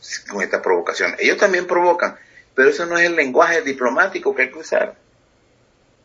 50 0.00 0.62
provocaciones. 0.62 1.20
Ellos 1.20 1.38
también 1.38 1.66
provocan, 1.66 2.18
pero 2.54 2.70
eso 2.70 2.86
no 2.86 2.98
es 2.98 3.06
el 3.06 3.16
lenguaje 3.16 3.62
diplomático 3.62 4.34
que 4.34 4.42
hay 4.42 4.50
que 4.50 4.58
usar 4.58 4.94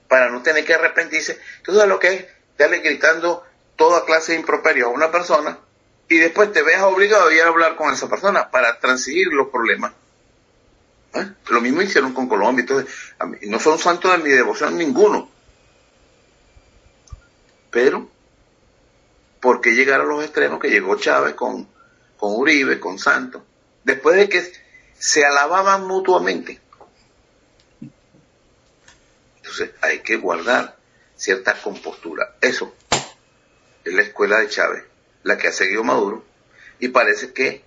para 0.07 0.29
no 0.29 0.41
tener 0.41 0.65
que 0.65 0.73
arrepentirse. 0.73 1.39
Entonces 1.57 1.87
lo 1.87 1.99
que 1.99 2.13
es 2.13 2.25
darle 2.57 2.79
gritando 2.79 3.45
toda 3.79 4.03
clase 4.05 4.33
de 4.33 4.37
a 4.85 4.89
una 4.89 5.09
persona 5.09 5.57
y 6.09 6.17
después 6.17 6.51
te 6.51 6.61
veas 6.63 6.83
obligado 6.83 7.29
a 7.29 7.33
ir 7.33 7.41
a 7.41 7.47
hablar 7.47 7.75
con 7.77 7.93
esa 7.93 8.09
persona 8.09 8.51
para 8.51 8.77
transigir 8.79 9.27
los 9.29 9.47
problemas. 9.47 9.93
¿Eh? 11.13 11.25
Lo 11.47 11.61
mismo 11.61 11.81
hicieron 11.81 12.13
con 12.13 12.27
Colombia. 12.27 12.61
Entonces, 12.61 12.93
a 13.17 13.25
mí- 13.25 13.37
no 13.43 13.57
son 13.59 13.79
santos 13.79 14.11
de 14.11 14.17
mi 14.17 14.29
devoción 14.29 14.77
ninguno. 14.77 15.29
Pero, 17.71 18.09
¿por 19.39 19.61
qué 19.61 19.71
llegar 19.71 20.01
a 20.01 20.03
los 20.03 20.23
extremos 20.23 20.59
que 20.59 20.69
llegó 20.69 20.97
Chávez 20.97 21.35
con, 21.35 21.67
con 22.17 22.35
Uribe, 22.35 22.79
con 22.79 22.99
Santos? 22.99 23.43
Después 23.83 24.17
de 24.17 24.27
que 24.27 24.51
se 24.97 25.23
alababan 25.25 25.87
mutuamente. 25.87 26.59
Entonces, 29.37 29.71
hay 29.81 29.99
que 29.99 30.17
guardar 30.17 30.75
cierta 31.15 31.53
compostura. 31.61 32.35
Eso 32.41 32.73
es 33.89 33.95
la 33.95 34.01
escuela 34.01 34.39
de 34.39 34.49
Chávez, 34.49 34.83
la 35.23 35.37
que 35.37 35.47
ha 35.47 35.51
seguido 35.51 35.83
Maduro, 35.83 36.23
y 36.79 36.89
parece 36.89 37.33
que 37.33 37.63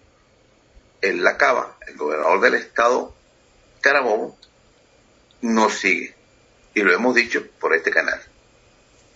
él 1.01 1.23
la 1.23 1.31
acaba, 1.31 1.77
el 1.87 1.97
gobernador 1.97 2.41
del 2.41 2.55
estado 2.55 3.15
Carabobo, 3.81 4.39
no 5.41 5.69
sigue. 5.71 6.15
Y 6.75 6.83
lo 6.83 6.93
hemos 6.95 7.15
dicho 7.15 7.45
por 7.61 7.75
este 7.75 7.91
canal. 7.91 8.21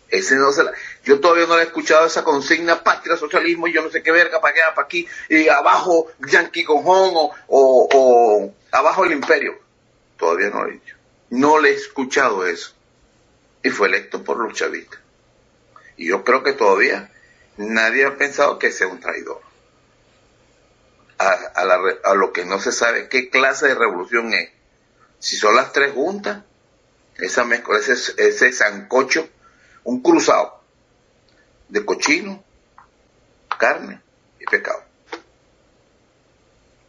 Ese 0.09 0.37
no 0.37 0.53
se 0.53 0.63
la- 0.65 0.73
yo 1.05 1.21
todavía 1.21 1.47
no 1.47 1.57
le 1.57 1.63
he 1.63 1.67
escuchado 1.67 2.07
esa 2.07 2.23
consigna 2.25 2.83
patria, 2.83 3.17
socialismo, 3.17 3.67
y 3.67 3.73
yo 3.73 3.83
no 3.83 3.91
sé 3.91 4.03
qué 4.03 4.13
verga, 4.13 4.41
para 4.41 4.55
allá, 4.55 4.75
para 4.75 4.85
aquí, 4.87 5.07
y 5.29 5.49
abajo 5.49 6.09
Yankee 6.29 6.65
Cojón 6.65 7.13
o, 7.15 7.35
o, 7.49 7.89
o 7.93 8.55
abajo 8.73 9.05
el 9.05 9.13
imperio. 9.13 9.59
Todavía 10.19 10.51
no 10.51 10.65
lo 10.65 10.71
he 10.71 10.73
dicho. 10.75 10.97
No 11.31 11.59
le 11.59 11.71
he 11.71 11.75
escuchado 11.75 12.47
eso. 12.47 12.73
Y 13.63 13.71
fue 13.71 13.89
electo 13.89 14.23
por 14.23 14.37
los 14.39 14.55
chavistas. 14.55 15.01
Y 15.97 16.09
yo 16.09 16.25
creo 16.25 16.43
que 16.43 16.53
todavía 16.53 17.11
nadie 17.57 18.05
ha 18.05 18.17
pensado 18.17 18.59
que 18.59 18.71
sea 18.71 18.87
un 18.87 19.01
traidor. 19.01 19.41
A, 21.19 22.15
lo 22.15 22.33
que 22.33 22.45
no 22.45 22.61
se 22.61 22.73
sabe 22.73 23.09
qué 23.09 23.31
clase 23.31 23.69
de 23.69 23.75
revolución 23.75 24.33
es. 24.35 24.51
Si 25.19 25.37
son 25.37 25.57
las 25.57 25.73
tres 25.73 25.93
juntas, 25.93 26.45
esa 27.17 27.45
mezcla, 27.45 27.79
ese, 27.79 27.95
ese 28.19 28.53
sancocho, 28.53 29.27
un 29.85 30.03
cruzado 30.03 30.63
de 31.69 31.85
cochino, 31.85 32.45
carne 33.59 34.01
y 34.39 34.45
pescado. 34.45 34.83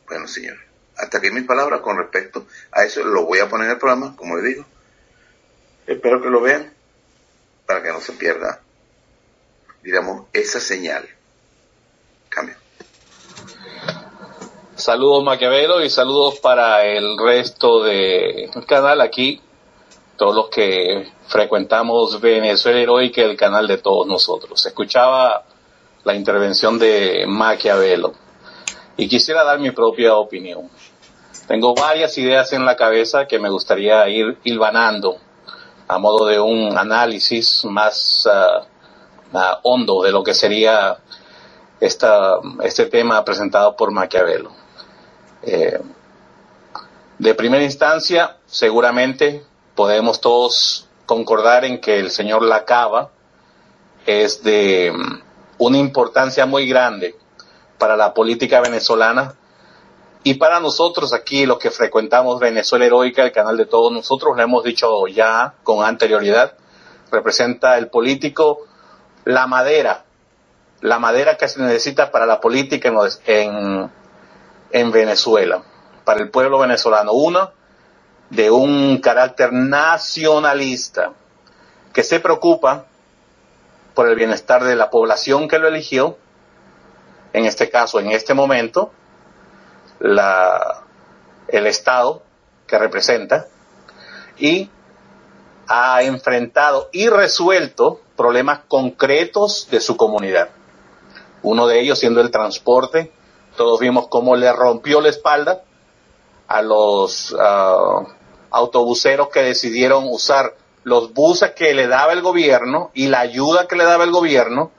Bueno, 0.08 0.28
señores, 0.28 0.62
hasta 0.98 1.20
aquí 1.20 1.32
mis 1.32 1.46
palabras 1.46 1.82
con 1.82 1.98
respecto 1.98 2.48
a 2.72 2.84
eso. 2.84 3.04
Lo 3.04 3.26
voy 3.26 3.40
a 3.40 3.50
poner 3.50 3.68
en 3.68 3.74
el 3.74 3.80
programa, 3.80 4.16
como 4.16 4.36
les 4.36 4.46
digo. 4.46 4.66
Espero 5.86 6.22
que 6.22 6.30
lo 6.30 6.42
vean 6.42 6.74
para 7.66 7.82
que 7.82 7.90
no 7.90 8.02
se 8.02 8.14
pierda, 8.14 8.62
digamos, 9.88 10.26
esa 10.34 10.60
señal. 10.60 11.08
Cambio. 12.28 12.56
Saludos 14.76 15.24
Maquiavelo 15.24 15.82
y 15.82 15.90
saludos 15.90 16.42
para 16.42 16.84
el 16.86 17.18
resto 17.18 17.84
del 17.84 18.52
canal 18.68 19.00
aquí, 19.00 19.42
todos 20.18 20.36
los 20.36 20.50
que 20.50 21.10
frecuentamos 21.28 22.20
Venezuela 22.20 22.82
Heroica, 22.82 23.22
el 23.22 23.38
canal 23.38 23.66
de 23.66 23.78
todos 23.78 24.06
nosotros. 24.06 24.66
Escuchaba 24.66 25.46
la 26.04 26.16
intervención 26.16 26.78
de 26.78 27.24
Maquiavelo 27.26 28.12
y 28.98 29.08
quisiera 29.08 29.46
dar 29.46 29.58
mi 29.58 29.72
propia 29.72 30.18
opinión. 30.18 30.70
Tengo 31.48 31.74
varias 31.74 32.18
ideas 32.18 32.52
en 32.52 32.66
la 32.66 32.76
cabeza 32.76 33.26
que 33.26 33.40
me 33.40 33.50
gustaría 33.50 34.06
ir 34.10 34.38
hilvanando 34.44 35.16
a 35.88 35.98
modo 35.98 36.26
de 36.26 36.42
un 36.42 36.78
análisis 36.78 37.64
más 37.64 38.28
ah, 38.30 38.68
hondo 39.64 40.04
de 40.04 40.12
lo 40.12 40.24
que 40.24 40.34
sería 40.34 40.98
esta, 41.80 42.40
este 42.64 42.86
tema 42.86 43.24
presentado 43.24 43.76
por 43.76 43.92
Maquiavelo. 43.92 44.52
Eh, 45.44 45.80
de 47.20 47.36
primera 47.36 47.64
instancia, 47.64 48.38
seguramente 48.46 49.44
podemos 49.76 50.22
todos 50.22 50.88
concordar 51.06 51.66
en 51.66 51.80
que 51.80 52.00
el 52.00 52.12
señor 52.12 52.44
Lacaba 52.44 53.12
es 54.06 54.44
de 54.44 54.92
mm, 54.94 55.22
una 55.60 55.78
importancia 55.78 56.46
muy 56.46 56.68
grande 56.68 57.16
para 57.78 57.96
la 57.96 58.14
política 58.14 58.62
venezolana 58.62 59.36
y 60.24 60.34
para 60.34 60.60
nosotros 60.60 61.14
aquí, 61.14 61.46
los 61.46 61.58
que 61.58 61.72
frecuentamos 61.72 62.40
Venezuela 62.40 62.86
Heroica, 62.86 63.24
el 63.24 63.32
canal 63.32 63.56
de 63.56 63.66
todos 63.66 63.94
nosotros, 63.94 64.36
lo 64.36 64.44
hemos 64.44 64.64
dicho 64.64 65.08
ya 65.08 65.54
con 65.64 65.86
anterioridad, 65.86 66.58
representa 67.10 67.78
el 67.78 67.88
político 67.88 68.67
la 69.28 69.46
madera, 69.46 70.06
la 70.80 71.00
madera 71.00 71.36
que 71.36 71.50
se 71.50 71.62
necesita 71.62 72.12
para 72.12 72.26
la 72.26 72.40
política 72.40 72.88
en, 72.88 72.98
en, 73.26 73.92
en 74.72 74.92
Venezuela, 74.92 75.64
para 76.06 76.22
el 76.22 76.30
pueblo 76.30 76.60
venezolano. 76.60 77.12
Una, 77.12 77.52
de 78.30 78.50
un 78.50 79.00
carácter 79.00 79.52
nacionalista, 79.52 81.12
que 81.94 82.04
se 82.04 82.22
preocupa 82.22 82.86
por 83.94 84.08
el 84.08 84.16
bienestar 84.16 84.64
de 84.64 84.78
la 84.78 84.90
población 84.90 85.50
que 85.50 85.60
lo 85.60 85.68
eligió, 85.68 86.18
en 87.34 87.44
este 87.44 87.70
caso, 87.70 88.00
en 88.00 88.12
este 88.12 88.34
momento, 88.34 88.94
la, 90.00 90.84
el 91.50 91.68
Estado 91.68 92.24
que 92.66 92.78
representa, 92.78 93.48
y 94.38 94.70
ha 95.68 96.02
enfrentado 96.04 96.90
y 96.92 97.10
resuelto 97.10 98.02
problemas 98.16 98.62
concretos 98.68 99.68
de 99.70 99.82
su 99.82 99.98
comunidad. 99.98 100.50
Uno 101.44 101.68
de 101.68 101.80
ellos 101.80 102.00
siendo 102.00 102.22
el 102.22 102.32
transporte. 102.32 103.12
Todos 103.56 103.80
vimos 103.80 104.08
cómo 104.08 104.36
le 104.36 104.52
rompió 104.54 105.02
la 105.02 105.10
espalda 105.10 105.64
a 106.48 106.62
los 106.62 107.32
uh, 107.32 108.08
autobuseros 108.52 109.30
que 109.30 109.42
decidieron 109.42 110.06
usar 110.08 110.56
los 110.84 111.14
buses 111.14 111.52
que 111.52 111.74
le 111.74 111.88
daba 111.88 112.14
el 112.14 112.22
gobierno 112.22 112.92
y 112.94 113.08
la 113.08 113.20
ayuda 113.20 113.68
que 113.68 113.76
le 113.76 113.84
daba 113.84 114.06
el 114.06 114.12
gobierno 114.12 114.72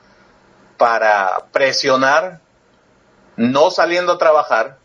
para 0.79 1.47
presionar, 1.53 2.41
no 3.37 3.71
saliendo 3.71 4.13
a 4.13 4.19
trabajar, 4.19 4.79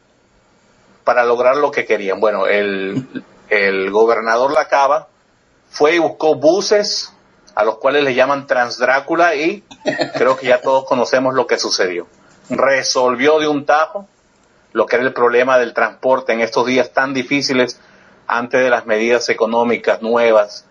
para 1.04 1.24
lograr 1.24 1.58
lo 1.58 1.72
que 1.72 1.86
querían. 1.86 2.20
Bueno, 2.20 2.48
el, 2.48 3.24
el 3.50 3.92
gobernador 3.92 4.52
Lacaba 4.52 5.08
fue 5.74 5.96
y 5.96 5.98
buscó 5.98 6.36
buses 6.36 7.12
a 7.56 7.64
los 7.64 7.80
cuales 7.80 8.04
le 8.04 8.14
llaman 8.14 8.46
Transdrácula 8.46 9.34
y 9.34 9.64
creo 10.14 10.38
que 10.38 10.46
ya 10.46 10.62
todos 10.62 10.86
conocemos 10.86 11.34
lo 11.34 11.48
que 11.48 11.58
sucedió. 11.58 12.06
Resolvió 12.50 13.40
de 13.40 13.48
un 13.48 13.66
tajo 13.66 14.08
lo 14.72 14.86
que 14.86 14.98
era 14.98 15.06
el 15.06 15.14
problema 15.14 15.58
del 15.58 15.74
transporte 15.74 16.32
en 16.32 16.42
estos 16.42 16.68
días 16.68 16.94
tan 16.94 17.16
difíciles 17.16 17.82
antes 18.28 18.62
de 18.62 18.70
las 18.70 18.86
medidas 18.86 19.28
económicas 19.30 20.04
nuevas 20.04 20.68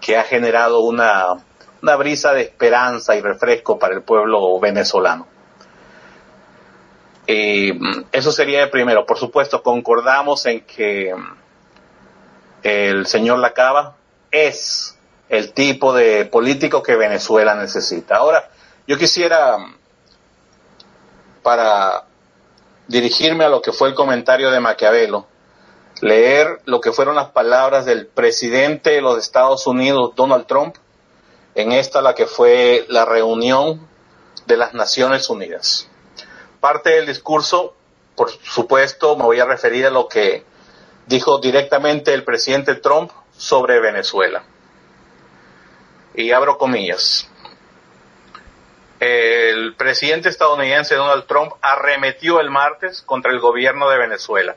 que 0.00 0.16
ha 0.16 0.24
generado 0.24 0.80
una, 0.80 1.34
una 1.82 1.96
brisa 1.96 2.32
de 2.32 2.40
esperanza 2.40 3.16
y 3.16 3.20
refresco 3.20 3.78
para 3.78 3.94
el 3.94 4.02
pueblo 4.02 4.58
venezolano. 4.58 5.26
Eh, 7.26 7.78
eso 8.10 8.32
sería 8.32 8.62
el 8.62 8.70
primero. 8.70 9.04
Por 9.04 9.18
supuesto, 9.18 9.62
concordamos 9.62 10.46
en 10.46 10.62
que 10.62 11.14
el 12.62 13.06
señor 13.06 13.38
Lacaba 13.38 13.99
es 14.30 14.96
el 15.28 15.52
tipo 15.52 15.92
de 15.92 16.26
político 16.26 16.82
que 16.82 16.96
Venezuela 16.96 17.54
necesita. 17.54 18.16
Ahora, 18.16 18.50
yo 18.86 18.98
quisiera, 18.98 19.56
para 21.42 22.04
dirigirme 22.88 23.44
a 23.44 23.48
lo 23.48 23.62
que 23.62 23.72
fue 23.72 23.88
el 23.88 23.94
comentario 23.94 24.50
de 24.50 24.60
Maquiavelo, 24.60 25.26
leer 26.00 26.60
lo 26.64 26.80
que 26.80 26.92
fueron 26.92 27.14
las 27.14 27.30
palabras 27.30 27.84
del 27.84 28.06
presidente 28.06 28.90
de 28.90 29.00
los 29.00 29.18
Estados 29.18 29.66
Unidos, 29.66 30.12
Donald 30.16 30.46
Trump, 30.46 30.76
en 31.54 31.72
esta 31.72 32.00
la 32.00 32.14
que 32.14 32.26
fue 32.26 32.84
la 32.88 33.04
reunión 33.04 33.86
de 34.46 34.56
las 34.56 34.74
Naciones 34.74 35.28
Unidas. 35.30 35.88
Parte 36.58 36.90
del 36.90 37.06
discurso, 37.06 37.74
por 38.16 38.30
supuesto, 38.30 39.16
me 39.16 39.24
voy 39.24 39.40
a 39.40 39.44
referir 39.44 39.86
a 39.86 39.90
lo 39.90 40.08
que 40.08 40.44
dijo 41.06 41.38
directamente 41.38 42.12
el 42.14 42.24
presidente 42.24 42.74
Trump 42.74 43.12
sobre 43.40 43.80
Venezuela. 43.80 44.42
Y 46.14 46.30
abro 46.30 46.58
comillas. 46.58 47.26
El 48.98 49.74
presidente 49.76 50.28
estadounidense 50.28 50.94
Donald 50.94 51.24
Trump 51.24 51.52
arremetió 51.62 52.38
el 52.40 52.50
martes 52.50 53.00
contra 53.00 53.32
el 53.32 53.40
gobierno 53.40 53.88
de 53.88 53.96
Venezuela 53.96 54.56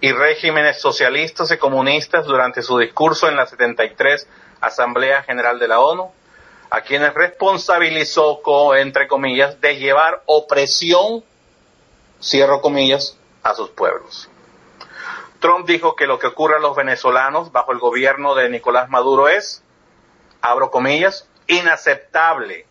y 0.00 0.12
regímenes 0.12 0.80
socialistas 0.80 1.52
y 1.52 1.58
comunistas 1.58 2.24
durante 2.24 2.62
su 2.62 2.78
discurso 2.78 3.28
en 3.28 3.36
la 3.36 3.46
73 3.46 4.26
Asamblea 4.62 5.22
General 5.22 5.58
de 5.58 5.68
la 5.68 5.80
ONU, 5.80 6.10
a 6.70 6.80
quienes 6.80 7.12
responsabilizó, 7.12 8.40
entre 8.76 9.06
comillas, 9.08 9.60
de 9.60 9.76
llevar 9.76 10.22
opresión, 10.24 11.22
cierro 12.20 12.62
comillas, 12.62 13.18
a 13.42 13.54
sus 13.54 13.68
pueblos. 13.70 14.30
Trump 15.42 15.66
dijo 15.66 15.96
que 15.96 16.06
lo 16.06 16.20
que 16.20 16.28
ocurre 16.28 16.56
a 16.56 16.60
los 16.60 16.76
venezolanos 16.76 17.50
bajo 17.50 17.72
el 17.72 17.80
gobierno 17.80 18.36
de 18.36 18.48
Nicolás 18.48 18.88
Maduro 18.88 19.28
es, 19.28 19.62
abro 20.40 20.70
comillas, 20.70 21.28
inaceptable, 21.48 22.64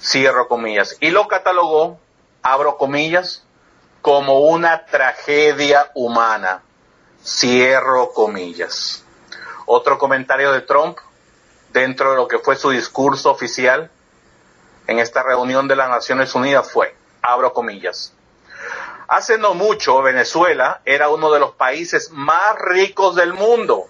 cierro 0.00 0.48
comillas, 0.48 0.96
y 1.00 1.10
lo 1.10 1.28
catalogó, 1.28 2.00
abro 2.42 2.78
comillas, 2.78 3.44
como 4.00 4.40
una 4.40 4.86
tragedia 4.86 5.90
humana, 5.94 6.62
cierro 7.22 8.12
comillas. 8.14 9.04
Otro 9.66 9.98
comentario 9.98 10.50
de 10.50 10.62
Trump 10.62 10.98
dentro 11.74 12.10
de 12.12 12.16
lo 12.16 12.26
que 12.26 12.38
fue 12.38 12.56
su 12.56 12.70
discurso 12.70 13.30
oficial 13.30 13.90
en 14.86 14.98
esta 14.98 15.22
reunión 15.22 15.68
de 15.68 15.76
las 15.76 15.90
Naciones 15.90 16.34
Unidas 16.34 16.72
fue, 16.72 16.96
abro 17.20 17.52
comillas, 17.52 18.13
hace 19.08 19.38
no 19.38 19.54
mucho 19.54 20.02
Venezuela 20.02 20.80
era 20.84 21.08
uno 21.08 21.32
de 21.32 21.40
los 21.40 21.52
países 21.52 22.10
más 22.10 22.56
ricos 22.58 23.14
del 23.16 23.32
mundo. 23.32 23.86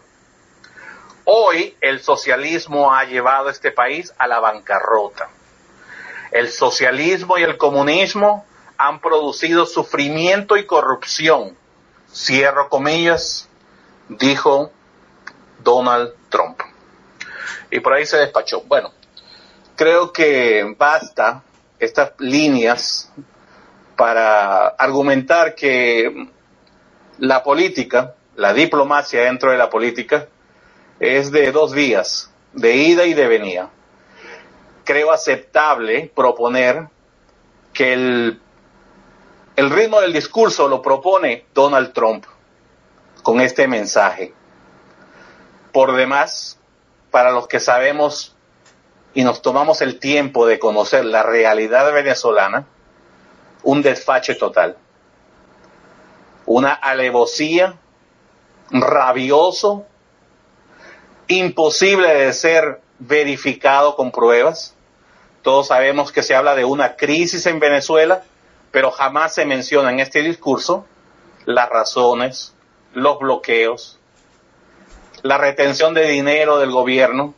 Hoy 1.24 1.76
el 1.80 2.00
socialismo 2.00 2.94
ha 2.94 3.04
llevado 3.04 3.48
a 3.48 3.52
este 3.52 3.72
país 3.72 4.12
a 4.18 4.26
la 4.26 4.40
bancarrota. 4.40 5.30
El 6.30 6.50
socialismo 6.50 7.38
y 7.38 7.42
el 7.42 7.56
comunismo 7.56 8.44
han 8.76 9.00
producido 9.00 9.66
sufrimiento 9.66 10.56
y 10.56 10.66
corrupción. 10.66 11.56
Cierro 12.12 12.68
comillas, 12.68 13.48
dijo 14.08 14.70
Donald 15.60 16.12
Trump. 16.28 16.60
Y 17.70 17.80
por 17.80 17.94
ahí 17.94 18.04
se 18.04 18.18
despachó. 18.18 18.62
Bueno, 18.62 18.92
creo 19.76 20.12
que 20.12 20.74
basta 20.76 21.42
estas 21.78 22.12
líneas 22.18 23.10
para 23.96 24.68
argumentar 24.68 25.54
que 25.54 26.28
la 27.18 27.42
política, 27.42 28.14
la 28.36 28.52
diplomacia 28.52 29.22
dentro 29.22 29.50
de 29.50 29.58
la 29.58 29.70
política, 29.70 30.28
es 31.00 31.30
de 31.30 31.52
dos 31.52 31.72
vías, 31.72 32.32
de 32.52 32.74
ida 32.76 33.04
y 33.04 33.14
de 33.14 33.26
venida. 33.26 33.70
Creo 34.84 35.12
aceptable 35.12 36.10
proponer 36.14 36.88
que 37.72 37.92
el, 37.92 38.40
el 39.56 39.70
ritmo 39.70 40.00
del 40.00 40.12
discurso 40.12 40.68
lo 40.68 40.82
propone 40.82 41.46
Donald 41.54 41.92
Trump 41.92 42.26
con 43.22 43.40
este 43.40 43.66
mensaje. 43.66 44.34
Por 45.72 45.96
demás, 45.96 46.58
para 47.10 47.32
los 47.32 47.48
que 47.48 47.60
sabemos 47.60 48.36
y 49.14 49.22
nos 49.22 49.42
tomamos 49.42 49.80
el 49.80 49.98
tiempo 49.98 50.46
de 50.46 50.58
conocer 50.58 51.04
la 51.04 51.22
realidad 51.22 51.92
venezolana, 51.92 52.66
un 53.64 53.82
desfache 53.82 54.34
total, 54.34 54.76
una 56.46 56.72
alevosía, 56.72 57.74
rabioso, 58.70 59.86
imposible 61.26 62.08
de 62.14 62.32
ser 62.32 62.80
verificado 62.98 63.96
con 63.96 64.12
pruebas. 64.12 64.74
Todos 65.42 65.68
sabemos 65.68 66.12
que 66.12 66.22
se 66.22 66.34
habla 66.34 66.54
de 66.54 66.64
una 66.64 66.96
crisis 66.96 67.46
en 67.46 67.58
Venezuela, 67.58 68.22
pero 68.70 68.90
jamás 68.90 69.34
se 69.34 69.44
menciona 69.44 69.90
en 69.90 70.00
este 70.00 70.22
discurso 70.22 70.86
las 71.46 71.68
razones, 71.68 72.54
los 72.92 73.18
bloqueos, 73.18 73.98
la 75.22 75.38
retención 75.38 75.94
de 75.94 76.06
dinero 76.08 76.58
del 76.58 76.70
gobierno, 76.70 77.34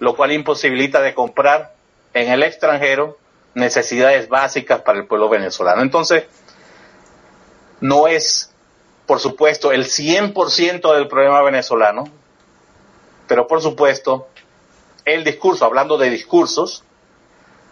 lo 0.00 0.16
cual 0.16 0.32
imposibilita 0.32 1.00
de 1.00 1.14
comprar 1.14 1.74
en 2.14 2.30
el 2.30 2.42
extranjero 2.42 3.18
necesidades 3.56 4.28
básicas 4.28 4.82
para 4.82 4.98
el 4.98 5.06
pueblo 5.06 5.30
venezolano. 5.30 5.80
Entonces, 5.80 6.24
no 7.80 8.06
es, 8.06 8.52
por 9.06 9.18
supuesto, 9.18 9.72
el 9.72 9.86
100% 9.86 10.94
del 10.94 11.08
problema 11.08 11.40
venezolano, 11.40 12.04
pero 13.26 13.46
por 13.48 13.62
supuesto, 13.62 14.28
el 15.06 15.24
discurso, 15.24 15.64
hablando 15.64 15.96
de 15.96 16.10
discursos, 16.10 16.84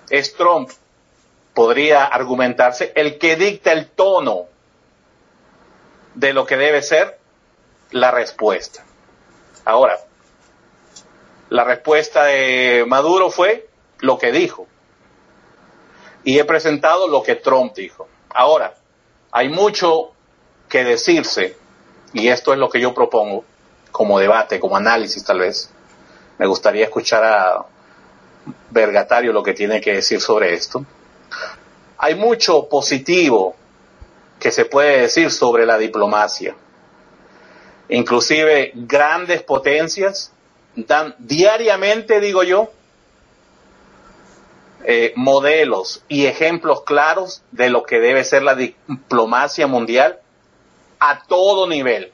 es 0.09 0.35
Trump, 0.35 0.71
podría 1.53 2.07
argumentarse, 2.07 2.93
el 2.97 3.19
que 3.19 3.37
dicta 3.37 3.73
el 3.73 3.89
tono 3.89 4.47
de 6.15 6.33
lo 6.33 6.47
que 6.47 6.57
debe 6.57 6.81
ser 6.81 7.19
la 7.91 8.11
respuesta. 8.11 8.83
Ahora, 9.67 9.99
la 11.51 11.65
respuesta 11.65 12.25
de 12.25 12.87
Maduro 12.89 13.29
fue 13.29 13.69
lo 13.99 14.17
que 14.17 14.33
dijo. 14.33 14.67
Y 16.25 16.39
he 16.39 16.45
presentado 16.45 17.07
lo 17.07 17.23
que 17.23 17.37
Trump 17.37 17.75
dijo. 17.75 18.09
Ahora, 18.31 18.75
hay 19.31 19.49
mucho 19.49 20.13
que 20.69 20.85
decirse, 20.85 21.57
y 22.13 22.29
esto 22.29 22.53
es 22.53 22.59
lo 22.59 22.69
que 22.69 22.81
yo 22.81 22.95
propongo 22.95 23.45
como 23.93 24.19
debate, 24.19 24.59
como 24.59 24.77
análisis 24.77 25.23
tal 25.25 25.41
vez. 25.41 25.71
Me 26.39 26.47
gustaría 26.47 26.85
escuchar 26.85 27.25
a 27.25 27.65
Vergatario 28.71 29.33
lo 29.33 29.43
que 29.43 29.55
tiene 29.55 29.81
que 29.81 29.95
decir 29.95 30.21
sobre 30.21 30.53
esto. 30.55 30.85
Hay 31.99 32.15
mucho 32.15 32.69
positivo 32.69 33.55
que 34.41 34.51
se 34.51 34.65
puede 34.65 35.03
decir 35.03 35.31
sobre 35.31 35.65
la 35.65 35.79
diplomacia. 35.79 36.55
Inclusive 37.89 38.73
grandes 38.75 39.43
potencias 39.43 40.33
dan 40.75 41.15
diariamente, 41.19 42.21
digo 42.21 42.43
yo, 42.43 42.71
eh, 44.87 45.15
modelos 45.17 46.05
y 46.09 46.27
ejemplos 46.27 46.83
claros 46.83 47.43
de 47.53 47.71
lo 47.71 47.85
que 47.85 48.01
debe 48.01 48.23
ser 48.23 48.43
la 48.43 48.55
diplomacia 48.55 49.67
mundial 49.67 50.21
a 51.01 51.23
todo 51.23 51.67
nivel. 51.67 52.13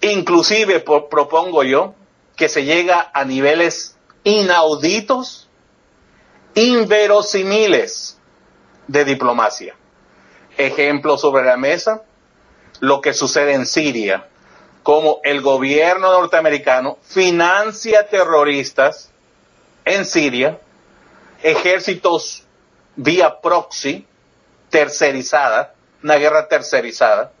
Inclusive 0.00 0.80
propongo 0.80 1.62
yo 1.62 1.94
que 2.36 2.48
se 2.48 2.64
llega 2.64 3.10
a 3.12 3.26
niveles 3.26 3.98
inauditos, 4.24 5.50
inverosimiles 6.54 8.18
de 8.86 9.04
diplomacia. 9.04 9.76
Ejemplo 10.56 11.18
sobre 11.18 11.44
la 11.44 11.58
mesa, 11.58 12.02
lo 12.80 13.02
que 13.02 13.12
sucede 13.12 13.52
en 13.52 13.66
Siria, 13.66 14.26
como 14.82 15.20
el 15.22 15.42
gobierno 15.42 16.12
norteamericano 16.12 16.96
financia 17.02 18.08
terroristas 18.08 19.10
en 19.84 20.06
Siria, 20.06 20.58
ejércitos 21.42 22.44
vía 22.96 23.40
proxy, 23.40 24.06
tercerizada, 24.68 25.74
una 26.02 26.16
guerra 26.16 26.48
tercerizada, 26.48 27.32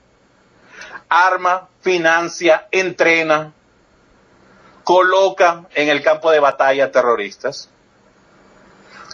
arma, 1.08 1.68
financia, 1.80 2.68
entrena, 2.70 3.52
coloca 4.84 5.66
en 5.74 5.88
el 5.88 6.02
campo 6.02 6.30
de 6.30 6.40
batalla 6.40 6.90
terroristas. 6.90 7.68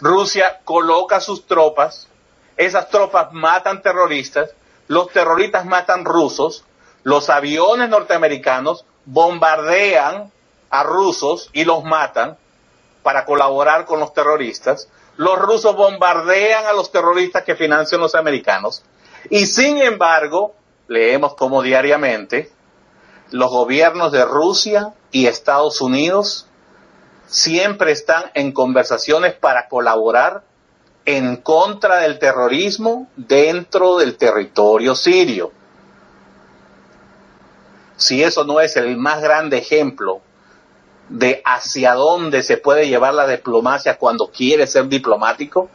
Rusia 0.01 0.61
coloca 0.63 1.19
sus 1.19 1.47
tropas, 1.47 2.07
esas 2.55 2.89
tropas 2.89 3.31
matan 3.33 3.81
terroristas, 3.81 4.51
los 4.87 5.11
terroristas 5.11 5.65
matan 5.65 6.05
rusos, 6.05 6.63
los 7.03 7.29
aviones 7.29 7.89
norteamericanos 7.89 8.85
bombardean 9.05 10.31
a 10.69 10.83
rusos 10.83 11.49
y 11.53 11.63
los 11.65 11.83
matan 11.83 12.37
para 13.07 13.23
colaborar 13.23 13.85
con 13.85 14.01
los 14.01 14.13
terroristas. 14.13 14.89
Los 15.15 15.39
rusos 15.39 15.77
bombardean 15.77 16.65
a 16.65 16.73
los 16.73 16.91
terroristas 16.91 17.45
que 17.45 17.55
financian 17.55 18.01
los 18.01 18.15
americanos. 18.15 18.83
Y 19.29 19.45
sin 19.45 19.77
embargo, 19.77 20.55
leemos 20.89 21.33
como 21.35 21.61
diariamente, 21.61 22.51
los 23.31 23.49
gobiernos 23.49 24.11
de 24.11 24.25
Rusia 24.25 24.93
y 25.09 25.27
Estados 25.27 25.79
Unidos 25.79 26.47
siempre 27.27 27.93
están 27.93 28.25
en 28.33 28.51
conversaciones 28.51 29.35
para 29.35 29.69
colaborar 29.69 30.43
en 31.05 31.37
contra 31.37 31.99
del 31.99 32.19
terrorismo 32.19 33.07
dentro 33.15 33.99
del 33.99 34.17
territorio 34.17 34.95
sirio. 34.95 35.53
Si 37.95 38.21
eso 38.21 38.43
no 38.43 38.59
es 38.59 38.75
el 38.75 38.97
más 38.97 39.21
grande 39.21 39.59
ejemplo 39.59 40.23
de 41.09 41.41
hacia 41.45 41.93
dónde 41.93 42.43
se 42.43 42.57
puede 42.57 42.87
llevar 42.87 43.13
la 43.13 43.27
diplomacia 43.27 43.97
cuando 43.97 44.27
quiere 44.27 44.67
ser 44.67 44.87
diplomático, 44.87 45.69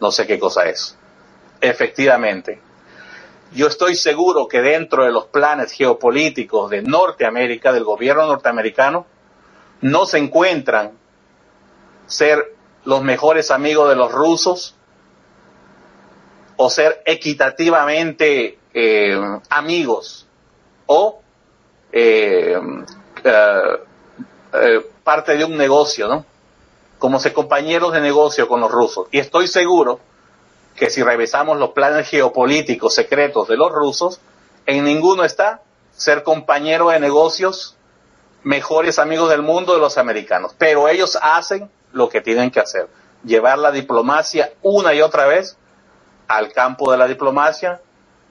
no 0.00 0.10
sé 0.10 0.26
qué 0.26 0.38
cosa 0.38 0.68
es. 0.68 0.96
Efectivamente, 1.60 2.60
yo 3.52 3.66
estoy 3.66 3.94
seguro 3.96 4.48
que 4.48 4.60
dentro 4.60 5.04
de 5.04 5.12
los 5.12 5.26
planes 5.26 5.72
geopolíticos 5.72 6.70
de 6.70 6.82
Norteamérica, 6.82 7.72
del 7.72 7.84
gobierno 7.84 8.26
norteamericano, 8.26 9.06
no 9.80 10.06
se 10.06 10.18
encuentran 10.18 10.92
ser 12.06 12.54
los 12.84 13.02
mejores 13.02 13.50
amigos 13.50 13.88
de 13.88 13.96
los 13.96 14.12
rusos 14.12 14.76
o 16.56 16.70
ser 16.70 17.02
equitativamente 17.06 18.58
eh, 18.72 19.18
amigos 19.50 20.26
o 20.86 21.20
eh, 21.92 22.56
eh, 23.24 23.78
eh, 24.54 24.86
parte 25.02 25.36
de 25.36 25.44
un 25.44 25.56
negocio, 25.56 26.08
¿no? 26.08 26.24
Como 26.98 27.18
ser 27.18 27.32
compañeros 27.32 27.92
de 27.92 28.00
negocio 28.00 28.46
con 28.46 28.60
los 28.60 28.70
rusos. 28.70 29.08
Y 29.10 29.18
estoy 29.18 29.48
seguro 29.48 30.00
que 30.76 30.90
si 30.90 31.02
revisamos 31.02 31.58
los 31.58 31.70
planes 31.70 32.08
geopolíticos 32.08 32.94
secretos 32.94 33.48
de 33.48 33.56
los 33.56 33.72
rusos, 33.72 34.20
en 34.66 34.84
ninguno 34.84 35.24
está 35.24 35.62
ser 35.92 36.22
compañero 36.22 36.88
de 36.90 37.00
negocios, 37.00 37.76
mejores 38.42 38.98
amigos 38.98 39.30
del 39.30 39.42
mundo 39.42 39.74
de 39.74 39.80
los 39.80 39.98
americanos. 39.98 40.54
Pero 40.56 40.88
ellos 40.88 41.18
hacen 41.20 41.70
lo 41.92 42.08
que 42.08 42.20
tienen 42.20 42.50
que 42.50 42.60
hacer, 42.60 42.88
llevar 43.24 43.58
la 43.58 43.70
diplomacia 43.70 44.52
una 44.62 44.94
y 44.94 45.02
otra 45.02 45.26
vez 45.26 45.56
al 46.28 46.52
campo 46.52 46.90
de 46.90 46.98
la 46.98 47.06
diplomacia 47.06 47.80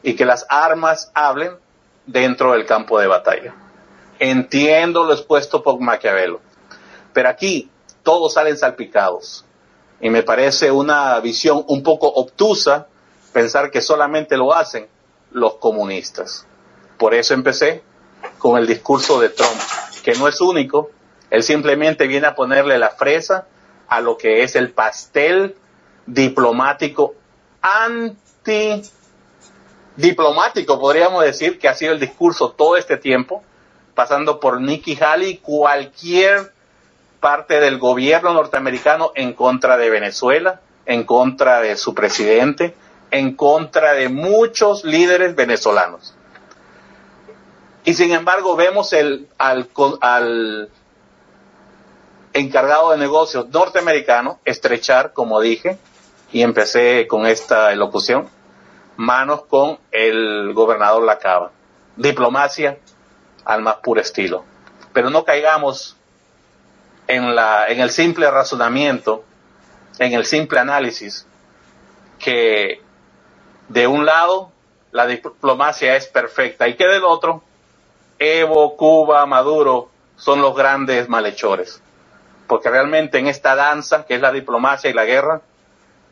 y 0.01 0.15
que 0.15 0.25
las 0.25 0.45
armas 0.49 1.11
hablen 1.13 1.57
dentro 2.05 2.53
del 2.53 2.65
campo 2.65 2.99
de 2.99 3.07
batalla. 3.07 3.55
Entiendo 4.25 5.03
lo 5.03 5.11
expuesto 5.11 5.61
por 5.61 5.81
Maquiavelo, 5.81 6.39
pero 7.11 7.27
aquí 7.27 7.69
todos 8.03 8.35
salen 8.35 8.57
salpicados. 8.57 9.43
Y 9.99 10.09
me 10.09 10.23
parece 10.23 10.71
una 10.71 11.19
visión 11.19 11.65
un 11.67 11.83
poco 11.83 12.07
obtusa 12.07 12.87
pensar 13.33 13.69
que 13.69 13.81
solamente 13.81 14.37
lo 14.37 14.53
hacen 14.53 14.87
los 15.31 15.55
comunistas. 15.55 16.47
Por 16.97 17.13
eso 17.13 17.33
empecé 17.33 17.83
con 18.37 18.57
el 18.57 18.65
discurso 18.65 19.19
de 19.19 19.27
Trump, 19.27 19.59
que 20.05 20.13
no 20.13 20.29
es 20.29 20.39
único, 20.39 20.89
él 21.29 21.43
simplemente 21.43 22.07
viene 22.07 22.27
a 22.27 22.33
ponerle 22.33 22.77
la 22.77 22.91
fresa 22.91 23.47
a 23.89 23.99
lo 23.99 24.17
que 24.17 24.43
es 24.43 24.55
el 24.55 24.71
pastel 24.71 25.57
diplomático 26.05 27.15
anti 27.61 28.83
diplomático, 29.97 30.79
podríamos 30.79 31.25
decir, 31.25 31.59
que 31.59 31.67
ha 31.67 31.73
sido 31.73 31.91
el 31.91 31.99
discurso 31.99 32.51
todo 32.51 32.77
este 32.77 32.95
tiempo, 32.95 33.43
pasando 33.95 34.39
por 34.39 34.61
Nikki 34.61 34.97
Haley, 34.99 35.37
cualquier 35.37 36.51
parte 37.19 37.59
del 37.59 37.79
gobierno 37.79 38.33
norteamericano 38.33 39.11
en 39.15 39.33
contra 39.33 39.77
de 39.77 39.89
Venezuela, 39.89 40.61
en 40.85 41.03
contra 41.03 41.61
de 41.61 41.77
su 41.77 41.93
presidente, 41.93 42.75
en 43.11 43.35
contra 43.35 43.93
de 43.93 44.09
muchos 44.09 44.83
líderes 44.83 45.35
venezolanos. 45.35 46.15
Y 47.85 47.93
sin 47.93 48.11
embargo 48.11 48.55
vemos 48.55 48.93
el, 48.93 49.27
al, 49.37 49.69
al 50.01 50.69
encargado 52.33 52.91
de 52.91 52.97
negocios 52.97 53.47
norteamericano 53.49 54.39
estrechar, 54.45 55.13
como 55.13 55.39
dije, 55.39 55.77
y 56.31 56.41
empecé 56.41 57.07
con 57.07 57.25
esta 57.27 57.71
elocución, 57.71 58.27
manos 58.97 59.45
con 59.45 59.79
el 59.91 60.53
gobernador 60.53 61.03
Lacaba. 61.03 61.51
Diplomacia 61.95 62.79
al 63.45 63.61
más 63.61 63.75
puro 63.77 64.01
estilo. 64.01 64.45
Pero 64.93 65.09
no 65.09 65.23
caigamos 65.23 65.97
en, 67.07 67.35
la, 67.35 67.67
en 67.67 67.79
el 67.79 67.89
simple 67.89 68.29
razonamiento, 68.29 69.23
en 69.99 70.13
el 70.13 70.25
simple 70.25 70.59
análisis, 70.59 71.25
que 72.19 72.81
de 73.69 73.87
un 73.87 74.05
lado 74.05 74.51
la 74.91 75.07
diplomacia 75.07 75.95
es 75.95 76.07
perfecta 76.07 76.67
y 76.67 76.75
que 76.75 76.87
del 76.87 77.03
otro 77.03 77.43
Evo, 78.19 78.77
Cuba, 78.77 79.25
Maduro 79.25 79.89
son 80.15 80.41
los 80.41 80.55
grandes 80.55 81.09
malhechores. 81.09 81.81
Porque 82.47 82.69
realmente 82.69 83.17
en 83.17 83.27
esta 83.27 83.55
danza, 83.55 84.05
que 84.05 84.15
es 84.15 84.21
la 84.21 84.31
diplomacia 84.31 84.89
y 84.89 84.93
la 84.93 85.05
guerra, 85.05 85.41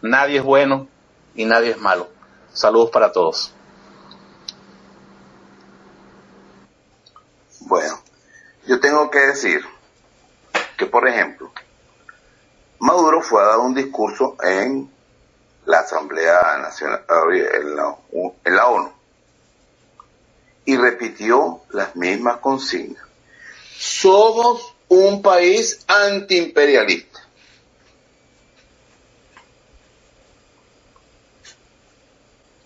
nadie 0.01 0.39
es 0.39 0.43
bueno 0.43 0.87
y 1.35 1.45
nadie 1.45 1.71
es 1.71 1.77
malo. 1.77 2.09
Saludos 2.51 2.89
para 2.89 3.11
todos. 3.11 3.53
Bueno, 7.71 7.97
yo 8.67 8.81
tengo 8.81 9.09
que 9.09 9.19
decir 9.19 9.63
que, 10.77 10.87
por 10.87 11.07
ejemplo, 11.07 11.53
Maduro 12.79 13.21
fue 13.21 13.41
a 13.41 13.45
dar 13.45 13.59
un 13.59 13.73
discurso 13.73 14.35
en 14.43 14.91
la 15.63 15.79
Asamblea 15.79 16.57
Nacional, 16.57 17.05
en 17.31 17.75
la, 17.77 17.95
en 18.43 18.55
la 18.57 18.67
ONU, 18.67 18.91
y 20.65 20.75
repitió 20.75 21.61
las 21.69 21.95
mismas 21.95 22.39
consignas. 22.39 23.05
Somos 23.77 24.75
un 24.89 25.21
país 25.21 25.79
antiimperialista. 25.87 27.21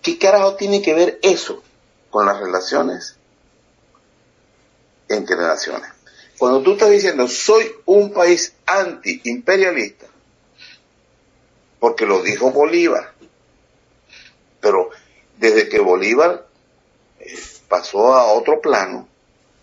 ¿Qué 0.02 0.18
carajo 0.18 0.56
tiene 0.56 0.82
que 0.82 0.94
ver 0.94 1.20
eso 1.22 1.62
con 2.10 2.26
las 2.26 2.40
relaciones 2.40 3.16
entre 5.08 5.36
naciones? 5.36 5.90
Cuando 6.38 6.62
tú 6.62 6.72
estás 6.72 6.90
diciendo 6.90 7.28
soy 7.28 7.70
un 7.86 8.12
país 8.12 8.54
antiimperialista, 8.66 10.06
porque 11.80 12.06
lo 12.06 12.22
dijo 12.22 12.50
Bolívar, 12.50 13.12
pero 14.60 14.90
desde 15.38 15.68
que 15.68 15.78
Bolívar 15.78 16.46
eh, 17.20 17.38
pasó 17.68 18.14
a 18.14 18.32
otro 18.32 18.60
plano, 18.60 19.08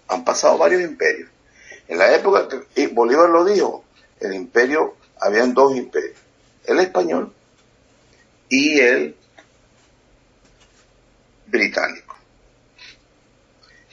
han 0.08 0.24
pasado 0.24 0.58
varios 0.58 0.82
imperios. 0.82 1.30
En 1.88 1.98
la 1.98 2.14
época 2.16 2.48
que 2.74 2.88
Bolívar 2.88 3.30
lo 3.30 3.46
dijo, 3.46 3.84
el 4.20 4.34
imperio, 4.34 4.96
habían 5.20 5.54
dos 5.54 5.76
imperios, 5.76 6.18
el 6.66 6.80
español 6.80 7.34
y 8.50 8.80
el 8.80 9.16
británico. 11.48 12.16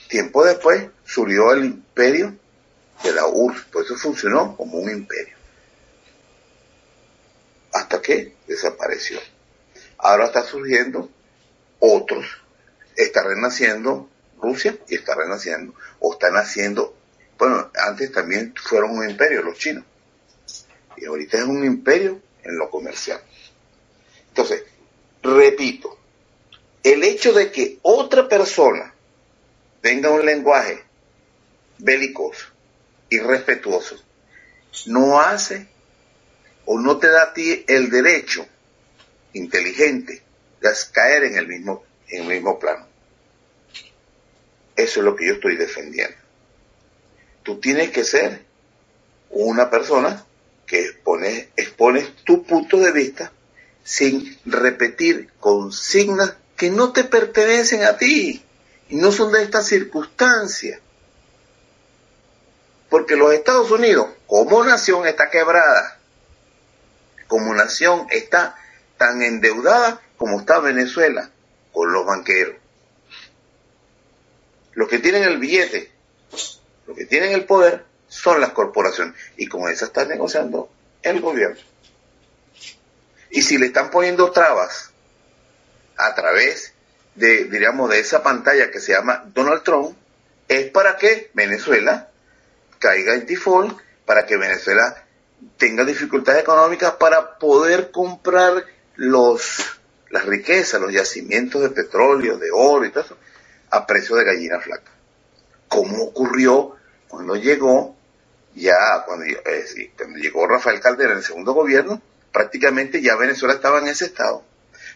Tiempo 0.09 0.45
después 0.45 0.89
surgió 1.11 1.53
el 1.53 1.65
imperio 1.65 2.37
de 3.03 3.13
la 3.13 3.27
URSS, 3.27 3.65
por 3.65 3.85
eso 3.85 3.97
funcionó 3.97 4.57
como 4.57 4.79
un 4.79 4.89
imperio. 4.91 5.35
Hasta 7.73 8.01
que 8.01 8.37
desapareció. 8.47 9.19
Ahora 9.99 10.27
está 10.27 10.45
surgiendo 10.45 11.11
otros. 11.81 12.25
Está 12.97 13.25
renaciendo 13.25 14.09
Rusia 14.41 14.79
y 14.89 14.95
está 14.95 15.17
renaciendo, 15.17 15.75
o 15.99 16.13
están 16.13 16.37
haciendo, 16.37 16.95
bueno, 17.39 17.71
antes 17.75 18.13
también 18.13 18.55
fueron 18.63 18.97
un 18.97 19.11
imperio 19.11 19.43
los 19.43 19.59
chinos. 19.59 19.85
Y 20.97 21.07
ahorita 21.07 21.39
es 21.39 21.45
un 21.45 21.65
imperio 21.65 22.21
en 22.45 22.57
lo 22.57 22.71
comercial. 22.71 23.21
Entonces, 24.29 24.63
repito, 25.23 25.99
el 26.85 27.03
hecho 27.03 27.33
de 27.33 27.51
que 27.51 27.79
otra 27.83 28.29
persona 28.29 28.95
tenga 29.81 30.11
un 30.11 30.25
lenguaje 30.25 30.90
belicoso, 31.83 32.47
irrespetuoso, 33.09 33.97
no 34.87 35.21
hace 35.21 35.69
o 36.65 36.79
no 36.79 36.99
te 36.99 37.09
da 37.09 37.25
a 37.25 37.35
ti 37.35 37.65
el 37.67 37.91
derecho 37.91 38.47
inteligente 39.33 40.23
de 40.61 40.71
caer 40.93 41.25
en 41.25 41.37
el 41.37 41.47
mismo, 41.49 41.85
en 42.09 42.23
el 42.23 42.29
mismo 42.29 42.59
plano. 42.59 42.87
Eso 44.77 45.01
es 45.01 45.05
lo 45.05 45.17
que 45.17 45.27
yo 45.27 45.35
estoy 45.35 45.57
defendiendo. 45.57 46.17
Tú 47.43 47.59
tienes 47.61 47.91
que 47.91 48.05
ser 48.05 48.45
una 49.31 49.71
persona 49.71 50.25
que 50.67 50.81
expones, 50.81 51.49
expones 51.57 52.15
tu 52.25 52.45
punto 52.45 52.79
de 52.79 52.93
vista 52.93 53.33
sin 53.83 54.39
repetir 54.45 55.31
consignas 55.41 56.35
que 56.57 56.71
no 56.71 56.93
te 56.93 57.05
pertenecen 57.05 57.85
a 57.85 57.97
ti 57.97 58.43
y 58.89 58.97
no 58.97 59.13
son 59.13 59.33
de 59.33 59.43
esta 59.43 59.63
circunstancia. 59.63 60.81
Porque 62.91 63.17
los 63.17 63.33
Estados 63.33 63.71
Unidos, 63.71 64.09
como 64.27 64.63
nación, 64.65 65.07
está 65.07 65.31
quebrada. 65.31 65.99
Como 67.29 67.55
nación 67.55 68.09
está 68.11 68.57
tan 68.99 69.23
endeudada 69.23 70.03
como 70.19 70.41
está 70.41 70.59
Venezuela 70.59 71.31
con 71.73 71.91
los 71.93 72.05
banqueros. 72.05 72.57
Los 74.73 74.89
que 74.89 74.99
tienen 74.99 75.23
el 75.23 75.39
billete, 75.39 75.91
los 76.87 76.97
que 76.97 77.07
tienen 77.07 77.33
el 77.33 77.47
poder, 77.47 77.87
son 78.09 78.41
las 78.41 78.51
corporaciones. 78.51 79.15
Y 79.37 79.47
con 79.47 79.71
esas 79.71 79.89
está 79.89 80.05
negociando 80.05 80.71
el 81.03 81.21
gobierno. 81.21 81.61
Y 83.31 83.43
si 83.43 83.57
le 83.57 83.67
están 83.67 83.91
poniendo 83.91 84.31
trabas 84.33 84.91
a 85.97 86.15
través 86.15 86.75
de, 87.15 87.45
diríamos, 87.45 87.89
de 87.91 88.01
esa 88.01 88.23
pantalla 88.23 88.71
que 88.71 88.81
se 88.81 88.93
llama 88.93 89.25
Donald 89.33 89.63
Trump, 89.63 89.97
es 90.49 90.71
para 90.71 90.97
que 90.97 91.31
Venezuela 91.33 92.10
caiga 92.81 93.15
en 93.15 93.27
default, 93.27 93.79
para 94.05 94.27
que 94.27 94.37
Venezuela 94.37 95.05
tenga 95.57 95.85
dificultades 95.85 96.43
económicas 96.43 96.95
para 96.95 97.39
poder 97.39 97.93
comprar 97.93 98.65
los 98.97 99.81
las 100.11 100.27
riquezas, 100.27 100.81
los 100.81 100.93
yacimientos 100.93 101.63
de 101.63 101.71
petróleo, 101.71 102.37
de 102.37 102.51
oro 102.53 102.85
y 102.85 102.91
todo 102.91 103.05
eso, 103.05 103.17
a 103.71 103.87
precio 103.87 104.17
de 104.17 104.25
gallina 104.25 104.61
flaca. 104.61 104.91
Como 105.69 106.03
ocurrió 106.03 106.77
cuando 107.09 107.37
llegó, 107.37 107.97
ya 108.55 109.05
cuando, 109.07 109.25
eh, 109.25 109.65
llegó 110.17 110.47
Rafael 110.47 110.81
Caldera 110.81 111.13
en 111.13 111.19
el 111.19 111.25
segundo 111.25 111.53
gobierno, 111.53 112.03
prácticamente 112.33 113.01
ya 113.01 113.17
Venezuela 113.17 113.55
estaba 113.55 113.79
en 113.79 113.87
ese 113.87 114.07
estado. 114.07 114.45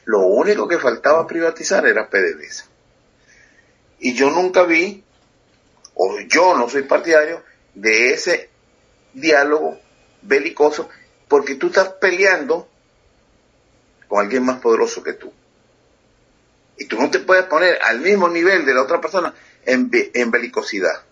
Lo 0.04 0.20
único 0.26 0.66
que 0.66 0.78
faltaba 0.78 1.26
privatizar 1.26 1.86
era 1.86 2.10
PDVSA. 2.10 2.66
Y 4.00 4.14
yo 4.14 4.30
nunca 4.30 4.64
vi, 4.64 5.04
o 5.94 6.18
yo 6.28 6.56
no 6.58 6.68
soy 6.68 6.82
partidario, 6.82 7.42
de 7.74 8.12
ese 8.12 8.50
diálogo 9.12 9.80
belicoso, 10.22 10.88
porque 11.28 11.56
tú 11.56 11.68
estás 11.68 11.88
peleando 12.00 12.68
con 14.08 14.20
alguien 14.20 14.44
más 14.44 14.60
poderoso 14.60 15.02
que 15.02 15.14
tú. 15.14 15.32
Y 16.76 16.86
tú 16.86 17.00
no 17.00 17.10
te 17.10 17.20
puedes 17.20 17.44
poner 17.44 17.78
al 17.82 18.00
mismo 18.00 18.28
nivel 18.28 18.66
de 18.66 18.74
la 18.74 18.82
otra 18.82 19.00
persona 19.00 19.34
en, 19.64 19.90
en 19.92 20.30
belicosidad. 20.30 21.02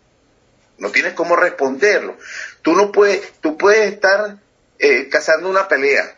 No 0.79 0.91
tienes 0.91 1.15
cómo 1.15 1.37
responderlo. 1.37 2.17
Tú 2.63 2.75
no 2.75 2.91
puedes, 2.91 3.33
tú 3.41 3.57
puedes 3.57 3.93
estar 3.93 4.39
eh, 4.79 5.09
cazando 5.09 5.49
una 5.49 5.69
pelea, 5.69 6.17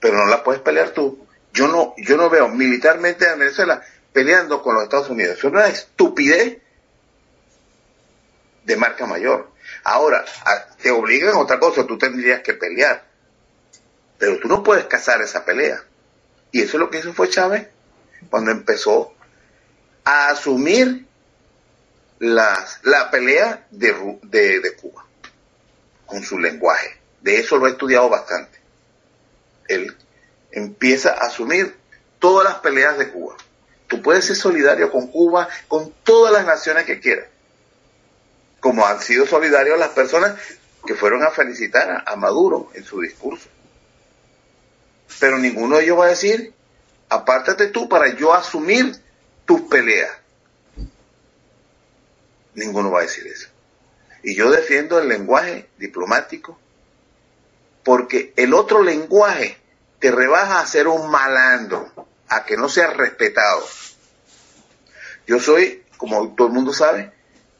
pero 0.00 0.18
no 0.18 0.26
la 0.26 0.44
puedes 0.44 0.60
pelear 0.60 0.90
tú. 0.90 1.26
Yo 1.52 1.68
no, 1.68 1.94
yo 1.96 2.16
no 2.16 2.28
veo 2.28 2.48
militarmente 2.48 3.26
a 3.26 3.36
Venezuela 3.36 3.82
peleando 4.12 4.62
con 4.62 4.74
los 4.74 4.84
Estados 4.84 5.08
Unidos. 5.08 5.38
Es 5.38 5.44
una 5.44 5.68
estupidez 5.68 6.58
de 8.64 8.76
marca 8.76 9.06
mayor. 9.06 9.50
Ahora, 9.82 10.24
te 10.80 10.90
obligan 10.90 11.34
a 11.34 11.38
otra 11.38 11.58
cosa, 11.58 11.86
tú 11.86 11.98
tendrías 11.98 12.40
que 12.40 12.54
pelear. 12.54 13.04
Pero 14.18 14.38
tú 14.38 14.48
no 14.48 14.62
puedes 14.62 14.86
cazar 14.86 15.20
esa 15.22 15.44
pelea. 15.44 15.82
Y 16.50 16.62
eso 16.62 16.76
es 16.76 16.80
lo 16.80 16.90
que 16.90 16.98
hizo 16.98 17.12
fue 17.12 17.28
Chávez 17.28 17.68
cuando 18.30 18.50
empezó 18.50 19.14
a 20.04 20.30
asumir 20.30 21.06
las, 22.18 22.80
la 22.84 23.10
pelea 23.10 23.66
de, 23.70 24.18
de, 24.22 24.60
de 24.60 24.76
Cuba 24.76 25.04
con 26.06 26.22
su 26.22 26.38
lenguaje. 26.38 26.98
De 27.20 27.38
eso 27.38 27.56
lo 27.56 27.66
he 27.66 27.70
estudiado 27.70 28.08
bastante. 28.08 28.58
Él 29.68 29.96
empieza 30.52 31.10
a 31.10 31.26
asumir 31.26 31.76
todas 32.18 32.44
las 32.44 32.60
peleas 32.60 32.98
de 32.98 33.10
Cuba. 33.10 33.36
Tú 33.88 34.00
puedes 34.00 34.24
ser 34.24 34.36
solidario 34.36 34.90
con 34.90 35.08
Cuba, 35.08 35.48
con 35.68 35.92
todas 36.04 36.32
las 36.32 36.46
naciones 36.46 36.84
que 36.84 37.00
quieras. 37.00 37.26
Como 38.64 38.86
han 38.86 38.98
sido 39.02 39.26
solidarios 39.26 39.78
las 39.78 39.90
personas 39.90 40.40
que 40.86 40.94
fueron 40.94 41.22
a 41.22 41.30
felicitar 41.30 42.02
a, 42.06 42.16
Maduro 42.16 42.70
en 42.72 42.82
su 42.82 42.98
discurso. 42.98 43.50
Pero 45.20 45.36
ninguno 45.36 45.76
de 45.76 45.84
ellos 45.84 45.98
va 45.98 46.06
a 46.06 46.08
decir, 46.08 46.54
apártate 47.10 47.66
tú 47.66 47.90
para 47.90 48.14
yo 48.14 48.32
asumir 48.32 48.98
tus 49.44 49.60
peleas. 49.68 50.10
Ninguno 52.54 52.90
va 52.90 53.00
a 53.00 53.02
decir 53.02 53.26
eso. 53.26 53.50
Y 54.22 54.34
yo 54.34 54.50
defiendo 54.50 54.98
el 54.98 55.08
lenguaje 55.08 55.68
diplomático 55.76 56.58
porque 57.84 58.32
el 58.36 58.54
otro 58.54 58.82
lenguaje 58.82 59.58
te 59.98 60.10
rebaja 60.10 60.60
a 60.60 60.66
ser 60.66 60.88
un 60.88 61.10
malandro, 61.10 61.92
a 62.28 62.46
que 62.46 62.56
no 62.56 62.70
seas 62.70 62.96
respetado. 62.96 63.62
Yo 65.26 65.38
soy, 65.38 65.84
como 65.98 66.34
todo 66.34 66.46
el 66.46 66.54
mundo 66.54 66.72
sabe, 66.72 67.13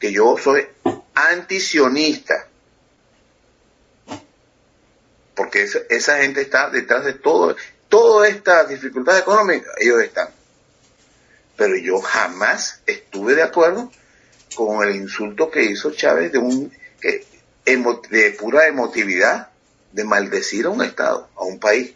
que 0.05 0.13
yo 0.13 0.37
soy 0.37 0.67
antisionista. 1.15 2.47
Porque 5.33 5.67
esa, 5.89 6.17
gente 6.19 6.41
está 6.41 6.69
detrás 6.69 7.05
de 7.05 7.13
todo, 7.13 7.55
todas 7.89 8.29
estas 8.29 8.69
dificultades 8.69 9.23
económicas, 9.23 9.73
ellos 9.79 10.03
están. 10.03 10.29
Pero 11.57 11.75
yo 11.77 11.99
jamás 12.01 12.81
estuve 12.85 13.33
de 13.33 13.41
acuerdo 13.41 13.91
con 14.53 14.87
el 14.87 14.95
insulto 14.95 15.49
que 15.49 15.63
hizo 15.63 15.89
Chávez 15.91 16.31
de 16.31 16.37
un 16.37 16.71
de 18.11 18.37
pura 18.39 18.67
emotividad 18.67 19.49
de 19.91 20.03
maldecir 20.03 20.67
a 20.67 20.69
un 20.69 20.83
Estado, 20.83 21.27
a 21.35 21.45
un 21.45 21.59
país. 21.59 21.95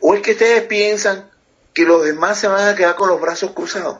¿O 0.00 0.14
es 0.14 0.22
que 0.22 0.32
ustedes 0.32 0.62
piensan 0.62 1.30
que 1.74 1.84
los 1.84 2.02
demás 2.02 2.40
se 2.40 2.48
van 2.48 2.66
a 2.66 2.74
quedar 2.74 2.96
con 2.96 3.10
los 3.10 3.20
brazos 3.20 3.50
cruzados? 3.50 3.98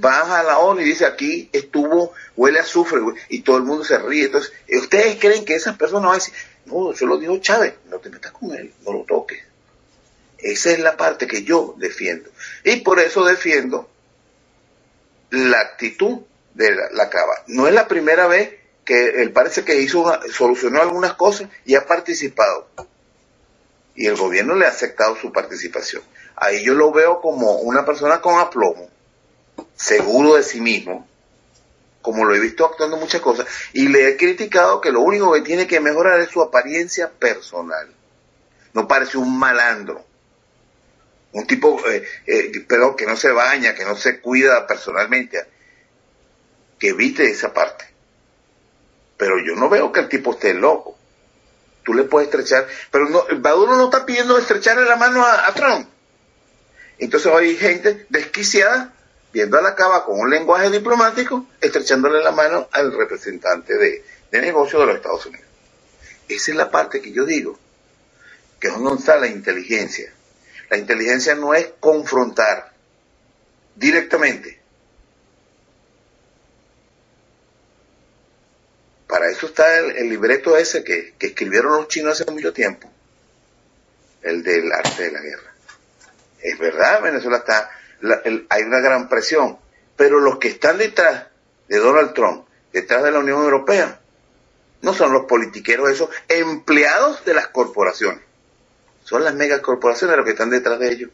Baja 0.00 0.44
la 0.44 0.58
ONU 0.58 0.80
y 0.80 0.84
dice 0.84 1.04
aquí 1.04 1.50
estuvo, 1.52 2.12
huele 2.36 2.60
a 2.60 2.62
azufre 2.62 3.00
y 3.28 3.40
todo 3.40 3.56
el 3.56 3.64
mundo 3.64 3.84
se 3.84 3.98
ríe. 3.98 4.26
Entonces, 4.26 4.52
¿ustedes 4.80 5.18
creen 5.18 5.44
que 5.44 5.56
esas 5.56 5.76
personas 5.76 6.04
van 6.04 6.12
a 6.12 6.18
decir, 6.18 6.34
no, 6.66 6.92
eso 6.92 7.04
lo 7.06 7.18
dijo 7.18 7.38
Chávez, 7.38 7.74
no 7.90 7.98
te 7.98 8.08
metas 8.08 8.30
con 8.30 8.52
él, 8.52 8.72
no 8.84 8.92
lo 8.92 9.04
toques? 9.04 9.42
Esa 10.38 10.70
es 10.70 10.78
la 10.78 10.96
parte 10.96 11.26
que 11.26 11.42
yo 11.42 11.74
defiendo. 11.78 12.30
Y 12.62 12.76
por 12.76 13.00
eso 13.00 13.24
defiendo 13.24 13.90
la 15.30 15.58
actitud 15.60 16.20
de 16.54 16.70
la, 16.92 17.10
Cava. 17.10 17.34
No 17.48 17.66
es 17.66 17.74
la 17.74 17.88
primera 17.88 18.28
vez 18.28 18.54
que 18.84 19.22
él 19.22 19.32
parece 19.32 19.64
que 19.64 19.80
hizo 19.80 20.04
solucionó 20.32 20.80
algunas 20.80 21.14
cosas 21.14 21.48
y 21.64 21.74
ha 21.74 21.86
participado. 21.86 22.68
Y 23.96 24.06
el 24.06 24.14
gobierno 24.14 24.54
le 24.54 24.66
ha 24.66 24.70
aceptado 24.70 25.16
su 25.16 25.32
participación. 25.32 26.02
Ahí 26.36 26.64
yo 26.64 26.74
lo 26.74 26.92
veo 26.92 27.20
como 27.20 27.56
una 27.56 27.84
persona 27.84 28.20
con 28.20 28.38
aplomo, 28.38 28.88
seguro 29.78 30.34
de 30.34 30.42
sí 30.42 30.60
mismo, 30.60 31.08
como 32.02 32.24
lo 32.24 32.34
he 32.34 32.40
visto 32.40 32.66
actuando 32.66 32.96
muchas 32.96 33.20
cosas, 33.20 33.46
y 33.72 33.88
le 33.88 34.08
he 34.08 34.16
criticado 34.16 34.80
que 34.80 34.92
lo 34.92 35.00
único 35.00 35.32
que 35.32 35.42
tiene 35.42 35.66
que 35.66 35.80
mejorar 35.80 36.20
es 36.20 36.30
su 36.30 36.42
apariencia 36.42 37.10
personal. 37.10 37.94
No 38.74 38.88
parece 38.88 39.18
un 39.18 39.38
malandro, 39.38 40.04
un 41.32 41.46
tipo, 41.46 41.80
eh, 41.88 42.04
eh, 42.26 42.52
pero 42.66 42.96
que 42.96 43.06
no 43.06 43.16
se 43.16 43.30
baña, 43.30 43.74
que 43.74 43.84
no 43.84 43.96
se 43.96 44.20
cuida 44.20 44.66
personalmente, 44.66 45.46
que 46.78 46.88
evite 46.88 47.30
esa 47.30 47.54
parte. 47.54 47.86
Pero 49.16 49.38
yo 49.44 49.54
no 49.54 49.68
veo 49.68 49.92
que 49.92 50.00
el 50.00 50.08
tipo 50.08 50.32
esté 50.32 50.54
loco. 50.54 50.96
Tú 51.84 51.94
le 51.94 52.04
puedes 52.04 52.28
estrechar, 52.28 52.66
pero 52.90 53.08
no, 53.08 53.24
Maduro 53.40 53.76
no 53.76 53.84
está 53.84 54.04
pidiendo 54.04 54.36
estrecharle 54.38 54.84
la 54.84 54.96
mano 54.96 55.24
a, 55.24 55.46
a 55.46 55.54
Trump. 55.54 55.88
Entonces 56.98 57.32
hay 57.32 57.56
gente 57.56 58.06
desquiciada 58.10 58.94
viendo 59.32 59.58
a 59.58 59.62
la 59.62 59.74
cava 59.74 60.04
con 60.04 60.18
un 60.18 60.30
lenguaje 60.30 60.70
diplomático, 60.70 61.46
estrechándole 61.60 62.22
la 62.22 62.32
mano 62.32 62.68
al 62.72 62.92
representante 62.92 63.76
de, 63.76 64.04
de 64.30 64.40
negocio 64.40 64.80
de 64.80 64.86
los 64.86 64.96
Estados 64.96 65.26
Unidos. 65.26 65.46
Esa 66.28 66.50
es 66.50 66.56
la 66.56 66.70
parte 66.70 67.00
que 67.00 67.12
yo 67.12 67.24
digo, 67.24 67.58
que 68.60 68.68
es 68.68 68.74
donde 68.74 69.00
está 69.00 69.16
la 69.16 69.28
inteligencia. 69.28 70.12
La 70.70 70.76
inteligencia 70.76 71.34
no 71.34 71.54
es 71.54 71.70
confrontar 71.80 72.72
directamente. 73.74 74.58
Para 79.06 79.30
eso 79.30 79.46
está 79.46 79.78
el, 79.78 80.08
libreto 80.10 80.56
ese 80.58 80.84
que, 80.84 81.14
que, 81.18 81.28
escribieron 81.28 81.76
los 81.76 81.88
chinos 81.88 82.20
hace 82.20 82.30
mucho 82.30 82.52
tiempo, 82.52 82.90
el 84.20 84.42
del 84.42 84.70
arte 84.70 85.04
de 85.04 85.12
la 85.12 85.20
guerra. 85.20 85.54
Es 86.42 86.58
verdad, 86.58 87.02
Venezuela 87.02 87.38
está, 87.38 87.70
la, 88.00 88.20
el, 88.24 88.46
hay 88.50 88.62
una 88.62 88.80
gran 88.80 89.08
presión, 89.08 89.58
pero 89.96 90.20
los 90.20 90.38
que 90.38 90.48
están 90.48 90.78
detrás 90.78 91.26
de 91.68 91.78
Donald 91.78 92.14
Trump, 92.14 92.46
detrás 92.72 93.02
de 93.02 93.10
la 93.10 93.18
Unión 93.18 93.42
Europea, 93.42 94.00
no 94.82 94.94
son 94.94 95.12
los 95.12 95.24
politiqueros 95.26 95.90
esos 95.90 96.08
empleados 96.28 97.24
de 97.24 97.34
las 97.34 97.48
corporaciones 97.48 98.28
son 99.08 99.24
las 99.24 99.34
megacorporaciones 99.34 100.18
los 100.18 100.26
que 100.26 100.32
están 100.32 100.50
detrás 100.50 100.78
de 100.78 100.92
ellos. 100.92 101.10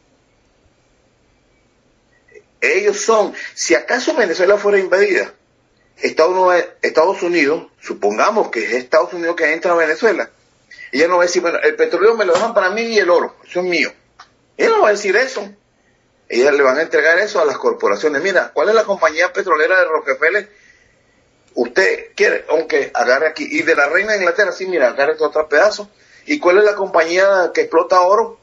Ellos 2.60 3.00
son, 3.00 3.32
si 3.54 3.76
acaso 3.76 4.16
Venezuela 4.16 4.56
fuera 4.56 4.80
invadida, 4.80 5.32
Estados 5.96 7.22
Unidos, 7.22 7.68
supongamos 7.80 8.50
que 8.50 8.64
es 8.64 8.72
Estados 8.72 9.12
Unidos 9.12 9.36
que 9.36 9.52
entra 9.52 9.70
a 9.70 9.76
Venezuela, 9.76 10.28
ella 10.90 11.06
no 11.06 11.18
va 11.18 11.22
a 11.22 11.26
decir, 11.26 11.40
bueno, 11.40 11.58
el 11.62 11.76
petróleo 11.76 12.16
me 12.16 12.24
lo 12.24 12.32
dejan 12.32 12.52
para 12.52 12.70
mí 12.70 12.82
y 12.82 12.98
el 12.98 13.10
oro, 13.10 13.36
eso 13.46 13.60
es 13.60 13.66
mío. 13.66 13.92
Ella 14.56 14.70
no 14.70 14.82
va 14.82 14.88
a 14.88 14.92
decir 14.92 15.14
eso. 15.14 15.48
Ellas 16.28 16.54
le 16.54 16.62
van 16.62 16.78
a 16.78 16.82
entregar 16.82 17.18
eso 17.18 17.40
a 17.40 17.44
las 17.44 17.58
corporaciones. 17.58 18.22
Mira, 18.22 18.50
¿cuál 18.52 18.70
es 18.70 18.74
la 18.74 18.84
compañía 18.84 19.32
petrolera 19.32 19.78
de 19.78 19.84
Rockefeller? 19.84 20.50
Usted 21.54 22.12
quiere, 22.16 22.44
aunque 22.48 22.90
agarre 22.94 23.28
aquí. 23.28 23.46
Y 23.48 23.62
de 23.62 23.74
la 23.74 23.88
reina 23.88 24.12
de 24.12 24.18
Inglaterra, 24.18 24.52
sí, 24.52 24.66
mira, 24.66 24.88
agarre 24.88 25.12
este 25.12 25.24
otro 25.24 25.48
pedazo. 25.48 25.90
¿Y 26.26 26.38
cuál 26.38 26.58
es 26.58 26.64
la 26.64 26.74
compañía 26.74 27.50
que 27.52 27.62
explota 27.62 28.00
oro? 28.00 28.40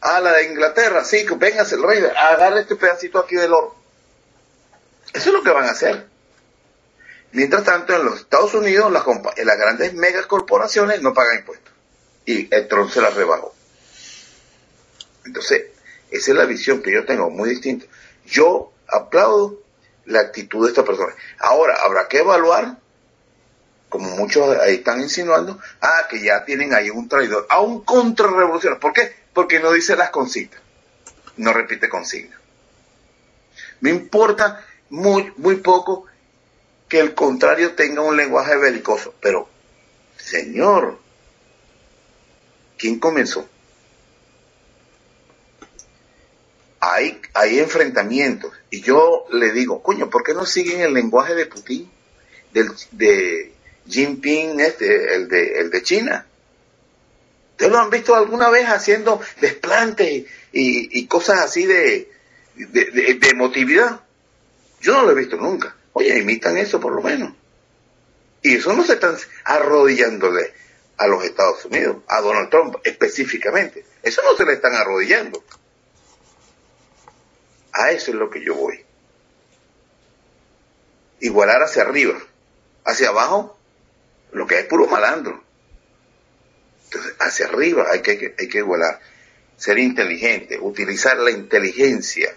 Ah, 0.00 0.20
la 0.20 0.32
de 0.32 0.44
Inglaterra, 0.44 1.04
sí, 1.04 1.26
véngase 1.36 1.74
el 1.74 1.82
rey, 1.82 2.02
agarre 2.16 2.60
este 2.60 2.76
pedacito 2.76 3.18
aquí 3.18 3.34
del 3.34 3.52
oro. 3.52 3.74
Eso 5.12 5.30
es 5.30 5.34
lo 5.34 5.42
que 5.42 5.50
van 5.50 5.64
a 5.64 5.72
hacer. 5.72 6.06
Mientras 7.32 7.64
tanto, 7.64 7.94
en 7.94 8.04
los 8.04 8.20
Estados 8.20 8.54
Unidos, 8.54 8.90
las, 8.90 9.04
las 9.06 9.58
grandes 9.58 9.94
megacorporaciones 9.94 11.02
no 11.02 11.12
pagan 11.12 11.38
impuestos. 11.38 11.72
Y 12.24 12.52
el 12.54 12.68
Trump 12.68 12.90
se 12.90 13.00
las 13.00 13.14
rebajó. 13.14 13.54
Entonces, 15.26 15.66
esa 16.10 16.30
es 16.30 16.36
la 16.36 16.44
visión 16.44 16.82
que 16.82 16.92
yo 16.92 17.04
tengo, 17.04 17.30
muy 17.30 17.50
distinta. 17.50 17.86
Yo 18.26 18.72
aplaudo 18.88 19.60
la 20.06 20.20
actitud 20.20 20.64
de 20.64 20.70
esta 20.70 20.84
persona. 20.84 21.14
Ahora, 21.38 21.76
habrá 21.82 22.08
que 22.08 22.18
evaluar, 22.18 22.78
como 23.88 24.10
muchos 24.16 24.56
ahí 24.58 24.76
están 24.76 25.00
insinuando, 25.00 25.58
ah, 25.80 26.06
que 26.08 26.22
ya 26.22 26.44
tienen 26.44 26.74
ahí 26.74 26.90
un 26.90 27.08
traidor, 27.08 27.46
a 27.50 27.60
un 27.60 27.84
contrarrevolucionario. 27.84 28.80
¿Por 28.80 28.92
qué? 28.92 29.14
Porque 29.32 29.60
no 29.60 29.72
dice 29.72 29.96
las 29.96 30.10
consignas, 30.10 30.60
no 31.36 31.52
repite 31.52 31.88
consignas. 31.88 32.38
Me 33.80 33.90
importa 33.90 34.64
muy, 34.90 35.32
muy 35.36 35.56
poco 35.56 36.06
que 36.88 37.00
el 37.00 37.14
contrario 37.14 37.74
tenga 37.74 38.00
un 38.00 38.16
lenguaje 38.16 38.56
belicoso, 38.56 39.14
pero, 39.20 39.48
señor, 40.16 40.98
¿quién 42.78 42.98
comenzó? 42.98 43.46
Hay, 46.80 47.20
hay 47.34 47.58
enfrentamientos. 47.58 48.52
Y 48.70 48.80
yo 48.80 49.26
le 49.32 49.52
digo, 49.52 49.82
coño, 49.82 50.10
¿por 50.10 50.22
qué 50.22 50.34
no 50.34 50.46
siguen 50.46 50.80
el 50.80 50.94
lenguaje 50.94 51.34
de 51.34 51.46
Putin? 51.46 51.90
Del, 52.52 52.70
de 52.92 53.52
Jinping, 53.88 54.60
este, 54.60 55.14
el 55.14 55.28
de, 55.28 55.60
el 55.60 55.70
de 55.70 55.82
China. 55.82 56.26
¿Ustedes 57.52 57.72
lo 57.72 57.78
han 57.78 57.90
visto 57.90 58.14
alguna 58.14 58.50
vez 58.50 58.66
haciendo 58.66 59.20
desplantes 59.40 60.26
y, 60.52 61.06
cosas 61.06 61.40
así 61.40 61.66
de, 61.66 62.10
de, 62.54 62.84
de, 62.84 63.14
de 63.14 63.28
emotividad? 63.28 64.00
Yo 64.80 64.92
no 64.94 65.02
lo 65.02 65.10
he 65.10 65.14
visto 65.14 65.36
nunca. 65.36 65.74
Oye, 65.92 66.16
imitan 66.18 66.56
eso 66.56 66.78
por 66.78 66.94
lo 66.94 67.02
menos. 67.02 67.32
Y 68.42 68.56
eso 68.56 68.72
no 68.72 68.84
se 68.84 68.94
están 68.94 69.16
arrodillándole 69.44 70.52
a 70.96 71.06
los 71.06 71.24
Estados 71.24 71.64
Unidos, 71.64 71.98
a 72.08 72.20
Donald 72.20 72.50
Trump 72.50 72.76
específicamente. 72.84 73.84
Eso 74.02 74.22
no 74.22 74.36
se 74.36 74.44
le 74.44 74.52
están 74.52 74.74
arrodillando. 74.74 75.42
A 77.78 77.92
eso 77.92 78.10
es 78.10 78.16
lo 78.16 78.28
que 78.28 78.44
yo 78.44 78.56
voy. 78.56 78.84
Igualar 81.20 81.62
hacia 81.62 81.82
arriba. 81.82 82.18
Hacia 82.84 83.10
abajo, 83.10 83.56
lo 84.32 84.48
que 84.48 84.58
es 84.58 84.64
puro 84.66 84.88
malandro. 84.88 85.44
Entonces, 86.84 87.14
hacia 87.20 87.46
arriba 87.46 87.86
hay 87.92 88.02
que, 88.02 88.34
hay 88.36 88.48
que 88.48 88.58
igualar. 88.58 88.98
Ser 89.56 89.78
inteligente, 89.78 90.58
utilizar 90.58 91.18
la 91.18 91.30
inteligencia 91.30 92.34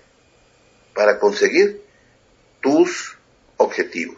para 0.93 1.17
conseguir 1.17 1.81
tus 2.59 3.17
objetivos. 3.57 4.17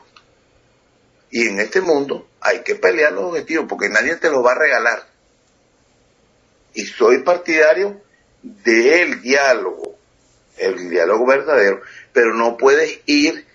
Y 1.31 1.47
en 1.47 1.61
este 1.61 1.79
mundo 1.79 2.27
hay 2.41 2.63
que 2.63 2.75
pelear 2.75 3.13
los 3.13 3.25
objetivos 3.25 3.65
porque 3.69 3.87
nadie 3.87 4.17
te 4.17 4.29
los 4.29 4.45
va 4.45 4.51
a 4.51 4.59
regalar. 4.59 5.07
Y 6.73 6.85
soy 6.85 7.19
partidario 7.19 8.01
del 8.41 9.21
diálogo, 9.21 9.97
el 10.57 10.89
diálogo 10.89 11.25
verdadero, 11.25 11.81
pero 12.11 12.33
no 12.33 12.57
puedes 12.57 12.99
ir 13.05 13.45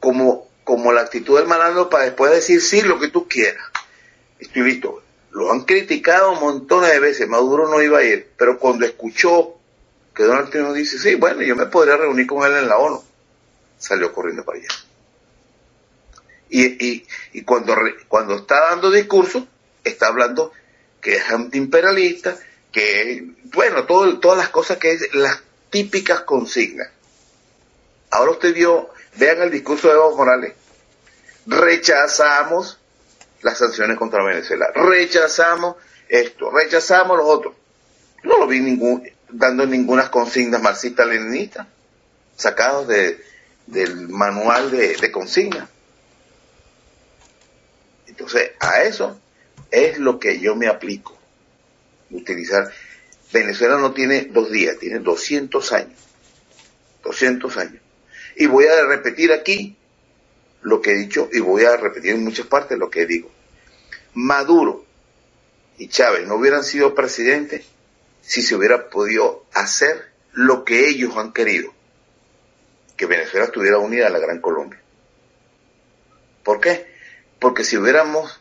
como, 0.00 0.48
como 0.64 0.92
la 0.92 1.02
actitud 1.02 1.38
del 1.38 1.46
malandro 1.46 1.88
para 1.88 2.04
después 2.04 2.32
decir 2.32 2.60
sí 2.60 2.82
lo 2.82 2.98
que 2.98 3.08
tú 3.08 3.28
quieras. 3.28 3.64
Estoy 4.38 4.62
listo. 4.62 5.02
Lo 5.30 5.52
han 5.52 5.64
criticado 5.64 6.34
montones 6.36 6.90
de 6.90 7.00
veces, 7.00 7.28
Maduro 7.28 7.68
no 7.68 7.82
iba 7.82 7.98
a 7.98 8.02
ir, 8.02 8.30
pero 8.38 8.58
cuando 8.58 8.86
escuchó 8.86 9.56
que 10.14 10.22
Donald 10.22 10.50
Trump 10.50 10.74
dice, 10.74 10.98
sí, 10.98 11.14
bueno, 11.14 11.42
yo 11.42 11.54
me 11.54 11.66
podría 11.66 11.98
reunir 11.98 12.26
con 12.26 12.46
él 12.50 12.56
en 12.56 12.68
la 12.68 12.78
ONU, 12.78 13.04
salió 13.76 14.12
corriendo 14.14 14.44
para 14.44 14.58
allá. 14.58 14.68
Y, 16.48 16.64
y, 16.64 17.06
y 17.34 17.42
cuando, 17.42 17.76
cuando 18.08 18.36
está 18.36 18.70
dando 18.70 18.90
discurso, 18.90 19.46
está 19.84 20.06
hablando 20.06 20.52
que 21.02 21.16
es 21.16 21.28
antiimperialista, 21.28 22.38
que, 22.72 23.28
bueno, 23.54 23.84
todo, 23.84 24.18
todas 24.18 24.38
las 24.38 24.48
cosas 24.48 24.78
que 24.78 24.92
es, 24.92 25.14
las 25.14 25.42
típicas 25.70 26.22
consignas. 26.22 26.88
Ahora 28.10 28.32
usted 28.32 28.54
vio, 28.54 28.90
vean 29.16 29.42
el 29.42 29.50
discurso 29.50 29.88
de 29.88 29.94
Evo 29.94 30.16
Morales. 30.16 30.54
Rechazamos 31.46 32.78
las 33.42 33.58
sanciones 33.58 33.98
contra 33.98 34.24
Venezuela. 34.24 34.66
Rechazamos 34.74 35.76
esto, 36.08 36.50
rechazamos 36.50 37.16
los 37.16 37.26
otros. 37.26 37.54
No 38.22 38.38
lo 38.38 38.46
vi 38.46 38.60
ningún, 38.60 39.08
dando 39.28 39.66
ninguna 39.66 40.10
consignas 40.10 40.62
marxistas-leninistas, 40.62 41.66
sacados 42.36 42.88
de, 42.88 43.22
del 43.66 44.08
manual 44.08 44.70
de, 44.70 44.96
de 44.96 45.12
consignas. 45.12 45.68
Entonces, 48.06 48.52
a 48.60 48.82
eso 48.82 49.20
es 49.70 49.98
lo 49.98 50.18
que 50.18 50.40
yo 50.40 50.56
me 50.56 50.68
aplico. 50.68 51.16
Utilizar. 52.10 52.72
Venezuela 53.32 53.78
no 53.78 53.92
tiene 53.92 54.26
dos 54.30 54.50
días, 54.50 54.78
tiene 54.78 55.00
200 55.00 55.72
años. 55.72 55.98
200 57.02 57.56
años. 57.56 57.82
Y 58.36 58.46
voy 58.46 58.66
a 58.66 58.86
repetir 58.86 59.32
aquí 59.32 59.76
lo 60.62 60.80
que 60.80 60.92
he 60.92 60.96
dicho 60.96 61.28
y 61.32 61.40
voy 61.40 61.64
a 61.64 61.76
repetir 61.76 62.12
en 62.12 62.24
muchas 62.24 62.46
partes 62.46 62.78
lo 62.78 62.90
que 62.90 63.06
digo. 63.06 63.30
Maduro 64.14 64.84
y 65.78 65.88
Chávez 65.88 66.26
no 66.26 66.36
hubieran 66.36 66.64
sido 66.64 66.94
presidentes 66.94 67.66
si 68.22 68.42
se 68.42 68.54
hubiera 68.54 68.90
podido 68.90 69.44
hacer 69.52 70.10
lo 70.32 70.64
que 70.64 70.88
ellos 70.88 71.16
han 71.16 71.32
querido. 71.32 71.72
Que 72.96 73.06
Venezuela 73.06 73.46
estuviera 73.46 73.78
unida 73.78 74.06
a 74.06 74.10
la 74.10 74.18
Gran 74.18 74.40
Colombia. 74.40 74.80
¿Por 76.42 76.60
qué? 76.60 76.86
Porque 77.38 77.64
si 77.64 77.76
hubiéramos, 77.76 78.40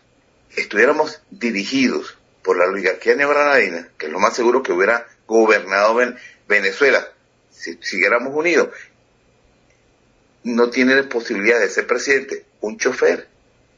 estuviéramos 0.55 1.21
dirigidos 1.29 2.17
por 2.45 2.57
la 2.57 2.65
oligarquía 2.65 3.15
neogranadina, 3.15 3.89
que 3.97 4.05
es 4.05 4.11
lo 4.11 4.19
más 4.19 4.35
seguro 4.35 4.61
que 4.61 4.71
hubiera 4.71 5.07
gobernado 5.25 5.99
Venezuela, 6.47 7.03
si 7.49 7.79
siguiéramos 7.81 8.35
unidos, 8.35 8.69
no 10.43 10.69
tiene 10.69 11.01
posibilidad 11.03 11.59
de 11.59 11.69
ser 11.69 11.87
presidente 11.87 12.45
un 12.61 12.77
chofer 12.77 13.27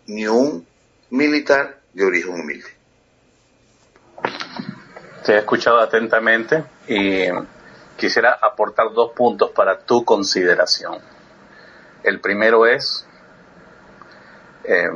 ni 0.07 0.27
un 0.27 0.67
militar 1.11 1.79
de 1.93 2.03
origen 2.03 2.33
humilde. 2.33 2.67
Te 5.25 5.33
he 5.33 5.37
escuchado 5.37 5.79
atentamente 5.79 6.65
y 6.89 7.27
quisiera 7.95 8.37
aportar 8.41 8.91
dos 8.91 9.13
puntos 9.13 9.51
para 9.51 9.79
tu 9.79 10.03
consideración. 10.03 10.99
El 12.03 12.19
primero 12.19 12.65
es, 12.65 13.05
eh, 14.65 14.89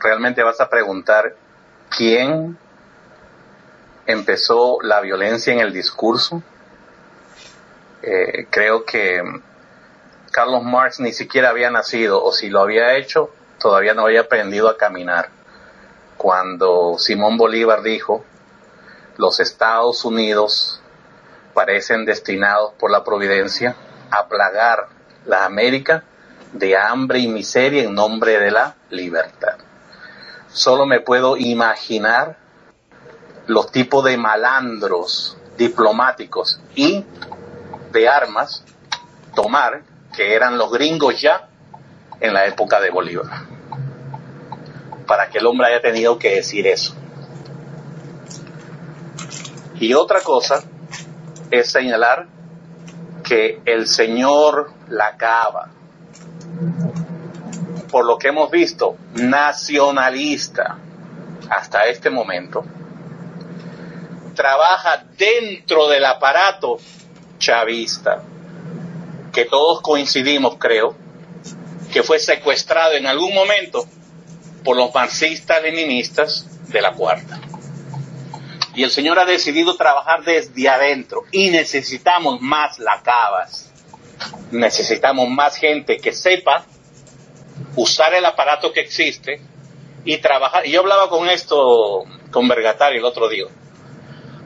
realmente 0.00 0.42
vas 0.42 0.60
a 0.60 0.70
preguntar 0.70 1.36
quién 1.96 2.58
empezó 4.06 4.78
la 4.82 5.00
violencia 5.00 5.52
en 5.52 5.60
el 5.60 5.72
discurso. 5.72 6.42
Eh, 8.02 8.46
creo 8.50 8.84
que 8.84 9.22
Carlos 10.30 10.64
Marx 10.64 10.98
ni 11.00 11.12
siquiera 11.12 11.50
había 11.50 11.70
nacido, 11.70 12.22
o 12.22 12.32
si 12.32 12.48
lo 12.48 12.60
había 12.60 12.96
hecho, 12.96 13.30
todavía 13.58 13.94
no 13.94 14.02
había 14.02 14.22
aprendido 14.22 14.68
a 14.68 14.76
caminar. 14.76 15.28
Cuando 16.16 16.96
Simón 16.98 17.36
Bolívar 17.36 17.82
dijo, 17.82 18.24
los 19.18 19.40
Estados 19.40 20.04
Unidos 20.04 20.80
parecen 21.54 22.04
destinados 22.04 22.72
por 22.78 22.90
la 22.90 23.04
providencia 23.04 23.76
a 24.10 24.26
plagar 24.26 24.88
la 25.26 25.44
América 25.44 26.04
de 26.52 26.76
hambre 26.76 27.18
y 27.20 27.28
miseria 27.28 27.82
en 27.82 27.94
nombre 27.94 28.38
de 28.38 28.50
la 28.50 28.74
libertad. 28.90 29.58
Solo 30.52 30.86
me 30.86 31.00
puedo 31.00 31.36
imaginar 31.36 32.36
los 33.46 33.72
tipos 33.72 34.04
de 34.04 34.16
malandros 34.16 35.36
diplomáticos 35.56 36.60
y 36.74 37.04
de 37.90 38.08
armas 38.08 38.64
tomar 39.34 39.82
que 40.14 40.34
eran 40.34 40.58
los 40.58 40.70
gringos 40.70 41.20
ya 41.20 41.48
en 42.20 42.34
la 42.34 42.46
época 42.46 42.80
de 42.80 42.90
Bolívar. 42.90 43.46
Para 45.06 45.28
que 45.28 45.38
el 45.38 45.46
hombre 45.46 45.68
haya 45.68 45.80
tenido 45.80 46.18
que 46.18 46.36
decir 46.36 46.66
eso. 46.66 46.94
Y 49.80 49.94
otra 49.94 50.20
cosa 50.20 50.62
es 51.50 51.70
señalar 51.70 52.26
que 53.24 53.60
el 53.64 53.86
señor 53.86 54.70
Lacaba, 54.88 55.70
por 57.92 58.06
lo 58.06 58.18
que 58.18 58.28
hemos 58.28 58.50
visto, 58.50 58.96
nacionalista 59.12 60.78
hasta 61.50 61.84
este 61.84 62.08
momento, 62.08 62.64
trabaja 64.34 65.04
dentro 65.18 65.88
del 65.88 66.06
aparato 66.06 66.78
chavista, 67.38 68.22
que 69.30 69.44
todos 69.44 69.82
coincidimos, 69.82 70.56
creo, 70.58 70.96
que 71.92 72.02
fue 72.02 72.18
secuestrado 72.18 72.94
en 72.94 73.06
algún 73.06 73.34
momento 73.34 73.86
por 74.64 74.78
los 74.78 74.94
marxistas-leninistas 74.94 76.46
de 76.68 76.80
la 76.80 76.92
cuarta. 76.92 77.38
Y 78.74 78.84
el 78.84 78.90
Señor 78.90 79.18
ha 79.18 79.26
decidido 79.26 79.76
trabajar 79.76 80.24
desde 80.24 80.66
adentro 80.66 81.24
y 81.30 81.50
necesitamos 81.50 82.40
más 82.40 82.78
lacabas. 82.78 83.70
Necesitamos 84.50 85.28
más 85.28 85.56
gente 85.56 85.98
que 85.98 86.12
sepa 86.12 86.64
usar 87.76 88.14
el 88.14 88.24
aparato 88.24 88.72
que 88.72 88.80
existe 88.80 89.40
y 90.04 90.18
trabajar. 90.18 90.66
Y 90.66 90.72
yo 90.72 90.80
hablaba 90.80 91.08
con 91.08 91.28
esto 91.28 92.04
con 92.30 92.48
Vergatari 92.48 92.98
el 92.98 93.04
otro 93.04 93.28
día, 93.28 93.44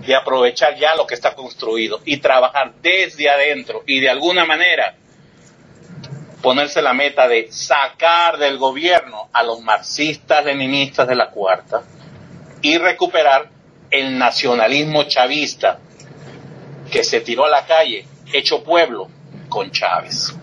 de 0.06 0.14
aprovechar 0.14 0.76
ya 0.76 0.94
lo 0.94 1.06
que 1.06 1.14
está 1.14 1.34
construido 1.34 2.00
y 2.04 2.18
trabajar 2.18 2.74
desde 2.80 3.28
adentro 3.28 3.82
y 3.86 4.00
de 4.00 4.10
alguna 4.10 4.44
manera 4.44 4.96
ponerse 6.42 6.82
la 6.82 6.92
meta 6.92 7.26
de 7.26 7.48
sacar 7.50 8.38
del 8.38 8.58
gobierno 8.58 9.28
a 9.32 9.42
los 9.42 9.60
marxistas 9.60 10.44
leninistas 10.44 11.08
de 11.08 11.16
la 11.16 11.30
cuarta 11.30 11.82
y 12.62 12.78
recuperar 12.78 13.48
el 13.90 14.18
nacionalismo 14.18 15.04
chavista 15.04 15.78
que 16.90 17.02
se 17.02 17.20
tiró 17.20 17.46
a 17.46 17.48
la 17.48 17.66
calle, 17.66 18.06
hecho 18.32 18.62
pueblo, 18.62 19.08
con 19.48 19.70
Chávez. 19.70 20.34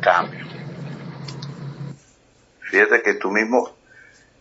Cambio. 0.00 0.41
Fíjate 2.72 3.02
que 3.02 3.12
tú 3.12 3.30
mismo 3.30 3.76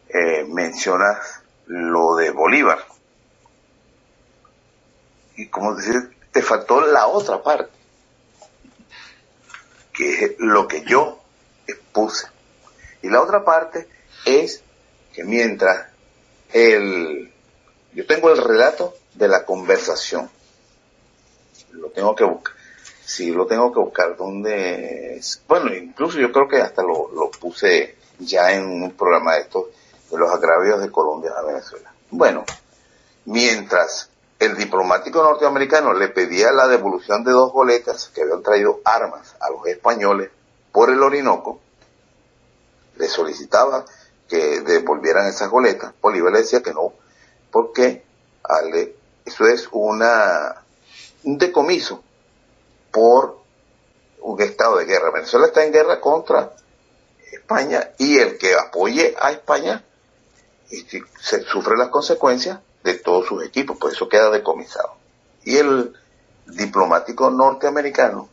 eh, 0.08 0.46
mencionas 0.48 1.42
lo 1.66 2.16
de 2.16 2.32
Bolívar. 2.32 2.80
Y 5.36 5.48
como 5.48 5.76
decir, 5.76 6.16
te 6.32 6.42
faltó 6.42 6.80
la 6.80 7.08
otra 7.08 7.44
parte, 7.44 7.74
que 9.92 10.24
es 10.24 10.36
lo 10.38 10.66
que 10.66 10.86
yo 10.86 11.20
expuse. 11.68 12.28
Y 13.02 13.10
la 13.10 13.22
otra 13.22 13.44
parte 13.44 13.90
es 14.26 14.64
que 15.12 15.26
mientras 15.26 15.88
el, 16.54 17.34
yo 17.94 18.08
tengo 18.08 18.30
el 18.32 18.42
relato 18.42 18.94
de 19.14 19.28
la 19.28 19.44
conversación, 19.44 20.30
lo 21.72 21.90
tengo 21.90 22.16
que 22.16 22.24
buscar, 22.24 22.56
sí, 23.04 23.32
lo 23.32 23.46
tengo 23.46 23.74
que 23.74 23.82
buscar, 23.82 24.16
donde, 24.16 25.20
bueno, 25.50 25.76
incluso 25.76 26.18
yo 26.18 26.32
creo 26.32 26.48
que 26.48 26.62
hasta 26.62 26.82
lo, 26.82 27.12
lo 27.12 27.30
puse 27.30 28.00
ya 28.26 28.52
en 28.52 28.84
un 28.84 28.92
programa 28.92 29.36
de 29.36 29.42
estos, 29.42 29.66
de 30.10 30.18
los 30.18 30.32
agravios 30.32 30.82
de 30.82 30.92
Colombia 30.92 31.32
a 31.38 31.42
Venezuela. 31.44 31.94
Bueno, 32.10 32.46
mientras 33.26 34.10
el 34.40 34.58
diplomático 34.58 35.22
norteamericano 35.22 35.94
le 35.94 36.08
pedía 36.08 36.52
la 36.52 36.68
devolución 36.68 37.24
de 37.24 37.32
dos 37.32 37.54
boletas 37.54 38.10
que 38.10 38.24
habían 38.24 38.42
traído 38.42 38.82
armas 38.84 39.36
a 39.40 39.50
los 39.50 39.66
españoles 39.68 40.32
por 40.72 40.90
el 40.90 41.02
Orinoco, 41.02 41.60
le 42.98 43.08
solicitaba 43.08 43.86
que 44.28 44.62
devolvieran 44.62 45.28
esas 45.28 45.50
boletas. 45.50 45.94
Bolívar 46.02 46.34
le 46.34 46.40
decía 46.40 46.64
que 46.64 46.74
no, 46.74 46.94
porque 47.52 48.04
eso 49.26 49.46
es 49.48 49.68
una 49.72 50.64
un 51.24 51.38
decomiso 51.38 52.02
por 52.92 53.38
un 54.22 54.42
estado 54.42 54.78
de 54.78 54.86
guerra. 54.86 55.12
Venezuela 55.12 55.48
está 55.48 55.64
en 55.64 55.74
guerra 55.74 56.00
contra 56.00 56.54
España 57.60 57.92
y 57.98 58.18
el 58.18 58.38
que 58.38 58.56
apoye 58.56 59.16
a 59.20 59.32
España 59.32 59.84
se 61.20 61.44
sufre 61.44 61.78
las 61.78 61.90
consecuencias 61.90 62.60
de 62.84 62.96
todos 62.96 63.28
sus 63.28 63.44
equipos, 63.44 63.78
por 63.78 63.92
eso 63.92 64.08
queda 64.08 64.30
decomisado. 64.30 64.96
Y 65.44 65.58
el 65.58 65.94
diplomático 66.46 67.30
norteamericano 67.30 68.30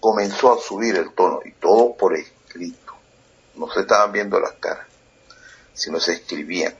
comenzó 0.00 0.52
a 0.52 0.60
subir 0.60 0.96
el 0.96 1.12
tono, 1.12 1.40
y 1.44 1.52
todo 1.52 1.96
por 1.96 2.14
escrito. 2.14 2.92
No 3.54 3.70
se 3.70 3.80
estaban 3.80 4.12
viendo 4.12 4.38
las 4.40 4.52
caras, 4.52 4.86
sino 5.72 6.00
se 6.00 6.14
escribían. 6.14 6.74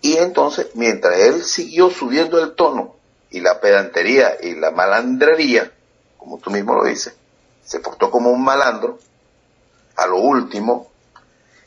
Y 0.00 0.16
entonces, 0.16 0.68
mientras 0.74 1.18
él 1.18 1.42
siguió 1.44 1.90
subiendo 1.90 2.42
el 2.42 2.54
tono 2.54 2.96
y 3.30 3.40
la 3.40 3.60
pedantería 3.60 4.36
y 4.40 4.54
la 4.54 4.70
malandrería, 4.70 5.72
como 6.16 6.38
tú 6.38 6.50
mismo 6.50 6.74
lo 6.74 6.84
dices, 6.84 7.14
se 7.64 7.80
portó 7.80 8.10
como 8.10 8.30
un 8.30 8.42
malandro, 8.42 8.98
a 9.96 10.06
lo 10.06 10.18
último, 10.18 10.90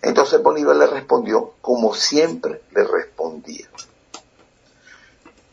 entonces 0.01 0.41
Bolívar 0.41 0.75
le 0.75 0.87
respondió 0.87 1.53
como 1.61 1.93
siempre 1.93 2.61
le 2.71 2.83
respondía. 2.83 3.67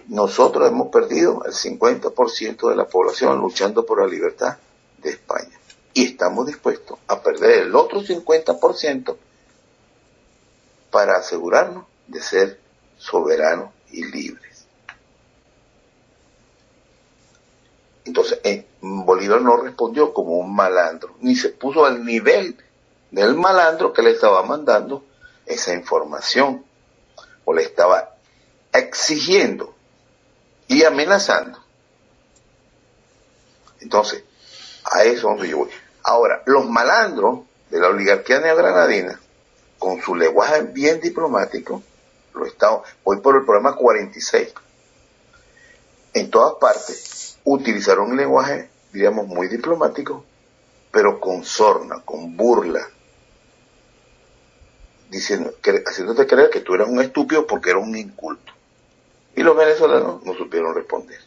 Nosotros 0.08 0.68
hemos 0.68 0.88
perdido 0.88 1.44
el 1.44 1.52
50% 1.52 2.68
de 2.68 2.76
la 2.76 2.86
población 2.86 3.38
luchando 3.38 3.86
por 3.86 4.00
la 4.00 4.06
libertad 4.06 4.58
de 4.98 5.10
España 5.10 5.58
y 5.94 6.04
estamos 6.04 6.46
dispuestos 6.46 6.98
a 7.06 7.22
perder 7.22 7.62
el 7.62 7.74
otro 7.74 8.02
50% 8.02 9.16
para 10.90 11.16
asegurarnos 11.16 11.86
de 12.06 12.20
ser 12.20 12.60
soberanos 12.98 13.70
y 13.90 14.04
libres. 14.04 14.51
Entonces, 18.04 18.40
eh, 18.42 18.66
Bolívar 18.80 19.40
no 19.42 19.56
respondió 19.56 20.12
como 20.12 20.38
un 20.38 20.54
malandro, 20.54 21.14
ni 21.20 21.36
se 21.36 21.50
puso 21.50 21.84
al 21.84 22.04
nivel 22.04 22.56
del 23.10 23.34
malandro 23.34 23.92
que 23.92 24.02
le 24.02 24.10
estaba 24.10 24.42
mandando 24.42 25.04
esa 25.46 25.72
información, 25.72 26.64
o 27.44 27.52
le 27.52 27.62
estaba 27.62 28.14
exigiendo 28.72 29.74
y 30.68 30.84
amenazando. 30.84 31.58
Entonces, 33.80 34.24
a 34.84 35.04
eso 35.04 35.34
es 35.42 35.50
yo 35.50 35.58
voy. 35.58 35.70
Ahora, 36.04 36.42
los 36.46 36.68
malandros 36.68 37.40
de 37.70 37.78
la 37.78 37.88
oligarquía 37.88 38.40
neogranadina, 38.40 39.20
con 39.78 40.00
su 40.00 40.14
lenguaje 40.14 40.62
bien 40.62 41.00
diplomático, 41.00 41.82
lo 42.34 42.46
estaba, 42.46 42.82
voy 43.04 43.20
por 43.20 43.36
el 43.36 43.44
programa 43.44 43.76
46. 43.76 44.54
En 46.14 46.30
todas 46.30 46.54
partes 46.60 47.31
utilizaron 47.44 48.10
un 48.10 48.16
lenguaje, 48.16 48.70
diríamos, 48.92 49.26
muy 49.26 49.48
diplomático, 49.48 50.24
pero 50.90 51.20
con 51.20 51.44
sorna, 51.44 52.02
con 52.04 52.36
burla, 52.36 52.86
diciendo, 55.08 55.54
haciéndote 55.86 56.26
creer 56.26 56.50
que 56.50 56.60
tú 56.60 56.74
eras 56.74 56.88
un 56.88 57.00
estúpido 57.00 57.46
porque 57.46 57.70
eras 57.70 57.82
un 57.82 57.96
inculto. 57.96 58.52
Y 59.34 59.42
los 59.42 59.56
venezolanos 59.56 60.24
no 60.24 60.34
supieron 60.34 60.74
responder. 60.74 61.20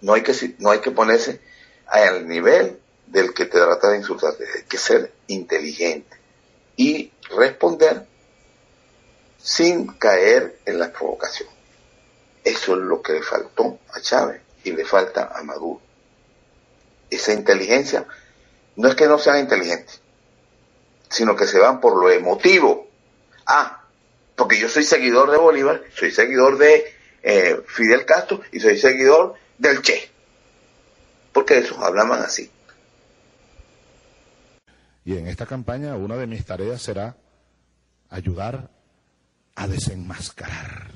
No 0.00 0.14
hay 0.14 0.22
que, 0.22 0.32
no 0.58 0.70
hay 0.70 0.80
que 0.80 0.90
ponerse 0.90 1.40
al 1.86 2.28
nivel 2.28 2.78
del 3.06 3.32
que 3.34 3.46
te 3.46 3.58
trata 3.58 3.90
de 3.90 3.98
insultarte, 3.98 4.44
hay 4.54 4.62
que 4.64 4.78
ser 4.78 5.12
inteligente 5.28 6.16
y 6.76 7.12
responder 7.36 8.06
sin 9.38 9.86
caer 9.86 10.58
en 10.64 10.78
la 10.78 10.92
provocación. 10.92 11.48
Eso 12.44 12.74
es 12.74 12.80
lo 12.80 13.02
que 13.02 13.14
le 13.14 13.22
faltó 13.22 13.78
a 13.92 14.00
Chávez 14.00 14.45
y 14.66 14.72
le 14.72 14.84
falta 14.84 15.32
a 15.34 15.42
Maduro. 15.42 15.80
Esa 17.08 17.32
inteligencia 17.32 18.04
no 18.74 18.88
es 18.88 18.94
que 18.94 19.06
no 19.06 19.18
sean 19.18 19.38
inteligentes, 19.38 20.00
sino 21.08 21.36
que 21.36 21.46
se 21.46 21.58
van 21.58 21.80
por 21.80 21.96
lo 22.00 22.10
emotivo. 22.10 22.88
Ah, 23.46 23.84
porque 24.34 24.58
yo 24.58 24.68
soy 24.68 24.82
seguidor 24.82 25.30
de 25.30 25.38
Bolívar, 25.38 25.82
soy 25.94 26.10
seguidor 26.10 26.58
de 26.58 26.92
eh, 27.22 27.62
Fidel 27.66 28.04
Castro 28.04 28.40
y 28.52 28.60
soy 28.60 28.76
seguidor 28.76 29.34
del 29.56 29.82
Che. 29.82 30.10
Porque 31.32 31.58
esos 31.58 31.78
hablaban 31.78 32.22
así. 32.22 32.50
Y 35.04 35.16
en 35.16 35.28
esta 35.28 35.46
campaña 35.46 35.94
una 35.94 36.16
de 36.16 36.26
mis 36.26 36.44
tareas 36.44 36.82
será 36.82 37.16
ayudar 38.10 38.68
a 39.54 39.68
desenmascarar, 39.68 40.90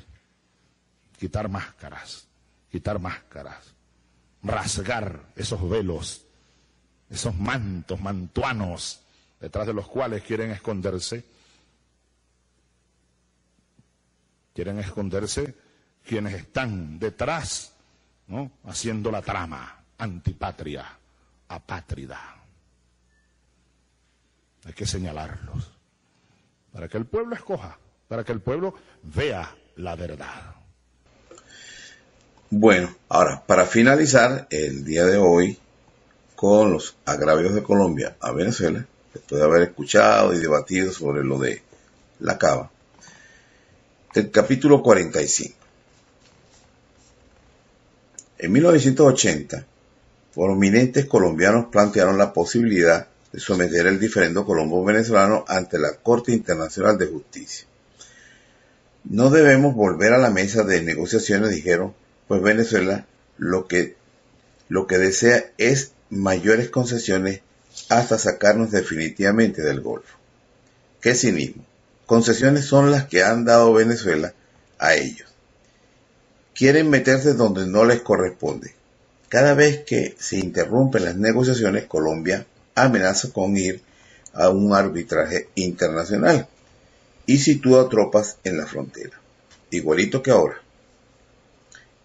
quitar 1.17 1.49
máscaras, 1.49 2.27
quitar 2.71 2.99
máscaras, 2.99 3.75
rasgar 4.43 5.33
esos 5.37 5.69
velos, 5.69 6.25
esos 7.09 7.35
mantos 7.35 8.01
mantuanos 8.01 9.01
detrás 9.41 9.67
de 9.67 9.75
los 9.75 9.87
cuales 9.89 10.23
quieren 10.23 10.51
esconderse, 10.51 11.25
quieren 14.55 14.79
esconderse 14.79 15.55
quienes 16.05 16.35
están 16.35 16.99
detrás, 16.99 17.75
¿no? 18.27 18.53
Haciendo 18.65 19.11
la 19.11 19.23
trama 19.23 19.83
antipatria, 19.99 20.87
apátrida. 21.49 22.37
Hay 24.65 24.73
que 24.73 24.87
señalarlos 24.87 25.73
para 26.73 26.89
que 26.89 26.99
el 26.99 27.07
pueblo 27.07 27.35
escoja 27.35 27.79
para 28.11 28.25
que 28.25 28.33
el 28.33 28.41
pueblo 28.41 28.75
vea 29.05 29.55
la 29.77 29.95
verdad. 29.95 30.57
Bueno, 32.53 32.93
ahora, 33.09 33.45
para 33.47 33.65
finalizar 33.65 34.49
el 34.51 34.85
día 34.85 35.07
de 35.07 35.17
hoy 35.17 35.57
con 36.35 36.73
los 36.73 36.97
agravios 37.05 37.55
de 37.55 37.63
Colombia 37.63 38.17
a 38.21 38.33
Venezuela, 38.33 38.85
después 39.15 39.41
de 39.41 39.47
haber 39.47 39.63
escuchado 39.63 40.35
y 40.35 40.41
debatido 40.41 40.91
sobre 40.91 41.23
lo 41.23 41.39
de 41.39 41.63
la 42.19 42.39
cava, 42.39 42.69
el 44.15 44.33
capítulo 44.33 44.83
45. 44.83 45.55
En 48.39 48.51
1980, 48.51 49.65
prominentes 50.35 51.07
colombianos 51.07 51.67
plantearon 51.67 52.19
la 52.19 52.33
posibilidad 52.33 53.07
de 53.33 53.39
someter 53.39 53.87
el 53.87 54.01
diferendo 54.01 54.45
colombo-venezolano 54.45 55.45
ante 55.47 55.79
la 55.79 55.93
Corte 55.93 56.33
Internacional 56.33 56.99
de 56.99 57.07
Justicia. 57.07 57.69
No 59.05 59.31
debemos 59.31 59.73
volver 59.77 60.15
a 60.15 60.19
la 60.19 60.31
mesa 60.31 60.65
de 60.65 60.83
negociaciones, 60.83 61.51
dijeron, 61.51 61.95
pues 62.31 62.43
Venezuela 62.43 63.07
lo 63.39 63.67
que, 63.67 63.97
lo 64.69 64.87
que 64.87 64.99
desea 64.99 65.51
es 65.59 65.95
mayores 66.11 66.71
concesiones 66.71 67.41
hasta 67.89 68.19
sacarnos 68.19 68.71
definitivamente 68.71 69.63
del 69.63 69.81
Golfo. 69.81 70.17
¿Qué 71.01 71.17
cinismo? 71.17 71.65
Concesiones 72.07 72.67
son 72.67 72.93
las 72.93 73.07
que 73.07 73.25
han 73.25 73.45
dado 73.45 73.73
Venezuela 73.73 74.33
a 74.79 74.95
ellos. 74.95 75.29
Quieren 76.55 76.89
meterse 76.89 77.35
donde 77.35 77.67
no 77.67 77.85
les 77.85 78.01
corresponde. 78.01 78.75
Cada 79.29 79.55
vez 79.55 79.83
que 79.85 80.15
se 80.17 80.37
interrumpen 80.37 81.07
las 81.07 81.17
negociaciones, 81.17 81.87
Colombia 81.87 82.47
amenaza 82.77 83.33
con 83.33 83.57
ir 83.57 83.83
a 84.35 84.51
un 84.51 84.73
arbitraje 84.73 85.49
internacional 85.57 86.47
y 87.27 87.39
sitúa 87.39 87.89
tropas 87.89 88.37
en 88.45 88.57
la 88.57 88.67
frontera, 88.67 89.21
igualito 89.73 90.23
que 90.23 90.31
ahora. 90.31 90.63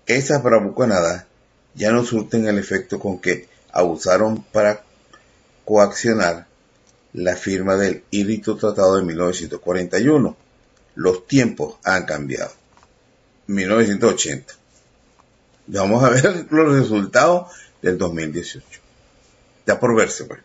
Esas 0.05 0.43
bravuconadas 0.43 1.25
ya 1.73 1.91
no 1.91 2.05
surten 2.05 2.47
el 2.47 2.57
efecto 2.57 2.99
con 2.99 3.19
que 3.19 3.47
abusaron 3.71 4.43
para 4.43 4.83
coaccionar 5.65 6.47
la 7.13 7.35
firma 7.35 7.75
del 7.75 8.03
Irrito 8.11 8.55
Tratado 8.55 8.97
de 8.97 9.03
1941. 9.03 10.37
Los 10.95 11.27
tiempos 11.27 11.75
han 11.83 12.05
cambiado. 12.05 12.51
1980. 13.47 14.53
Vamos 15.67 16.03
a 16.03 16.09
ver 16.09 16.45
los 16.51 16.79
resultados 16.79 17.51
del 17.81 17.97
2018. 17.97 18.65
Ya 19.65 19.79
por 19.79 19.95
verse, 19.95 20.25
pues. 20.25 20.41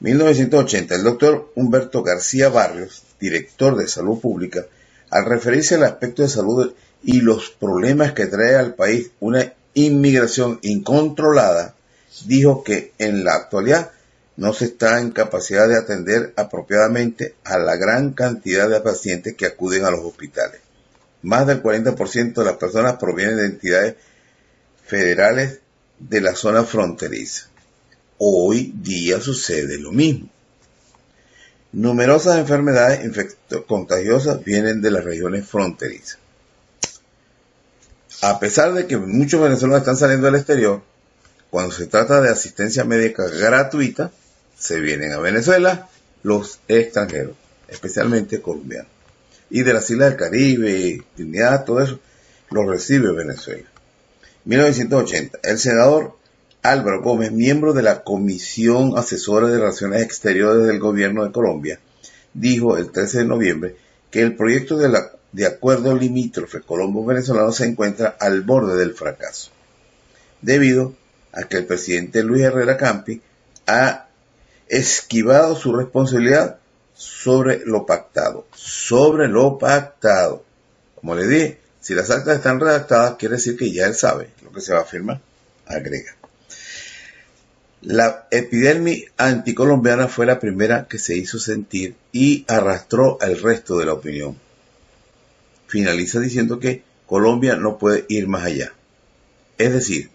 1980. 0.00 0.94
El 0.94 1.04
doctor 1.04 1.52
Humberto 1.54 2.02
García 2.02 2.48
Barrios, 2.48 3.02
director 3.20 3.76
de 3.76 3.86
Salud 3.86 4.18
Pública, 4.18 4.66
al 5.10 5.26
referirse 5.26 5.74
al 5.74 5.84
aspecto 5.84 6.22
de 6.22 6.28
salud 6.28 6.72
y 7.02 7.20
los 7.20 7.50
problemas 7.50 8.12
que 8.12 8.26
trae 8.26 8.56
al 8.56 8.74
país 8.74 9.10
una 9.20 9.52
inmigración 9.74 10.58
incontrolada, 10.62 11.74
dijo 12.26 12.62
que 12.64 12.92
en 12.98 13.24
la 13.24 13.34
actualidad 13.34 13.90
no 14.36 14.52
se 14.52 14.66
está 14.66 15.00
en 15.00 15.10
capacidad 15.10 15.68
de 15.68 15.76
atender 15.76 16.32
apropiadamente 16.36 17.34
a 17.44 17.58
la 17.58 17.76
gran 17.76 18.12
cantidad 18.12 18.68
de 18.68 18.80
pacientes 18.80 19.34
que 19.34 19.46
acuden 19.46 19.84
a 19.84 19.90
los 19.90 20.00
hospitales. 20.00 20.60
Más 21.22 21.46
del 21.46 21.62
40% 21.62 22.34
de 22.34 22.44
las 22.44 22.56
personas 22.56 22.96
provienen 22.96 23.36
de 23.36 23.46
entidades 23.46 23.96
federales 24.86 25.60
de 25.98 26.20
la 26.20 26.34
zona 26.34 26.64
fronteriza. 26.64 27.48
Hoy 28.18 28.72
día 28.74 29.20
sucede 29.20 29.78
lo 29.78 29.92
mismo. 29.92 30.28
Numerosas 31.72 32.38
enfermedades 32.38 33.36
contagiosas 33.66 34.42
vienen 34.42 34.80
de 34.80 34.90
las 34.90 35.04
regiones 35.04 35.46
fronterizas. 35.46 36.18
A 38.22 38.38
pesar 38.38 38.74
de 38.74 38.86
que 38.86 38.98
muchos 38.98 39.40
venezolanos 39.40 39.80
están 39.80 39.96
saliendo 39.96 40.28
al 40.28 40.34
exterior, 40.34 40.82
cuando 41.48 41.72
se 41.72 41.86
trata 41.86 42.20
de 42.20 42.30
asistencia 42.30 42.84
médica 42.84 43.26
gratuita, 43.28 44.10
se 44.58 44.80
vienen 44.80 45.12
a 45.12 45.18
Venezuela 45.18 45.88
los 46.22 46.60
extranjeros, 46.68 47.34
especialmente 47.68 48.42
colombianos. 48.42 48.90
Y 49.48 49.62
de 49.62 49.72
las 49.72 49.88
islas 49.90 50.10
del 50.10 50.18
Caribe, 50.18 51.02
Trinidad, 51.16 51.64
todo 51.64 51.80
eso, 51.80 51.98
los 52.50 52.66
recibe 52.66 53.12
Venezuela. 53.12 53.68
1980. 54.44 55.38
El 55.42 55.58
senador 55.58 56.16
Álvaro 56.62 57.02
Gómez, 57.02 57.32
miembro 57.32 57.72
de 57.72 57.82
la 57.82 58.02
Comisión 58.04 58.98
Asesora 58.98 59.48
de 59.48 59.58
Relaciones 59.58 60.02
Exteriores 60.02 60.66
del 60.66 60.78
Gobierno 60.78 61.24
de 61.24 61.32
Colombia, 61.32 61.80
dijo 62.34 62.76
el 62.76 62.90
13 62.90 63.18
de 63.18 63.24
noviembre 63.24 63.76
que 64.10 64.20
el 64.20 64.36
proyecto 64.36 64.76
de, 64.76 64.90
la, 64.90 65.10
de 65.32 65.46
acuerdo 65.46 65.94
limítrofe 65.94 66.60
colombo-venezolano 66.60 67.52
se 67.52 67.66
encuentra 67.66 68.16
al 68.18 68.42
borde 68.42 68.76
del 68.76 68.94
fracaso, 68.94 69.50
debido 70.40 70.94
a 71.32 71.44
que 71.44 71.58
el 71.58 71.66
presidente 71.66 72.22
Luis 72.22 72.42
Herrera 72.42 72.76
Campi 72.76 73.20
ha 73.66 74.08
esquivado 74.68 75.54
su 75.54 75.74
responsabilidad 75.74 76.58
sobre 76.94 77.64
lo 77.64 77.86
pactado, 77.86 78.46
sobre 78.54 79.28
lo 79.28 79.58
pactado. 79.58 80.44
Como 80.96 81.14
le 81.14 81.26
dije, 81.26 81.60
si 81.80 81.94
las 81.94 82.10
actas 82.10 82.36
están 82.36 82.60
redactadas, 82.60 83.14
quiere 83.16 83.36
decir 83.36 83.56
que 83.56 83.72
ya 83.72 83.86
él 83.86 83.94
sabe 83.94 84.30
lo 84.42 84.52
que 84.52 84.60
se 84.60 84.74
va 84.74 84.80
a 84.80 84.84
firmar, 84.84 85.20
agrega. 85.66 86.14
La 87.82 88.26
epidemia 88.30 89.08
anticolombiana 89.16 90.08
fue 90.08 90.26
la 90.26 90.38
primera 90.38 90.86
que 90.86 90.98
se 90.98 91.16
hizo 91.16 91.38
sentir 91.38 91.96
y 92.12 92.44
arrastró 92.46 93.16
al 93.20 93.40
resto 93.40 93.78
de 93.78 93.86
la 93.86 93.94
opinión. 93.94 94.36
Finaliza 95.70 96.18
diciendo 96.18 96.58
que 96.58 96.82
Colombia 97.06 97.54
no 97.54 97.78
puede 97.78 98.04
ir 98.08 98.26
más 98.26 98.44
allá. 98.44 98.72
Es 99.56 99.72
decir, 99.72 100.10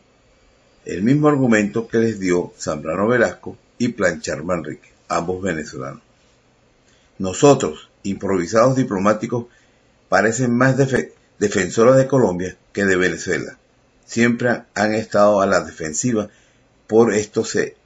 el 0.84 1.02
mismo 1.02 1.30
argumento 1.30 1.88
que 1.88 1.98
les 1.98 2.20
dio 2.20 2.54
Zambrano 2.60 3.08
Velasco 3.08 3.58
y 3.78 3.88
Planchar 3.88 4.44
Manrique, 4.44 4.90
ambos 5.08 5.42
venezolanos. 5.42 6.02
Nosotros, 7.20 7.90
improvisados 8.04 8.76
diplomáticos, 8.76 9.46
parecen 10.10 10.54
más 10.54 10.76
defensores 11.40 11.96
de 11.96 12.08
Colombia 12.08 12.58
que 12.74 12.84
de 12.84 12.98
Venezuela. 12.98 13.58
Siempre 14.06 14.64
han 14.74 14.94
estado 14.94 15.40
a 15.40 15.46
la 15.46 15.62
defensiva, 15.62 16.30
por 16.86 17.14
esto 17.14 17.46
se 17.46 17.78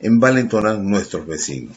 envalentonan 0.00 0.88
nuestros 0.88 1.26
vecinos. 1.26 1.76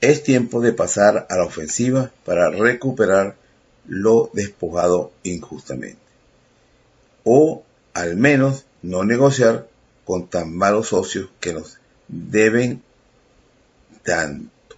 Es 0.00 0.22
tiempo 0.22 0.60
de 0.60 0.72
pasar 0.72 1.26
a 1.28 1.36
la 1.36 1.44
ofensiva 1.44 2.10
para 2.24 2.50
recuperar 2.50 3.36
lo 3.86 4.30
despojado 4.32 5.12
injustamente. 5.22 6.00
O 7.24 7.64
al 7.92 8.16
menos 8.16 8.64
no 8.82 9.04
negociar 9.04 9.68
con 10.04 10.28
tan 10.28 10.56
malos 10.56 10.88
socios 10.88 11.28
que 11.40 11.52
nos 11.52 11.78
deben 12.08 12.82
tanto. 14.02 14.76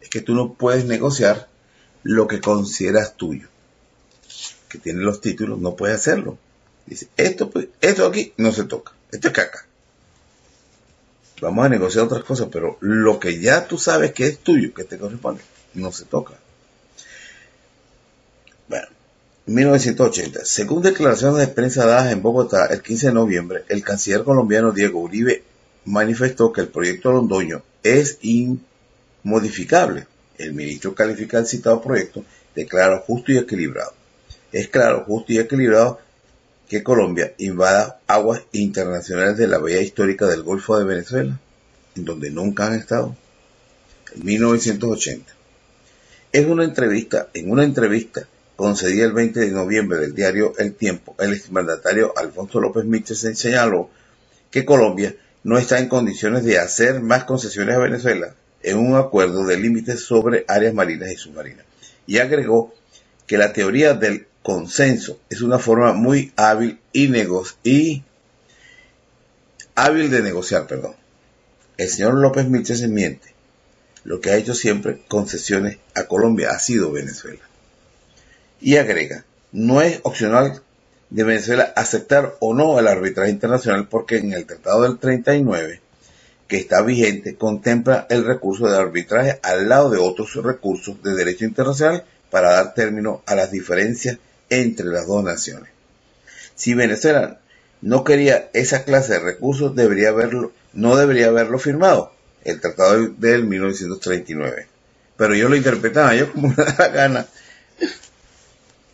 Es 0.00 0.08
que 0.08 0.20
tú 0.20 0.34
no 0.34 0.54
puedes 0.54 0.84
negociar 0.84 1.48
lo 2.02 2.26
que 2.26 2.40
consideras 2.40 3.16
tuyo, 3.16 3.48
que 4.68 4.78
tiene 4.78 5.00
los 5.00 5.20
títulos, 5.20 5.58
no 5.58 5.76
puedes 5.76 5.96
hacerlo. 5.96 6.38
Dice, 6.86 7.08
esto, 7.16 7.50
pues, 7.50 7.68
esto 7.80 8.06
aquí 8.06 8.32
no 8.36 8.52
se 8.52 8.64
toca, 8.64 8.92
esto 9.10 9.28
es 9.28 9.34
caca. 9.34 9.66
Vamos 11.40 11.66
a 11.66 11.68
negociar 11.68 12.04
otras 12.04 12.24
cosas, 12.24 12.48
pero 12.50 12.76
lo 12.80 13.18
que 13.18 13.40
ya 13.40 13.66
tú 13.66 13.78
sabes 13.78 14.12
que 14.12 14.26
es 14.26 14.38
tuyo, 14.38 14.74
que 14.74 14.84
te 14.84 14.98
corresponde, 14.98 15.42
no 15.74 15.90
se 15.92 16.04
toca. 16.04 16.34
1980. 19.50 20.44
Según 20.44 20.82
declaraciones 20.82 21.38
de 21.38 21.52
prensa 21.52 21.84
dadas 21.84 22.12
en 22.12 22.22
Bogotá 22.22 22.66
el 22.66 22.82
15 22.82 23.08
de 23.08 23.12
noviembre, 23.12 23.64
el 23.68 23.82
canciller 23.82 24.22
colombiano 24.22 24.70
Diego 24.70 25.00
Uribe 25.00 25.42
manifestó 25.84 26.52
que 26.52 26.60
el 26.60 26.68
proyecto 26.68 27.10
Londoño 27.10 27.62
es 27.82 28.18
inmodificable. 28.22 30.06
El 30.38 30.54
ministro 30.54 30.94
califica 30.94 31.38
el 31.38 31.46
citado 31.46 31.82
proyecto 31.82 32.24
de 32.54 32.66
claro, 32.66 33.02
justo 33.04 33.32
y 33.32 33.38
equilibrado. 33.38 33.92
Es 34.52 34.68
claro, 34.68 35.04
justo 35.04 35.32
y 35.32 35.38
equilibrado 35.38 35.98
que 36.70 36.84
Colombia 36.84 37.34
invada 37.38 37.98
aguas 38.06 38.42
internacionales 38.52 39.36
de 39.36 39.48
la 39.48 39.58
bahía 39.58 39.82
histórica 39.82 40.28
del 40.28 40.44
Golfo 40.44 40.78
de 40.78 40.84
Venezuela, 40.84 41.36
en 41.96 42.04
donde 42.04 42.30
nunca 42.30 42.68
han 42.68 42.74
estado. 42.74 43.16
En 44.14 44.24
1980. 44.24 45.32
Es 46.30 46.46
una 46.46 46.62
entrevista, 46.62 47.28
en 47.34 47.50
una 47.50 47.64
entrevista 47.64 48.28
concedía 48.54 49.04
el 49.04 49.12
20 49.12 49.40
de 49.40 49.50
noviembre 49.50 49.98
del 49.98 50.14
diario 50.14 50.52
El 50.58 50.74
Tiempo, 50.74 51.16
el 51.18 51.32
exmandatario 51.32 52.16
Alfonso 52.16 52.60
López 52.60 52.84
Michel 52.84 53.16
señaló 53.16 53.90
que 54.52 54.64
Colombia 54.64 55.16
no 55.42 55.58
está 55.58 55.80
en 55.80 55.88
condiciones 55.88 56.44
de 56.44 56.60
hacer 56.60 57.00
más 57.00 57.24
concesiones 57.24 57.74
a 57.74 57.80
Venezuela 57.80 58.36
en 58.62 58.78
un 58.78 58.94
acuerdo 58.94 59.44
de 59.44 59.58
límites 59.58 60.04
sobre 60.04 60.44
áreas 60.46 60.72
marinas 60.72 61.10
y 61.10 61.16
submarinas. 61.16 61.66
Y 62.06 62.18
agregó 62.18 62.72
que 63.26 63.38
la 63.38 63.52
teoría 63.52 63.94
del 63.94 64.28
consenso 64.42 65.20
es 65.28 65.42
una 65.42 65.58
forma 65.58 65.92
muy 65.92 66.32
hábil 66.36 66.80
y, 66.92 67.10
y 67.64 68.02
hábil 69.74 70.10
de 70.10 70.22
negociar, 70.22 70.66
perdón. 70.66 70.94
El 71.76 71.88
señor 71.88 72.14
López 72.14 72.46
Michel 72.46 72.76
se 72.76 72.88
miente. 72.88 73.34
Lo 74.04 74.20
que 74.20 74.30
ha 74.30 74.36
hecho 74.36 74.54
siempre 74.54 75.02
concesiones 75.08 75.78
a 75.94 76.04
Colombia 76.04 76.50
ha 76.50 76.58
sido 76.58 76.90
Venezuela 76.90 77.50
y 78.60 78.76
agrega, 78.76 79.24
no 79.52 79.80
es 79.80 80.00
opcional 80.02 80.62
de 81.08 81.24
Venezuela 81.24 81.72
aceptar 81.74 82.36
o 82.40 82.54
no 82.54 82.78
el 82.78 82.86
arbitraje 82.86 83.30
internacional 83.30 83.88
porque 83.88 84.18
en 84.18 84.32
el 84.32 84.46
Tratado 84.46 84.82
del 84.82 84.98
39, 84.98 85.80
que 86.46 86.58
está 86.58 86.82
vigente, 86.82 87.36
contempla 87.36 88.06
el 88.10 88.24
recurso 88.24 88.68
de 88.68 88.76
arbitraje 88.76 89.40
al 89.42 89.68
lado 89.68 89.90
de 89.90 89.98
otros 89.98 90.34
recursos 90.36 91.02
de 91.02 91.14
derecho 91.14 91.44
internacional 91.44 92.04
para 92.30 92.52
dar 92.52 92.74
término 92.74 93.22
a 93.26 93.34
las 93.34 93.50
diferencias 93.50 94.18
entre 94.50 94.86
las 94.86 95.06
dos 95.06 95.24
naciones. 95.24 95.70
Si 96.54 96.74
Venezuela 96.74 97.40
no 97.80 98.04
quería 98.04 98.50
esa 98.52 98.84
clase 98.84 99.14
de 99.14 99.20
recursos, 99.20 99.74
debería 99.74 100.10
haberlo, 100.10 100.52
no 100.74 100.96
debería 100.96 101.28
haberlo 101.28 101.58
firmado, 101.58 102.12
el 102.44 102.60
tratado 102.60 103.08
del 103.16 103.44
1939. 103.44 104.66
Pero 105.16 105.34
yo 105.34 105.48
lo 105.48 105.56
interpretaba 105.56 106.14
yo 106.14 106.30
como 106.32 106.48
me 106.48 106.56
da 106.56 106.76
la 106.78 106.88
gana. 106.88 107.26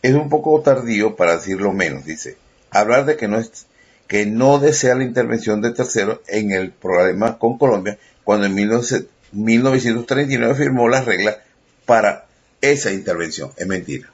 Es 0.03 0.15
un 0.15 0.29
poco 0.29 0.61
tardío 0.61 1.17
para 1.17 1.37
decirlo 1.37 1.73
menos, 1.73 2.05
dice. 2.05 2.37
Hablar 2.71 3.07
de 3.07 3.17
que 3.17 3.27
no 3.27 3.39
es, 3.39 3.67
que 4.07 4.25
no 4.27 4.61
desea 4.61 4.95
la 4.95 5.05
intervención 5.05 5.63
de 5.63 5.73
terceros 5.73 6.21
en 6.29 6.53
el 6.53 6.71
problema 6.71 7.39
con 7.39 7.59
Colombia, 7.59 7.99
cuando 8.23 8.47
en 8.47 8.55
1939 8.55 10.55
firmó 10.55 10.89
las 10.89 11.07
reglas 11.07 11.39
para 11.87 12.27
esa 12.61 12.93
intervención. 12.93 13.51
Es 13.57 13.67
mentira. 13.67 14.13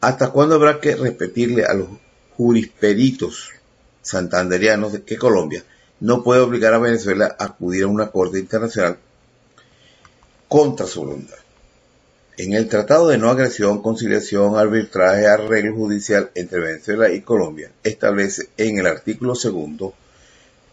¿Hasta 0.00 0.30
cuándo 0.30 0.56
habrá 0.56 0.80
que 0.80 0.94
repetirle 0.94 1.64
a 1.64 1.74
los 1.74 1.88
jurisperitos 2.36 3.50
santanderianos 4.02 4.92
de 4.92 5.02
que 5.02 5.16
Colombia 5.16 5.64
no 6.00 6.22
puede 6.22 6.40
obligar 6.40 6.74
a 6.74 6.78
Venezuela 6.78 7.34
a 7.38 7.44
acudir 7.46 7.84
a 7.84 7.88
una 7.88 8.10
corte 8.10 8.38
internacional 8.38 8.98
contra 10.48 10.86
su 10.86 11.00
voluntad? 11.00 11.38
En 12.38 12.52
el 12.52 12.68
Tratado 12.68 13.08
de 13.08 13.16
No 13.16 13.30
Agresión, 13.30 13.80
Conciliación, 13.80 14.58
Arbitraje, 14.58 15.26
Arreglo 15.26 15.74
Judicial 15.74 16.30
entre 16.34 16.60
Venezuela 16.60 17.10
y 17.10 17.22
Colombia 17.22 17.72
establece 17.82 18.50
en 18.58 18.78
el 18.78 18.86
artículo 18.86 19.34
segundo 19.34 19.94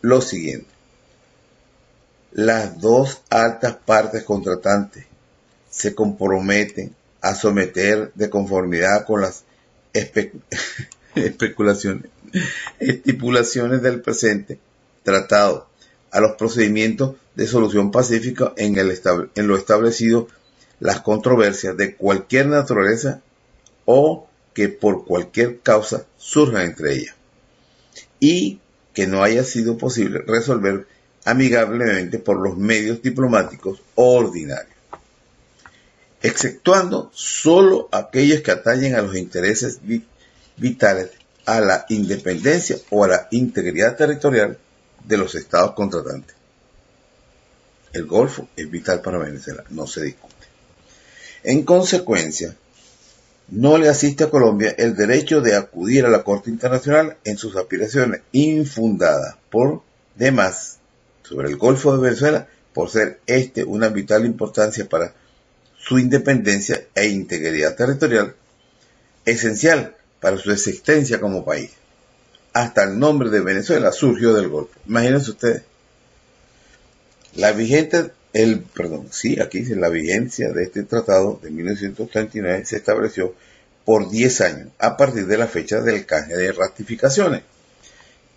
lo 0.01 0.19
siguiente. 0.19 0.67
Las 2.34 2.82
dos 2.82 3.21
altas 3.30 3.78
partes 3.78 4.24
contratantes 4.24 5.05
se 5.69 5.95
comprometen 5.95 6.93
a 7.24 7.34
someter 7.36 8.11
de 8.13 8.30
conformidad 8.30 9.05
con 9.05 9.21
las 9.21 9.45
espe 9.93 10.34
especulaciones, 11.15 12.11
estipulaciones 12.80 13.82
del 13.82 14.01
presente 14.01 14.59
tratado 15.03 15.67
a 16.11 16.19
los 16.19 16.34
procedimientos 16.34 17.15
de 17.36 17.47
solución 17.47 17.91
pacífica 17.91 18.53
en, 18.57 18.78
el 18.78 18.99
en 19.36 19.47
lo 19.47 19.57
establecido 19.57 20.28
las 20.80 20.99
controversias 20.99 21.78
de 21.78 21.95
cualquier 21.95 22.47
naturaleza 22.47 23.21
o 23.86 24.28
que 24.53 24.67
por 24.67 25.05
cualquier 25.05 25.59
causa 25.61 26.05
surjan 26.17 26.63
entre 26.63 26.93
ellas 26.93 27.15
y 28.19 28.59
que 28.93 29.07
no 29.07 29.24
haya 29.24 29.43
sido 29.43 29.78
posible 29.78 30.19
resolver 30.28 30.88
amigablemente 31.24 32.19
por 32.19 32.38
los 32.38 32.57
medios 32.57 33.01
diplomáticos 33.01 33.82
ordinarios, 33.95 34.72
exceptuando 36.24 37.11
solo 37.13 37.89
aquellos 37.91 38.41
que 38.41 38.51
atañen 38.51 38.95
a 38.95 39.01
los 39.01 39.15
intereses 39.15 39.80
vitales, 40.55 41.11
a 41.45 41.59
la 41.59 41.86
independencia 41.89 42.78
o 42.89 43.03
a 43.03 43.09
la 43.09 43.28
integridad 43.32 43.97
territorial 43.97 44.57
de 45.03 45.17
los 45.17 45.36
estados 45.36 45.74
contratantes. 45.74 46.36
El 47.91 48.05
Golfo 48.05 48.47
es 48.55 48.71
vital 48.71 49.01
para 49.01 49.17
Venezuela, 49.19 49.65
no 49.69 49.86
se 49.86 50.01
discute. 50.01 50.34
En 51.43 51.63
consecuencia, 51.63 52.55
no 53.49 53.78
le 53.78 53.89
asiste 53.89 54.24
a 54.24 54.30
Colombia 54.30 54.74
el 54.78 54.95
derecho 54.95 55.41
de 55.41 55.57
acudir 55.57 56.05
a 56.05 56.09
la 56.09 56.24
Corte 56.24 56.49
Internacional 56.49 57.17
en 57.26 57.38
sus 57.38 57.57
aspiraciones 57.57 58.21
infundadas 58.32 59.36
por 59.51 59.82
demás 60.15 60.78
sobre 61.24 61.49
el 61.49 61.57
Golfo 61.57 61.95
de 61.95 62.01
Venezuela 62.01 62.47
por 62.74 62.89
ser 62.89 63.19
este 63.28 63.65
una 63.65 63.89
vital 63.89 64.26
importancia 64.26 64.88
para 64.88 65.13
su 65.86 65.99
independencia 65.99 66.86
e 66.95 67.07
integridad 67.07 67.75
territorial, 67.75 68.36
esencial 69.25 69.95
para 70.21 70.38
su 70.38 70.51
existencia 70.51 71.19
como 71.19 71.43
país. 71.43 71.71
Hasta 72.53 72.84
el 72.84 72.97
nombre 72.97 73.29
de 73.29 73.41
Venezuela 73.41 73.91
surgió 73.91 74.34
del 74.34 74.47
Golfo. 74.47 74.79
Imagínense 74.88 75.31
ustedes. 75.31 75.63
La 77.36 77.51
vigente, 77.51 78.11
el, 78.31 78.61
perdón, 78.61 79.07
sí, 79.11 79.39
aquí 79.41 79.59
dice, 79.59 79.75
la 79.75 79.89
vigencia 79.89 80.53
de 80.53 80.63
este 80.63 80.84
tratado 80.84 81.39
de 81.41 81.49
1939 81.51 82.65
se 82.65 82.77
estableció 82.77 83.36
por 83.84 84.09
10 84.09 84.41
años 84.41 84.67
a 84.79 84.95
partir 84.95 85.25
de 85.25 85.38
la 85.38 85.47
fecha 85.47 85.81
del 85.81 86.05
canje 86.05 86.38
de 86.38 86.51
ratificaciones, 86.53 87.41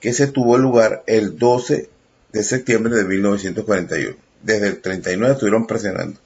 que 0.00 0.12
se 0.12 0.26
tuvo 0.26 0.58
lugar 0.58 1.04
el 1.06 1.38
12 1.38 1.88
de 2.32 2.42
septiembre 2.42 2.96
de 2.96 3.04
1941. 3.04 4.16
Desde 4.42 4.66
el 4.66 4.80
39 4.80 5.34
estuvieron 5.34 5.66
presionando. 5.66 6.18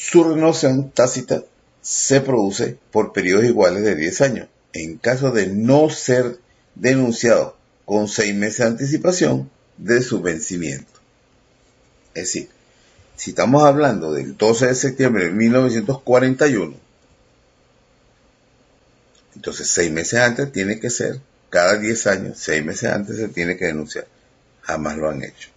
Su 0.00 0.22
renovación 0.22 0.92
tácita 0.92 1.42
se 1.82 2.20
produce 2.20 2.78
por 2.92 3.12
periodos 3.12 3.46
iguales 3.46 3.82
de 3.82 3.96
10 3.96 4.20
años. 4.20 4.48
En 4.72 4.96
caso 4.96 5.32
de 5.32 5.48
no 5.48 5.90
ser 5.90 6.38
denunciado 6.76 7.56
con 7.84 8.06
seis 8.06 8.32
meses 8.32 8.58
de 8.58 8.66
anticipación 8.66 9.50
de 9.76 10.00
su 10.02 10.22
vencimiento. 10.22 11.00
Es 12.14 12.26
decir, 12.26 12.48
si 13.16 13.30
estamos 13.30 13.64
hablando 13.64 14.12
del 14.12 14.36
12 14.36 14.68
de 14.68 14.74
septiembre 14.76 15.24
de 15.24 15.30
1941, 15.32 16.76
entonces 19.34 19.68
seis 19.68 19.90
meses 19.90 20.20
antes 20.20 20.52
tiene 20.52 20.78
que 20.78 20.90
ser, 20.90 21.20
cada 21.50 21.76
10 21.76 22.06
años, 22.06 22.38
seis 22.38 22.64
meses 22.64 22.92
antes 22.92 23.16
se 23.16 23.28
tiene 23.28 23.56
que 23.56 23.64
denunciar. 23.64 24.06
Jamás 24.62 24.96
lo 24.96 25.10
han 25.10 25.24
hecho. 25.24 25.48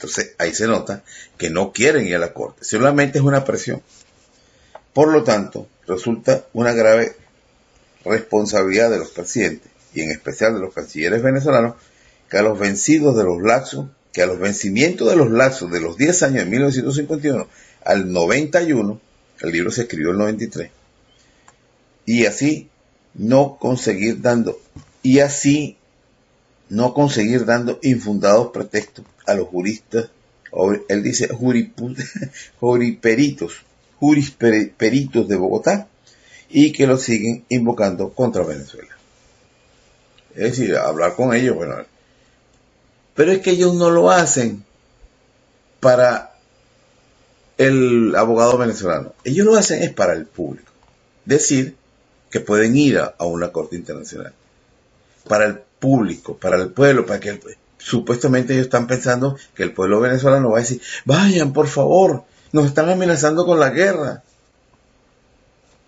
Entonces 0.00 0.34
ahí 0.38 0.54
se 0.54 0.66
nota 0.66 1.02
que 1.36 1.50
no 1.50 1.72
quieren 1.72 2.06
ir 2.06 2.16
a 2.16 2.18
la 2.18 2.32
corte, 2.32 2.64
solamente 2.64 3.18
es 3.18 3.24
una 3.24 3.44
presión. 3.44 3.82
Por 4.94 5.12
lo 5.12 5.24
tanto, 5.24 5.68
resulta 5.86 6.46
una 6.54 6.72
grave 6.72 7.16
responsabilidad 8.02 8.90
de 8.90 8.96
los 8.96 9.10
presidentes 9.10 9.70
y 9.92 10.00
en 10.00 10.10
especial 10.10 10.54
de 10.54 10.60
los 10.60 10.72
cancilleres 10.72 11.22
venezolanos 11.22 11.74
que 12.30 12.38
a 12.38 12.42
los 12.42 12.58
vencidos 12.58 13.14
de 13.14 13.24
los 13.24 13.42
laxos, 13.42 13.88
que 14.14 14.22
a 14.22 14.26
los 14.26 14.38
vencimientos 14.38 15.10
de 15.10 15.16
los 15.16 15.30
laxos 15.30 15.70
de 15.70 15.80
los 15.80 15.98
10 15.98 16.22
años 16.22 16.44
de 16.44 16.50
1951 16.50 17.46
al 17.84 18.10
91, 18.10 19.00
el 19.42 19.52
libro 19.52 19.70
se 19.70 19.82
escribió 19.82 20.08
en 20.08 20.14
el 20.14 20.18
93, 20.20 20.70
y 22.06 22.24
así 22.24 22.70
no 23.12 23.58
conseguir 23.60 24.22
dando, 24.22 24.58
y 25.02 25.18
así 25.18 25.76
no 26.70 26.94
conseguir 26.94 27.44
dando 27.44 27.78
infundados 27.82 28.52
pretextos 28.52 29.04
a 29.26 29.34
los 29.34 29.48
juristas, 29.48 30.08
él 30.88 31.02
dice 31.02 31.28
juriperitos, 32.60 33.52
jurisperitos 33.98 35.28
de 35.28 35.36
Bogotá, 35.36 35.88
y 36.48 36.72
que 36.72 36.86
lo 36.86 36.96
siguen 36.96 37.44
invocando 37.48 38.10
contra 38.10 38.42
Venezuela. 38.42 38.96
Es 40.34 40.56
decir, 40.56 40.76
hablar 40.76 41.14
con 41.14 41.34
ellos, 41.34 41.56
bueno. 41.56 41.76
Pero 43.14 43.32
es 43.32 43.40
que 43.40 43.50
ellos 43.50 43.74
no 43.74 43.90
lo 43.90 44.10
hacen 44.10 44.64
para 45.80 46.34
el 47.58 48.14
abogado 48.16 48.56
venezolano. 48.58 49.12
Ellos 49.24 49.46
lo 49.46 49.56
hacen 49.56 49.82
es 49.82 49.92
para 49.92 50.12
el 50.12 50.26
público. 50.26 50.72
Decir 51.24 51.76
que 52.30 52.40
pueden 52.40 52.76
ir 52.76 52.98
a, 52.98 53.14
a 53.18 53.26
una 53.26 53.50
corte 53.52 53.76
internacional. 53.76 54.32
Para 55.28 55.46
el 55.46 55.60
público, 55.80 56.36
para 56.36 56.56
el 56.56 56.70
pueblo, 56.70 57.06
para 57.06 57.18
que 57.18 57.30
el, 57.30 57.40
supuestamente 57.78 58.52
ellos 58.52 58.66
están 58.66 58.86
pensando 58.86 59.36
que 59.54 59.64
el 59.64 59.72
pueblo 59.72 60.00
venezolano 60.00 60.50
va 60.50 60.58
a 60.58 60.60
decir, 60.60 60.80
vayan, 61.04 61.52
por 61.52 61.66
favor, 61.66 62.24
nos 62.52 62.66
están 62.66 62.88
amenazando 62.88 63.44
con 63.46 63.58
la 63.58 63.70
guerra. 63.70 64.22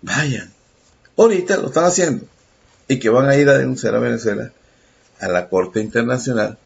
Vayan. 0.01 0.51
Ahorita 1.15 1.57
lo 1.57 1.67
están 1.67 1.85
haciendo. 1.85 2.25
Y 2.87 2.99
que 2.99 3.09
van 3.09 3.29
a 3.29 3.35
ir 3.35 3.47
a 3.47 3.57
denunciar 3.57 3.95
a 3.95 3.99
Venezuela 3.99 4.51
a 5.19 5.27
la 5.27 5.47
Corte 5.47 5.79
Internacional 5.79 6.57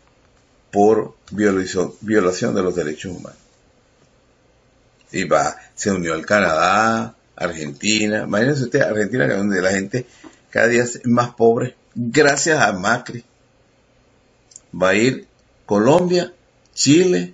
por 0.72 1.16
violación, 1.32 1.94
violación 2.02 2.56
de 2.56 2.64
los 2.64 2.76
derechos 2.76 3.16
humanos. 3.16 3.40
Y 5.12 5.26
va, 5.26 5.56
se 5.76 5.92
unió 5.92 6.16
el 6.16 6.26
Canadá, 6.26 7.16
Argentina. 7.36 8.24
Imagínense 8.24 8.64
usted, 8.64 8.82
Argentina, 8.82 9.28
donde 9.28 9.62
la 9.62 9.72
gente 9.72 10.06
cada 10.50 10.68
día 10.68 10.84
es 10.84 11.06
más 11.06 11.30
pobre, 11.36 11.76
gracias 11.98 12.62
a 12.62 12.72
Macri. 12.74 13.26
Va 14.72 14.90
a 14.90 14.96
ir 14.96 15.28
Colombia, 15.66 16.32
Chile, 16.74 17.34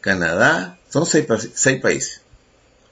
Canadá, 0.00 0.78
son 0.88 1.04
seis, 1.04 1.26
seis 1.54 1.80
países. 1.80 2.22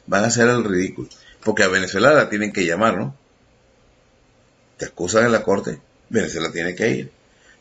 Van 0.07 0.25
a 0.25 0.27
hacer 0.27 0.49
el 0.49 0.65
ridículo. 0.65 1.09
Porque 1.43 1.63
a 1.63 1.69
Venezuela 1.69 2.13
la 2.13 2.29
tienen 2.29 2.53
que 2.53 2.67
llamar, 2.67 2.99
¿no? 2.99 3.15
Te 4.77 4.87
acusan 4.87 5.25
en 5.27 5.33
la 5.33 5.43
corte, 5.43 5.81
Venezuela 6.09 6.51
tiene 6.53 6.75
que 6.75 6.91
ir. 6.91 7.13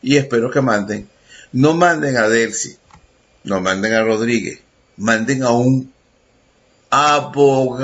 Y 0.02 0.16
espero 0.16 0.50
que 0.50 0.60
manden, 0.60 1.08
no 1.52 1.74
manden 1.74 2.16
a 2.16 2.28
Delcy, 2.28 2.76
no 3.44 3.60
manden 3.60 3.94
a 3.94 4.02
Rodríguez, 4.02 4.60
manden 4.96 5.42
a 5.42 5.50
un 5.50 5.92
abogado 6.90 7.80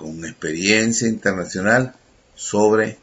con 0.00 0.24
experiencia 0.24 1.06
internacional 1.06 1.94
sobre 2.34 2.96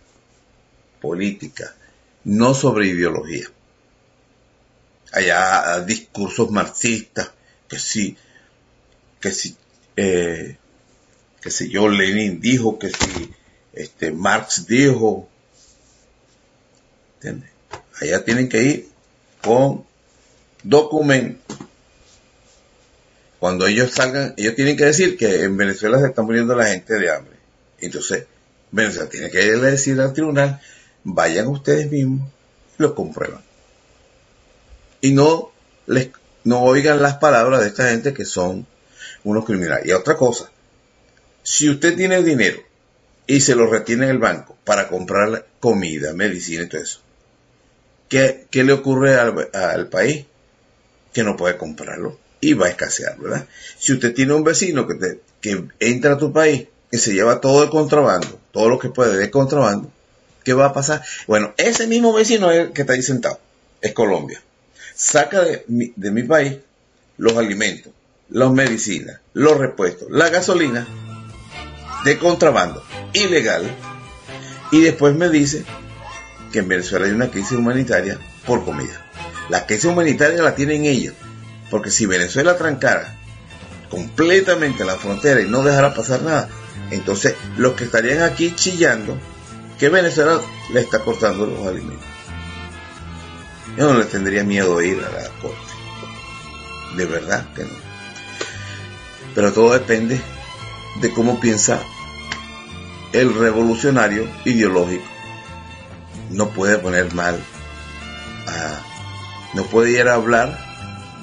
política, 0.99 1.75
no 2.23 2.55
sobre 2.55 2.87
ideología. 2.87 3.45
Allá 5.13 5.79
discursos 5.81 6.49
marxistas, 6.49 7.29
que 7.69 7.77
sí, 7.77 8.17
que 9.21 9.31
sí, 9.31 9.55
eh, 9.95 10.57
que 11.39 11.51
si 11.51 11.69
yo, 11.69 11.87
Lenin 11.87 12.41
dijo 12.41 12.79
que 12.79 12.89
si 12.89 13.31
este, 13.73 14.11
Marx 14.11 14.65
dijo. 14.65 15.29
¿Entiendes? 17.17 17.51
Allá 18.01 18.25
tienen 18.25 18.49
que 18.49 18.63
ir 18.63 18.89
con 19.43 19.85
documentos. 20.63 21.46
Cuando 23.39 23.67
ellos 23.67 23.91
salgan, 23.91 24.33
ellos 24.37 24.55
tienen 24.55 24.77
que 24.77 24.85
decir 24.85 25.17
que 25.17 25.43
en 25.43 25.57
Venezuela 25.57 25.99
se 25.99 26.07
está 26.07 26.23
muriendo 26.23 26.55
la 26.55 26.67
gente 26.67 26.95
de 26.95 27.11
hambre. 27.11 27.35
Entonces, 27.79 28.25
Venezuela 28.71 29.09
tiene 29.09 29.29
que 29.29 29.45
irle 29.45 29.67
a 29.67 29.71
decir 29.71 29.99
al 29.99 30.13
tribunal, 30.13 30.59
vayan 31.03 31.47
ustedes 31.47 31.91
mismos 31.91 32.29
y 32.77 32.81
lo 32.81 32.95
comprueban. 32.95 33.41
Y 35.01 35.11
no 35.11 35.51
les 35.85 36.09
no 36.43 36.63
oigan 36.63 37.01
las 37.01 37.17
palabras 37.17 37.61
de 37.61 37.67
esta 37.67 37.89
gente 37.89 38.13
que 38.13 38.25
son 38.25 38.65
unos 39.23 39.45
criminales. 39.45 39.85
Y 39.85 39.91
otra 39.91 40.15
cosa, 40.15 40.49
si 41.43 41.69
usted 41.69 41.95
tiene 41.95 42.23
dinero 42.23 42.59
y 43.27 43.41
se 43.41 43.53
lo 43.53 43.67
retiene 43.67 44.05
en 44.05 44.11
el 44.11 44.17
banco 44.17 44.55
para 44.63 44.87
comprar 44.87 45.45
comida, 45.59 46.13
medicina 46.13 46.63
y 46.63 46.69
todo 46.69 46.81
eso, 46.81 47.01
¿qué, 48.09 48.47
qué 48.49 48.63
le 48.63 48.73
ocurre 48.73 49.17
al, 49.17 49.49
al 49.53 49.89
país? 49.89 50.25
Que 51.13 51.23
no 51.23 51.35
puede 51.35 51.57
comprarlo 51.57 52.17
y 52.39 52.53
va 52.53 52.67
a 52.67 52.69
escasear, 52.69 53.17
¿verdad? 53.17 53.47
Si 53.77 53.93
usted 53.93 54.13
tiene 54.13 54.33
un 54.33 54.43
vecino 54.43 54.87
que, 54.87 54.95
te, 54.95 55.19
que 55.41 55.65
entra 55.79 56.13
a 56.13 56.17
tu 56.17 56.31
país 56.31 56.67
y 56.91 56.97
se 56.97 57.13
lleva 57.13 57.41
todo 57.41 57.63
el 57.63 57.69
contrabando, 57.69 58.39
todo 58.51 58.69
lo 58.69 58.79
que 58.79 58.89
puede 58.89 59.17
de 59.17 59.31
contrabando, 59.31 59.91
¿qué 60.43 60.53
va 60.53 60.67
a 60.67 60.73
pasar? 60.73 61.03
Bueno, 61.27 61.53
ese 61.57 61.87
mismo 61.87 62.13
vecino 62.13 62.51
es 62.51 62.67
el 62.67 62.73
que 62.73 62.81
está 62.81 62.93
ahí 62.93 63.01
sentado, 63.01 63.39
es 63.81 63.93
Colombia. 63.93 64.41
Saca 64.95 65.43
de 65.43 65.63
mi, 65.67 65.93
de 65.95 66.11
mi 66.11 66.23
país 66.23 66.57
los 67.17 67.35
alimentos, 67.37 67.91
las 68.29 68.51
medicinas, 68.51 69.19
los 69.33 69.57
repuestos, 69.57 70.09
la 70.11 70.29
gasolina 70.29 70.87
de 72.05 72.17
contrabando, 72.17 72.83
ilegal, 73.13 73.69
y 74.71 74.81
después 74.81 75.15
me 75.15 75.29
dice 75.29 75.63
que 76.51 76.59
en 76.59 76.67
Venezuela 76.67 77.05
hay 77.05 77.11
una 77.11 77.31
crisis 77.31 77.57
humanitaria 77.57 78.19
por 78.45 78.63
comida. 78.63 79.05
La 79.49 79.65
crisis 79.65 79.85
humanitaria 79.85 80.41
la 80.41 80.55
tienen 80.55 80.85
ellos, 80.85 81.15
porque 81.69 81.91
si 81.91 82.05
Venezuela 82.05 82.57
trancara 82.57 83.17
completamente 83.89 84.85
la 84.85 84.95
frontera 84.95 85.41
y 85.41 85.47
no 85.47 85.63
dejara 85.63 85.93
pasar 85.93 86.21
nada, 86.21 86.49
entonces 86.91 87.35
los 87.57 87.73
que 87.73 87.85
estarían 87.85 88.21
aquí 88.21 88.53
chillando 88.55 89.17
que 89.79 89.89
Venezuela 89.89 90.41
le 90.73 90.79
está 90.79 90.99
cortando 90.99 91.45
los 91.45 91.65
alimentos. 91.65 92.05
Yo 93.77 93.91
no 93.91 93.99
le 93.99 94.05
tendría 94.05 94.43
miedo 94.43 94.77
de 94.77 94.87
ir 94.87 94.97
a 94.97 95.11
la 95.11 95.29
corte. 95.41 95.57
De 96.95 97.05
verdad 97.05 97.45
que 97.53 97.63
no. 97.63 97.69
Pero 99.35 99.53
todo 99.53 99.73
depende 99.73 100.19
de 100.99 101.13
cómo 101.13 101.39
piensa 101.39 101.79
el 103.13 103.35
revolucionario 103.35 104.27
ideológico. 104.45 105.05
No 106.31 106.49
puede 106.49 106.79
poner 106.79 107.13
mal 107.13 107.39
a, 108.47 108.81
no 109.53 109.63
puede 109.63 109.91
ir 109.91 110.07
a 110.07 110.15
hablar 110.15 110.66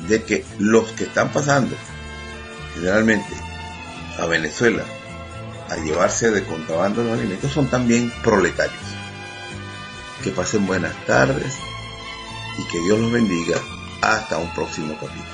de 0.09 0.22
que 0.22 0.44
los 0.59 0.90
que 0.93 1.05
están 1.05 1.31
pasando 1.31 1.74
generalmente 2.74 3.35
a 4.18 4.26
Venezuela 4.26 4.85
a 5.70 5.76
llevarse 5.76 6.31
de 6.31 6.44
contrabando 6.44 7.02
los 7.02 7.18
alimentos 7.18 7.52
son 7.52 7.68
también 7.68 8.12
proletarios. 8.22 8.82
Que 10.22 10.31
pasen 10.31 10.66
buenas 10.66 10.94
tardes 11.06 11.55
y 12.59 12.72
que 12.72 12.81
Dios 12.81 12.98
los 12.98 13.12
bendiga 13.12 13.56
hasta 14.02 14.39
un 14.39 14.52
próximo 14.55 14.94
capítulo. 14.94 15.34